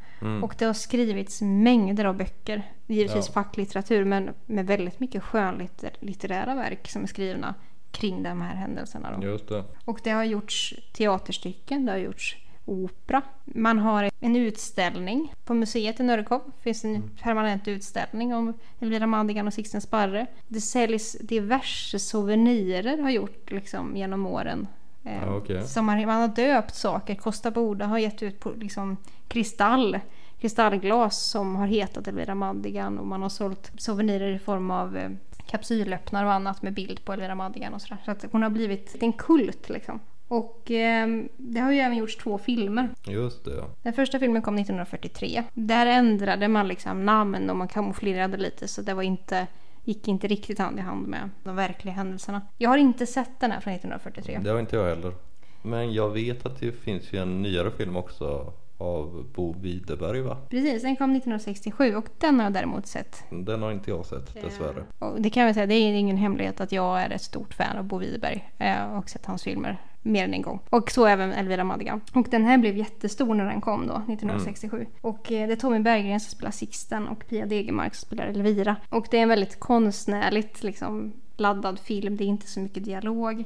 Och 0.43 0.55
det 0.57 0.65
har 0.65 0.73
skrivits 0.73 1.41
mängder 1.41 2.05
av 2.05 2.17
böcker. 2.17 2.63
Givetvis 2.87 3.27
Ja. 3.27 3.33
facklitteratur 3.33 4.03
men 4.03 4.29
med 4.45 4.67
väldigt 4.67 4.99
mycket 4.99 5.23
skönlitterära 5.23 6.55
verk 6.55 6.87
som 6.89 7.03
är 7.03 7.07
skrivna 7.07 7.55
kring 7.91 8.23
de 8.23 8.41
här 8.41 8.55
händelserna. 8.55 9.17
Då. 9.17 9.27
just 9.27 9.47
det. 9.47 9.63
Och 9.85 9.99
det 10.03 10.09
har 10.09 10.23
gjorts 10.23 10.75
teaterstycken, 10.93 11.85
det 11.85 11.91
har 11.91 11.99
gjorts 11.99 12.37
opera. 12.65 13.21
Man 13.45 13.79
har 13.79 14.09
en 14.19 14.35
utställning 14.35 15.33
på 15.45 15.53
museet 15.53 15.99
i 15.99 16.03
Nörrekov. 16.03 16.41
Det 16.45 16.63
finns 16.63 16.85
en 16.85 17.09
permanent 17.21 17.67
utställning 17.67 18.35
om 18.35 18.53
Elvira 18.79 19.07
Madigan 19.07 19.47
och 19.47 19.53
Sixten 19.53 19.81
Sparre. 19.81 20.27
Det 20.47 20.61
säljs 20.61 21.17
diverse 21.21 21.99
souvenirer 21.99 22.97
har 22.97 23.09
gjort 23.09 23.51
liksom 23.51 23.97
genom 23.97 24.25
åren. 24.25 24.67
Eh, 25.07 25.35
okej. 25.35 25.63
Som 25.63 25.85
man, 25.85 26.05
man 26.05 26.21
har 26.21 26.27
döpt 26.27 26.75
saker. 26.75 27.15
Costa 27.15 27.51
Boda 27.51 27.85
har 27.85 27.97
gett 27.97 28.23
ut 28.23 28.39
på 28.39 28.51
liksom 28.51 28.97
kristall 29.27 29.99
kristallglas 30.41 31.17
som 31.17 31.55
har 31.55 31.67
hetat 31.67 32.07
Elvira 32.07 32.35
Madigan 32.35 32.99
och 32.99 33.07
man 33.07 33.21
har 33.21 33.29
sålt 33.29 33.71
souvenirer 33.77 34.35
i 34.35 34.39
form 34.39 34.71
av 34.71 34.97
eh, 34.97 35.09
kapsylöppnare 35.45 36.25
och 36.25 36.33
annat 36.33 36.61
med 36.61 36.73
bild 36.73 37.05
på 37.05 37.13
Elvira 37.13 37.35
Madigan 37.35 37.73
och 37.73 37.81
sådär. 37.81 37.97
Så 38.05 38.11
att 38.11 38.25
hon 38.31 38.43
har 38.43 38.49
blivit 38.49 38.95
en 38.99 39.13
kult 39.13 39.69
liksom. 39.69 39.99
Och 40.27 40.71
eh, 40.71 41.07
det 41.37 41.59
har 41.59 41.71
ju 41.71 41.79
även 41.79 41.97
gjorts 41.97 42.17
två 42.17 42.37
filmer. 42.37 42.89
Just 43.03 43.45
det. 43.45 43.63
Den 43.83 43.93
första 43.93 44.19
filmen 44.19 44.41
kom 44.41 44.55
1943. 44.55 45.43
Där 45.53 45.85
ändrade 45.85 46.47
man 46.47 46.67
liksom 46.67 47.05
namn 47.05 47.49
och 47.49 47.55
man 47.55 47.67
kamouflerade 47.67 48.37
lite 48.37 48.67
så 48.67 48.81
det 48.81 48.93
var 48.93 49.03
inte, 49.03 49.47
gick 49.87 50.07
inte 50.07 50.27
riktigt 50.27 50.59
hand 50.59 50.79
i 50.79 50.81
hand 50.81 51.07
med 51.07 51.29
de 51.43 51.55
verkliga 51.55 51.93
händelserna. 51.93 52.41
Jag 52.57 52.69
har 52.69 52.77
inte 52.77 53.05
sett 53.05 53.39
den 53.39 53.51
här 53.51 53.59
från 53.59 53.73
1943. 53.73 54.39
Det 54.43 54.49
har 54.49 54.59
inte 54.59 54.75
jag 54.75 54.85
heller. 54.85 55.13
Men 55.61 55.93
jag 55.93 56.09
vet 56.09 56.45
att 56.45 56.59
det 56.59 56.71
finns 56.71 57.13
ju 57.13 57.19
en 57.19 57.41
nyare 57.41 57.71
film 57.71 57.95
också 57.95 58.53
av 58.77 59.25
Bo 59.35 59.55
Widerberg 59.59 60.21
va? 60.21 60.37
Precis, 60.49 60.81
den 60.81 60.95
kom 60.95 61.11
1967 61.11 61.95
och 61.95 62.05
den 62.17 62.35
har 62.35 62.43
jag 62.43 62.53
däremot 62.53 62.87
sett. 62.87 63.23
Den 63.29 63.61
har 63.61 63.71
inte 63.71 63.89
jag 63.89 64.05
sett 64.05 64.41
dessvärre. 64.41 64.83
Och 64.99 65.21
det 65.21 65.29
kan 65.29 65.43
jag 65.43 65.53
säga, 65.53 65.65
det 65.65 65.75
är 65.75 65.93
ingen 65.93 66.17
hemlighet 66.17 66.61
att 66.61 66.71
jag 66.71 67.01
är 67.01 67.09
ett 67.09 67.21
stort 67.21 67.53
fan 67.53 67.77
av 67.77 67.83
Bo 67.83 67.97
Widerberg 67.97 68.49
eh, 68.57 68.97
och 68.97 69.09
sett 69.09 69.25
hans 69.25 69.43
filmer 69.43 69.77
mer 70.07 70.23
än 70.23 70.33
en 70.33 70.41
gång. 70.41 70.59
Och 70.69 70.91
så 70.91 71.05
även 71.05 71.31
Elvira 71.31 71.63
Madigan. 71.63 72.01
Och 72.13 72.27
den 72.29 72.45
här 72.45 72.57
blev 72.57 72.77
jättestor 72.77 73.35
när 73.35 73.45
den 73.45 73.61
kom 73.61 73.87
då, 73.87 73.93
1967. 73.93 74.85
Och 75.01 75.31
eh, 75.31 75.47
det 75.47 75.53
är 75.53 75.57
Tommy 75.57 75.79
Berggren 75.79 76.19
som 76.19 76.31
spelar 76.31 76.51
Sixten 76.51 77.07
och 77.07 77.27
Pia 77.27 77.45
Degermark 77.45 77.95
som 77.95 78.05
spelar 78.05 78.25
Elvira. 78.25 78.75
Och 78.89 79.07
det 79.11 79.17
är 79.17 79.21
en 79.21 79.29
väldigt 79.29 79.59
konstnärligt 79.59 80.63
liksom, 80.63 81.13
laddad 81.37 81.79
film, 81.79 82.17
det 82.17 82.23
är 82.23 82.27
inte 82.27 82.47
så 82.47 82.59
mycket 82.59 82.85
dialog. 82.85 83.45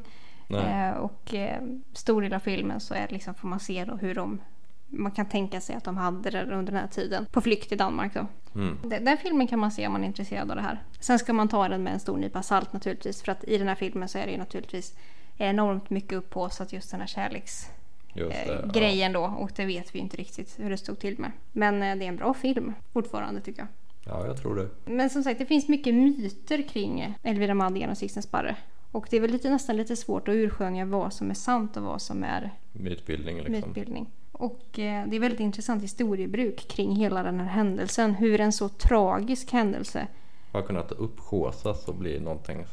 Eh, 0.49 0.97
och 0.97 1.33
eh, 1.33 1.61
stor 1.93 2.21
del 2.21 2.33
av 2.33 2.39
filmen 2.39 2.79
så 2.79 2.93
är 2.93 3.07
liksom, 3.09 3.33
får 3.33 3.47
man 3.47 3.59
se 3.59 3.85
då 3.85 3.95
hur 3.95 4.15
de 4.15 4.39
man 4.93 5.11
kan 5.11 5.25
tänka 5.25 5.61
sig 5.61 5.75
att 5.75 5.83
de 5.83 5.97
hade 5.97 6.29
det 6.29 6.41
under 6.41 6.71
den 6.71 6.81
här 6.81 6.87
tiden 6.87 7.25
på 7.31 7.41
flykt 7.41 7.71
i 7.71 7.75
Danmark 7.75 8.13
då. 8.13 8.27
Mm. 8.55 8.77
Den, 8.83 9.05
den 9.05 9.17
filmen 9.17 9.47
kan 9.47 9.59
man 9.59 9.71
se 9.71 9.87
om 9.87 9.93
man 9.93 10.03
är 10.03 10.07
intresserad 10.07 10.49
av 10.49 10.55
det 10.55 10.61
här. 10.61 10.83
Sen 10.99 11.19
ska 11.19 11.33
man 11.33 11.47
ta 11.47 11.67
den 11.67 11.83
med 11.83 11.93
en 11.93 11.99
stor 11.99 12.17
nypa 12.17 12.43
salt 12.43 12.73
naturligtvis 12.73 13.21
för 13.21 13.31
att 13.31 13.43
i 13.43 13.57
den 13.57 13.67
här 13.67 13.75
filmen 13.75 14.09
så 14.09 14.17
är 14.17 14.25
det 14.25 14.31
ju 14.31 14.37
naturligtvis 14.37 14.95
enormt 15.49 15.89
mycket 15.89 16.13
upphaussat 16.13 16.73
just 16.73 16.91
den 16.91 16.99
här 16.99 17.07
kärleks 17.07 17.69
Just 18.13 18.49
eh, 18.49 18.71
grejen 18.73 19.13
då 19.13 19.23
och 19.23 19.51
det 19.55 19.65
vet 19.65 19.95
vi 19.95 19.99
inte 19.99 20.17
riktigt 20.17 20.59
hur 20.59 20.69
det 20.69 20.77
stod 20.77 20.99
till 20.99 21.19
med. 21.19 21.31
Men 21.51 21.83
eh, 21.83 21.95
det 21.95 22.05
är 22.05 22.09
en 22.09 22.15
bra 22.15 22.33
film 22.33 22.73
fortfarande 22.93 23.41
tycker 23.41 23.59
jag. 23.61 23.67
Ja. 24.05 24.19
ja, 24.19 24.27
jag 24.27 24.37
tror 24.37 24.55
det. 24.55 24.69
Men 24.85 25.09
som 25.09 25.23
sagt 25.23 25.39
det 25.39 25.45
finns 25.45 25.67
mycket 25.67 25.93
myter 25.93 26.61
kring 26.61 27.15
Elvira 27.23 27.53
Madigan 27.53 27.89
och 27.89 27.97
Sixten 27.97 28.23
Sparre. 28.23 28.55
Och 28.91 29.07
det 29.09 29.17
är 29.17 29.21
väl 29.21 29.31
lite, 29.31 29.49
nästan 29.49 29.77
lite 29.77 29.95
svårt 29.95 30.27
att 30.27 30.33
urskönja 30.33 30.85
vad 30.85 31.13
som 31.13 31.29
är 31.29 31.33
sant 31.33 31.77
och 31.77 31.83
vad 31.83 32.01
som 32.01 32.23
är 32.23 32.51
Mytbildning 32.71 33.37
liksom. 33.37 33.53
mytbildning. 33.53 34.09
Och 34.31 34.79
eh, 34.79 35.07
det 35.07 35.15
är 35.15 35.19
väldigt 35.19 35.39
intressant 35.39 35.83
historiebruk 35.83 36.67
kring 36.67 36.95
hela 36.95 37.23
den 37.23 37.39
här 37.39 37.47
händelsen. 37.47 38.13
Hur 38.13 38.41
en 38.41 38.51
så 38.51 38.69
tragisk 38.69 39.51
händelse 39.51 40.07
Har 40.51 40.61
kunnat 40.61 40.91
upphaussas 40.91 41.87
och 41.87 41.95
bli 41.95 42.19
någonting 42.19 42.65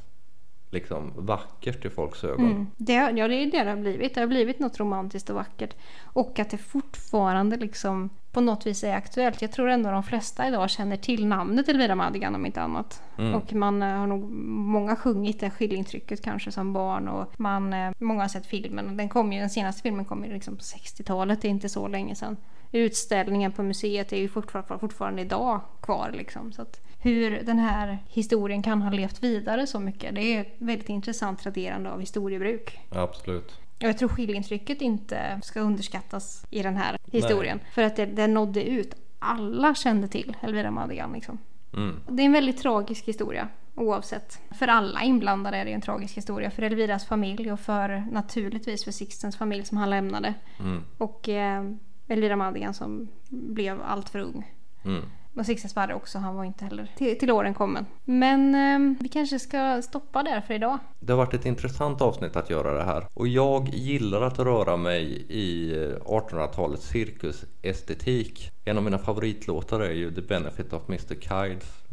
liksom 0.70 1.12
vackert 1.16 1.84
i 1.84 1.90
folks 1.90 2.24
ögon. 2.24 2.50
Mm. 2.50 2.66
Det, 2.76 2.92
ja, 2.92 3.28
det 3.28 3.34
är 3.34 3.50
det 3.50 3.64
det 3.64 3.70
har 3.70 3.76
blivit. 3.76 4.14
Det 4.14 4.20
har 4.20 4.28
blivit 4.28 4.58
något 4.58 4.80
romantiskt 4.80 5.30
och 5.30 5.36
vackert. 5.36 5.76
Och 6.02 6.38
att 6.38 6.50
det 6.50 6.58
fortfarande 6.58 7.56
liksom 7.56 8.10
på 8.32 8.40
något 8.40 8.66
vis 8.66 8.84
är 8.84 8.94
aktuellt. 8.94 9.42
Jag 9.42 9.52
tror 9.52 9.68
ändå 9.68 9.90
de 9.90 10.02
flesta 10.02 10.48
idag 10.48 10.70
känner 10.70 10.96
till 10.96 11.26
namnet 11.26 11.68
Elvira 11.68 11.94
Madigan 11.94 12.34
om 12.34 12.46
inte 12.46 12.60
annat. 12.60 13.02
Mm. 13.18 13.34
Och 13.34 13.52
man 13.52 13.82
eh, 13.82 13.88
har 13.88 14.06
nog 14.06 14.30
många 14.30 14.96
sjungit 14.96 15.40
det 15.40 15.50
skiljeintrycket 15.50 16.22
kanske 16.22 16.52
som 16.52 16.72
barn 16.72 17.08
och 17.08 17.40
man, 17.40 17.72
eh, 17.72 17.92
många 17.98 18.22
har 18.22 18.28
sett 18.28 18.46
filmen. 18.46 18.96
Den, 18.96 19.08
kom 19.08 19.32
ju, 19.32 19.40
den 19.40 19.50
senaste 19.50 19.82
filmen 19.82 20.04
kom 20.04 20.24
ju 20.24 20.32
liksom 20.32 20.56
på 20.56 20.62
60-talet, 20.62 21.42
det 21.42 21.48
är 21.48 21.50
inte 21.50 21.68
så 21.68 21.88
länge 21.88 22.14
sedan. 22.14 22.36
Utställningen 22.72 23.52
på 23.52 23.62
museet 23.62 24.12
är 24.12 24.16
ju 24.16 24.28
fortfarande, 24.28 24.78
fortfarande 24.78 25.22
idag 25.22 25.60
kvar 25.82 26.10
liksom. 26.14 26.52
Så 26.52 26.62
att 26.62 26.87
hur 26.98 27.42
den 27.42 27.58
här 27.58 27.98
historien 28.08 28.62
kan 28.62 28.82
ha 28.82 28.90
levt 28.90 29.22
vidare 29.22 29.66
så 29.66 29.80
mycket. 29.80 30.14
Det 30.14 30.22
är 30.22 30.40
ett 30.40 30.54
väldigt 30.58 30.88
intressant 30.88 31.40
traderande 31.40 31.90
av 31.90 32.00
historiebruk. 32.00 32.78
Absolut. 32.90 33.58
Och 33.76 33.88
jag 33.88 33.98
tror 33.98 34.08
skiljeintrycket 34.08 34.80
inte 34.80 35.40
ska 35.44 35.60
underskattas 35.60 36.46
i 36.50 36.62
den 36.62 36.76
här 36.76 36.98
historien. 37.12 37.60
För 37.74 37.82
att 37.82 37.96
det, 37.96 38.06
det 38.06 38.26
nådde 38.26 38.68
ut. 38.68 38.94
Alla 39.18 39.74
kände 39.74 40.08
till 40.08 40.36
Elvira 40.40 40.70
Madigan 40.70 41.12
liksom. 41.12 41.38
Mm. 41.74 42.00
Det 42.08 42.22
är 42.22 42.26
en 42.26 42.32
väldigt 42.32 42.58
tragisk 42.58 43.04
historia 43.04 43.48
oavsett. 43.74 44.40
För 44.50 44.68
alla 44.68 45.02
inblandade 45.02 45.56
är 45.56 45.64
det 45.64 45.72
en 45.72 45.80
tragisk 45.80 46.16
historia. 46.16 46.50
För 46.50 46.62
Elviras 46.62 47.06
familj 47.06 47.52
och 47.52 47.60
för 47.60 48.04
naturligtvis 48.10 48.84
för 48.84 48.92
Sixtens 48.92 49.36
familj 49.36 49.64
som 49.64 49.78
han 49.78 49.90
lämnade. 49.90 50.34
Mm. 50.60 50.84
Och 50.98 51.28
eh, 51.28 51.64
Elvira 52.08 52.36
Madigan 52.36 52.74
som 52.74 53.08
blev 53.28 53.82
allt 53.82 54.08
för 54.08 54.18
ung. 54.18 54.52
Mm. 54.84 55.02
Och 55.38 55.46
Sixten 55.46 55.70
Sparre 55.70 55.94
också, 55.94 56.18
han 56.18 56.36
var 56.36 56.44
inte 56.44 56.64
heller 56.64 56.92
till, 56.96 57.18
till 57.18 57.30
åren 57.30 57.54
kommen. 57.54 57.86
Men 58.04 58.54
eh, 58.54 58.96
vi 59.00 59.08
kanske 59.08 59.38
ska 59.38 59.82
stoppa 59.82 60.22
där 60.22 60.40
för 60.40 60.54
idag. 60.54 60.78
Det 61.00 61.12
har 61.12 61.18
varit 61.18 61.34
ett 61.34 61.46
intressant 61.46 62.00
avsnitt 62.00 62.36
att 62.36 62.50
göra 62.50 62.72
det 62.72 62.84
här 62.84 63.06
och 63.14 63.28
jag 63.28 63.68
gillar 63.68 64.22
att 64.22 64.38
röra 64.38 64.76
mig 64.76 65.26
i 65.28 65.74
1800-talets 66.04 66.86
cirkusestetik. 66.88 68.50
En 68.64 68.76
av 68.76 68.82
mina 68.82 68.98
favoritlåtar 68.98 69.80
är 69.80 69.92
ju 69.92 70.14
The 70.14 70.20
Benefit 70.20 70.72
of 70.72 70.82
Mr. 70.88 71.14
Kydes 71.14 71.84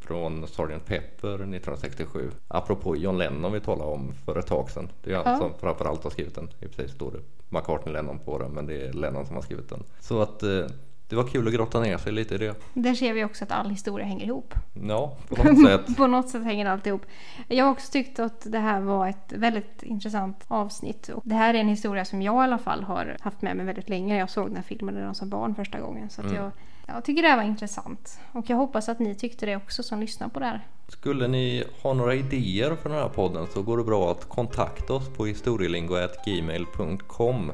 från 0.00 0.46
Sgt. 0.46 0.86
Pepper 0.86 1.34
1967. 1.34 2.30
Apropå 2.48 2.96
John 2.96 3.18
Lennon 3.18 3.52
vi 3.52 3.60
talade 3.60 3.90
om 3.90 4.14
för 4.24 4.38
ett 4.38 4.46
tag 4.46 4.70
sedan. 4.70 4.88
Det 5.02 5.12
är 5.12 5.16
han 5.16 5.32
ja. 5.32 5.38
som 5.38 5.52
framförallt 5.60 6.04
har 6.04 6.10
skrivit 6.10 6.34
den. 6.34 6.48
I 6.60 6.66
och 6.66 6.70
för 6.70 6.82
sig 6.82 6.88
står 6.88 7.10
det 7.10 7.18
McCartney 7.48 7.92
Lennon 7.92 8.18
på 8.18 8.38
den 8.38 8.50
men 8.52 8.66
det 8.66 8.86
är 8.86 8.92
Lennon 8.92 9.26
som 9.26 9.34
har 9.34 9.42
skrivit 9.42 9.68
den. 9.68 9.84
Så 10.00 10.22
att 10.22 10.42
eh, 10.42 10.66
det 11.10 11.16
var 11.16 11.24
kul 11.24 11.48
att 11.48 11.54
grotta 11.54 11.80
ner 11.80 11.98
sig 11.98 12.12
lite 12.12 12.34
i 12.34 12.38
det. 12.38 12.54
Där 12.74 12.94
ser 12.94 13.12
vi 13.12 13.24
också 13.24 13.44
att 13.44 13.50
all 13.50 13.70
historia 13.70 14.06
hänger 14.06 14.26
ihop. 14.26 14.54
Ja, 14.88 15.16
på 15.28 15.42
något 15.44 15.66
sätt. 15.66 15.96
på 15.96 16.06
något 16.06 16.28
sätt 16.28 16.44
hänger 16.44 16.66
allt 16.66 16.86
ihop. 16.86 17.06
Jag 17.48 17.64
har 17.64 17.72
också 17.72 17.92
tyckt 17.92 18.18
att 18.18 18.52
det 18.52 18.58
här 18.58 18.80
var 18.80 19.08
ett 19.08 19.32
väldigt 19.32 19.82
intressant 19.82 20.44
avsnitt. 20.48 21.08
Och 21.08 21.22
det 21.26 21.34
här 21.34 21.54
är 21.54 21.58
en 21.58 21.68
historia 21.68 22.04
som 22.04 22.22
jag 22.22 22.34
i 22.34 22.38
alla 22.38 22.58
fall 22.58 22.82
har 22.82 23.16
haft 23.20 23.42
med 23.42 23.56
mig 23.56 23.66
väldigt 23.66 23.88
länge. 23.88 24.18
Jag 24.18 24.30
såg 24.30 24.46
den 24.46 24.56
här 24.56 24.62
filmen 24.62 24.94
redan 24.94 25.14
som 25.14 25.28
barn 25.28 25.54
första 25.54 25.80
gången. 25.80 26.10
Så 26.10 26.22
mm. 26.22 26.34
jag, 26.34 26.50
jag 26.86 27.04
tycker 27.04 27.22
det 27.22 27.28
här 27.28 27.36
var 27.36 27.44
intressant. 27.44 28.18
Och 28.32 28.50
jag 28.50 28.56
hoppas 28.56 28.88
att 28.88 28.98
ni 28.98 29.14
tyckte 29.14 29.46
det 29.46 29.56
också 29.56 29.82
som 29.82 30.00
lyssnar 30.00 30.28
på 30.28 30.40
det 30.40 30.46
här. 30.46 30.66
Skulle 30.88 31.28
ni 31.28 31.64
ha 31.82 31.94
några 31.94 32.14
idéer 32.14 32.76
för 32.82 32.88
den 32.88 32.98
här 32.98 33.08
podden 33.08 33.46
så 33.54 33.62
går 33.62 33.78
det 33.78 33.84
bra 33.84 34.10
att 34.10 34.28
kontakta 34.28 34.94
oss 34.94 35.08
på 35.08 35.26
historielingo.gmail.com 35.26 37.52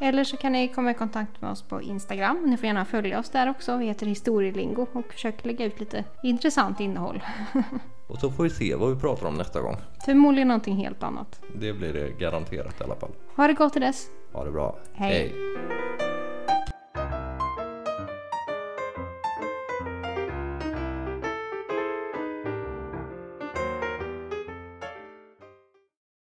eller 0.00 0.24
så 0.24 0.36
kan 0.36 0.52
ni 0.52 0.68
komma 0.68 0.90
i 0.90 0.94
kontakt 0.94 1.40
med 1.40 1.50
oss 1.50 1.62
på 1.62 1.82
Instagram. 1.82 2.42
Ni 2.46 2.56
får 2.56 2.66
gärna 2.66 2.84
följa 2.84 3.18
oss 3.18 3.30
där 3.30 3.50
också. 3.50 3.76
Vi 3.76 3.86
heter 3.86 4.06
Historielingo 4.06 4.86
och 4.92 5.12
försöker 5.12 5.46
lägga 5.46 5.64
ut 5.64 5.80
lite 5.80 6.04
intressant 6.22 6.80
innehåll. 6.80 7.22
och 8.08 8.18
så 8.18 8.30
får 8.30 8.44
vi 8.44 8.50
se 8.50 8.74
vad 8.74 8.94
vi 8.94 9.00
pratar 9.00 9.26
om 9.26 9.34
nästa 9.34 9.60
gång. 9.60 9.76
Förmodligen 10.04 10.48
någonting 10.48 10.76
helt 10.76 11.02
annat. 11.02 11.40
Det 11.54 11.72
blir 11.72 11.92
det 11.92 12.18
garanterat 12.18 12.80
i 12.80 12.84
alla 12.84 12.96
fall. 12.96 13.10
Ha 13.36 13.46
det 13.46 13.52
gott 13.52 13.72
till 13.72 13.82
dess. 13.82 14.06
Ha 14.32 14.44
det 14.44 14.50
bra. 14.50 14.78
Hej. 14.94 15.12
Hej. 15.12 16.05